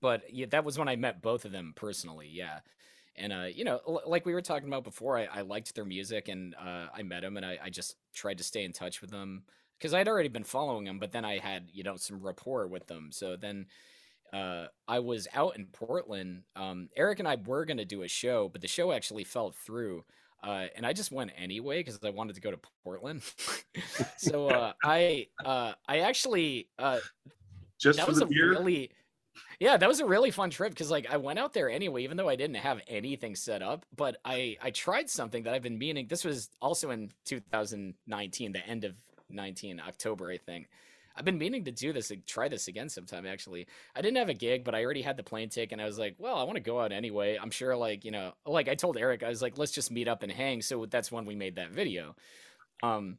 but 0.00 0.22
yeah, 0.32 0.46
that 0.50 0.64
was 0.64 0.76
when 0.76 0.88
I 0.88 0.96
met 0.96 1.22
both 1.22 1.44
of 1.44 1.52
them 1.52 1.74
personally. 1.76 2.28
Yeah, 2.30 2.60
and 3.18 3.32
uh, 3.32 3.46
you 3.52 3.64
know, 3.64 3.80
l- 3.86 4.02
like 4.06 4.26
we 4.26 4.34
were 4.34 4.42
talking 4.42 4.68
about 4.68 4.84
before, 4.84 5.18
I, 5.18 5.24
I 5.24 5.40
liked 5.42 5.74
their 5.74 5.84
music, 5.84 6.28
and 6.28 6.54
uh, 6.54 6.86
I 6.94 7.02
met 7.02 7.22
them, 7.22 7.36
and 7.36 7.44
I, 7.44 7.58
I 7.64 7.70
just 7.70 7.96
tried 8.14 8.38
to 8.38 8.44
stay 8.44 8.64
in 8.64 8.72
touch 8.72 9.00
with 9.00 9.10
them 9.10 9.42
because 9.78 9.94
I'd 9.94 10.08
already 10.08 10.28
been 10.28 10.44
following 10.44 10.84
them, 10.84 10.98
but 10.98 11.12
then 11.12 11.24
I 11.24 11.38
had 11.38 11.70
you 11.72 11.82
know 11.82 11.96
some 11.96 12.20
rapport 12.20 12.66
with 12.66 12.86
them. 12.86 13.10
So 13.12 13.36
then 13.36 13.66
uh, 14.32 14.66
I 14.86 14.98
was 14.98 15.28
out 15.34 15.56
in 15.56 15.66
Portland. 15.66 16.42
Um, 16.56 16.88
Eric 16.96 17.18
and 17.18 17.28
I 17.28 17.36
were 17.36 17.64
gonna 17.64 17.84
do 17.84 18.02
a 18.02 18.08
show, 18.08 18.48
but 18.48 18.60
the 18.60 18.68
show 18.68 18.92
actually 18.92 19.24
fell 19.24 19.52
through. 19.52 20.04
Uh, 20.42 20.66
and 20.76 20.86
I 20.86 20.92
just 20.92 21.10
went 21.10 21.32
anyway 21.36 21.80
because 21.80 21.98
I 22.04 22.10
wanted 22.10 22.36
to 22.36 22.40
go 22.40 22.50
to 22.50 22.60
Portland. 22.84 23.22
so 24.18 24.48
uh, 24.48 24.72
I 24.84 25.26
uh, 25.44 25.72
I 25.88 26.00
actually 26.00 26.68
uh, 26.78 27.00
just 27.78 27.98
that 27.98 28.06
was 28.06 28.20
a 28.20 28.26
beer? 28.26 28.50
really 28.50 28.90
yeah, 29.60 29.76
that 29.76 29.88
was 29.88 30.00
a 30.00 30.06
really 30.06 30.30
fun 30.30 30.50
trip 30.50 30.70
because 30.70 30.90
like 30.90 31.06
I 31.10 31.16
went 31.16 31.38
out 31.38 31.52
there 31.52 31.68
anyway, 31.70 32.04
even 32.04 32.16
though 32.16 32.28
I 32.28 32.36
didn't 32.36 32.56
have 32.56 32.80
anything 32.86 33.34
set 33.34 33.62
up. 33.62 33.84
But 33.96 34.18
I 34.24 34.56
I 34.62 34.70
tried 34.70 35.10
something 35.10 35.42
that 35.44 35.54
I've 35.54 35.62
been 35.62 35.78
meaning. 35.78 36.06
This 36.08 36.24
was 36.24 36.50
also 36.60 36.90
in 36.90 37.10
2019, 37.24 38.52
the 38.52 38.66
end 38.66 38.84
of 38.84 38.94
19 39.30 39.80
October, 39.86 40.30
I 40.30 40.38
think. 40.38 40.68
I've 41.16 41.24
been 41.24 41.38
meaning 41.38 41.64
to 41.64 41.72
do 41.72 41.92
this, 41.92 42.12
and 42.12 42.24
try 42.24 42.48
this 42.48 42.68
again 42.68 42.88
sometime. 42.88 43.26
Actually, 43.26 43.66
I 43.96 44.02
didn't 44.02 44.18
have 44.18 44.28
a 44.28 44.34
gig, 44.34 44.62
but 44.62 44.76
I 44.76 44.84
already 44.84 45.02
had 45.02 45.16
the 45.16 45.24
plane 45.24 45.48
ticket, 45.48 45.72
and 45.72 45.82
I 45.82 45.84
was 45.84 45.98
like, 45.98 46.14
well, 46.18 46.36
I 46.36 46.44
want 46.44 46.54
to 46.54 46.60
go 46.60 46.80
out 46.80 46.92
anyway. 46.92 47.36
I'm 47.40 47.50
sure, 47.50 47.76
like 47.76 48.04
you 48.04 48.12
know, 48.12 48.34
like 48.46 48.68
I 48.68 48.76
told 48.76 48.96
Eric, 48.96 49.24
I 49.24 49.28
was 49.28 49.42
like, 49.42 49.58
let's 49.58 49.72
just 49.72 49.90
meet 49.90 50.06
up 50.06 50.22
and 50.22 50.30
hang. 50.30 50.62
So 50.62 50.86
that's 50.86 51.10
when 51.10 51.24
we 51.24 51.34
made 51.34 51.56
that 51.56 51.72
video. 51.72 52.14
Um, 52.84 53.18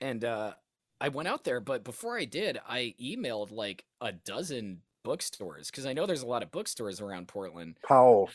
and 0.00 0.24
uh, 0.24 0.54
I 1.00 1.08
went 1.08 1.28
out 1.28 1.44
there, 1.44 1.60
but 1.60 1.84
before 1.84 2.18
I 2.18 2.24
did, 2.24 2.58
I 2.66 2.94
emailed 3.00 3.52
like 3.52 3.84
a 4.00 4.12
dozen 4.12 4.80
bookstores 5.02 5.70
because 5.70 5.86
I 5.86 5.92
know 5.92 6.06
there's 6.06 6.22
a 6.22 6.26
lot 6.26 6.42
of 6.42 6.50
bookstores 6.50 7.00
around 7.00 7.28
Portland. 7.28 7.76
Powell's. 7.86 8.30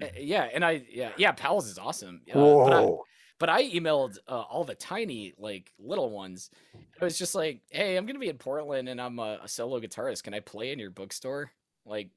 Uh, 0.00 0.06
yeah, 0.18 0.48
and 0.52 0.64
I 0.64 0.84
yeah 0.90 1.12
yeah 1.16 1.32
Powell's 1.32 1.68
is 1.68 1.78
awesome. 1.78 2.22
Uh, 2.28 2.38
Whoa. 2.38 2.64
But 2.64 2.72
I, 2.72 2.88
but 3.38 3.48
I 3.48 3.70
emailed 3.70 4.18
uh, 4.28 4.42
all 4.42 4.64
the 4.64 4.74
tiny 4.74 5.34
like 5.38 5.72
little 5.78 6.10
ones. 6.10 6.50
It 6.74 7.02
was 7.02 7.18
just 7.18 7.34
like, 7.34 7.60
hey, 7.70 7.96
I'm 7.96 8.06
gonna 8.06 8.18
be 8.18 8.28
in 8.28 8.38
Portland 8.38 8.88
and 8.88 9.00
I'm 9.00 9.18
a, 9.18 9.40
a 9.42 9.48
solo 9.48 9.80
guitarist. 9.80 10.22
Can 10.22 10.34
I 10.34 10.40
play 10.40 10.72
in 10.72 10.78
your 10.78 10.90
bookstore? 10.90 11.50
Like, 11.84 12.10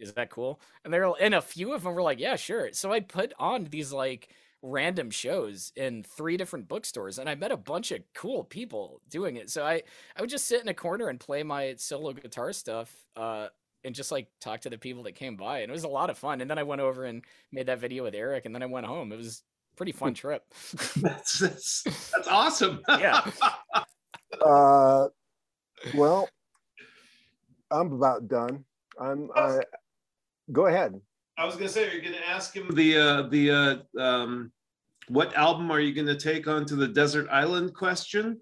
is 0.00 0.12
that 0.14 0.30
cool? 0.30 0.60
And 0.84 0.92
they're 0.92 1.10
and 1.20 1.34
a 1.34 1.40
few 1.40 1.72
of 1.72 1.82
them 1.82 1.94
were 1.94 2.02
like, 2.02 2.20
yeah, 2.20 2.36
sure. 2.36 2.70
So 2.72 2.92
I 2.92 3.00
put 3.00 3.32
on 3.38 3.64
these 3.64 3.92
like 3.92 4.28
random 4.66 5.10
shows 5.10 5.72
in 5.76 6.02
three 6.02 6.36
different 6.36 6.68
bookstores 6.68 7.18
and 7.18 7.28
I 7.28 7.34
met 7.34 7.52
a 7.52 7.56
bunch 7.56 7.92
of 7.92 8.00
cool 8.14 8.44
people 8.44 9.00
doing 9.08 9.36
it. 9.36 9.50
So 9.50 9.64
I 9.64 9.82
I 10.16 10.20
would 10.20 10.30
just 10.30 10.46
sit 10.46 10.60
in 10.60 10.68
a 10.68 10.74
corner 10.74 11.08
and 11.08 11.20
play 11.20 11.42
my 11.42 11.74
solo 11.78 12.12
guitar 12.12 12.52
stuff 12.52 12.92
uh 13.16 13.48
and 13.84 13.94
just 13.94 14.10
like 14.10 14.28
talk 14.40 14.62
to 14.62 14.70
the 14.70 14.78
people 14.78 15.04
that 15.04 15.14
came 15.14 15.36
by 15.36 15.60
and 15.60 15.70
it 15.70 15.72
was 15.72 15.84
a 15.84 15.88
lot 15.88 16.10
of 16.10 16.18
fun. 16.18 16.40
And 16.40 16.50
then 16.50 16.58
I 16.58 16.64
went 16.64 16.80
over 16.80 17.04
and 17.04 17.22
made 17.52 17.66
that 17.66 17.78
video 17.78 18.02
with 18.02 18.14
Eric 18.14 18.44
and 18.44 18.54
then 18.54 18.62
I 18.62 18.66
went 18.66 18.86
home. 18.86 19.12
It 19.12 19.16
was 19.16 19.42
pretty 19.76 19.92
fun 19.92 20.14
trip. 20.14 20.42
that's, 20.96 21.38
that's 21.38 21.82
that's 21.82 22.28
awesome. 22.28 22.82
yeah. 22.88 23.30
uh 24.44 25.06
well 25.94 26.28
I'm 27.70 27.92
about 27.92 28.28
done. 28.28 28.64
I'm 28.98 29.30
uh, 29.34 29.58
go 30.52 30.66
ahead. 30.66 31.00
I 31.38 31.44
was 31.44 31.56
gonna 31.56 31.68
say, 31.68 31.84
you're 31.84 31.94
you 31.94 32.02
gonna 32.02 32.24
ask 32.26 32.54
him 32.54 32.74
the 32.74 32.96
uh, 32.96 33.22
the 33.22 33.50
uh, 33.50 34.00
um, 34.00 34.52
what 35.08 35.34
album 35.34 35.70
are 35.70 35.80
you 35.80 35.94
gonna 35.94 36.18
take 36.18 36.48
on 36.48 36.64
to 36.66 36.76
the 36.76 36.88
desert 36.88 37.28
island 37.30 37.74
question? 37.74 38.40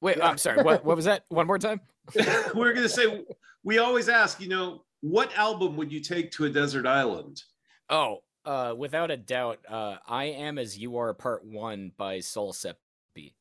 Wait, 0.00 0.22
I'm 0.22 0.38
sorry. 0.38 0.62
What 0.62 0.84
what 0.84 0.96
was 0.96 1.04
that? 1.06 1.24
One 1.28 1.46
more 1.46 1.58
time. 1.58 1.80
We're 2.54 2.72
gonna 2.72 2.88
say 2.88 3.24
we 3.62 3.78
always 3.78 4.08
ask, 4.08 4.40
you 4.40 4.48
know, 4.48 4.84
what 5.00 5.36
album 5.36 5.76
would 5.76 5.92
you 5.92 6.00
take 6.00 6.30
to 6.32 6.44
a 6.44 6.50
desert 6.50 6.86
island? 6.86 7.42
Oh, 7.88 8.22
uh, 8.44 8.74
without 8.76 9.10
a 9.10 9.16
doubt, 9.16 9.60
uh, 9.68 9.96
I 10.06 10.24
am 10.24 10.58
as 10.58 10.76
you 10.76 10.96
are, 10.96 11.14
part 11.14 11.44
one 11.44 11.92
by 11.96 12.20
Sol 12.20 12.52
Seppy. 12.52 13.34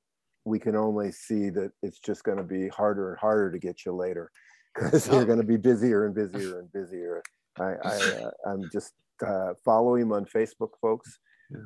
we 0.45 0.59
can 0.59 0.77
only 0.77 1.12
see 1.12 1.51
that 1.51 1.70
it's 1.83 1.99
just 1.99 2.25
going 2.25 2.39
to 2.39 2.45
be 2.45 2.68
harder 2.68 3.11
and 3.11 3.18
harder 3.18 3.51
to 3.51 3.59
get 3.59 3.85
you 3.85 3.93
later 3.93 4.31
because 4.75 5.09
oh. 5.09 5.16
you're 5.16 5.27
going 5.27 5.41
to 5.41 5.47
be 5.47 5.57
busier 5.57 6.07
and 6.07 6.14
busier 6.14 6.61
and 6.61 6.72
busier. 6.72 7.22
I, 7.59 7.75
I 7.85 7.97
uh, 7.97 8.31
I'm 8.47 8.68
just 8.72 8.93
uh, 9.25 9.53
follow 9.64 9.97
him 9.97 10.12
on 10.12 10.25
Facebook, 10.25 10.70
folks. 10.81 11.18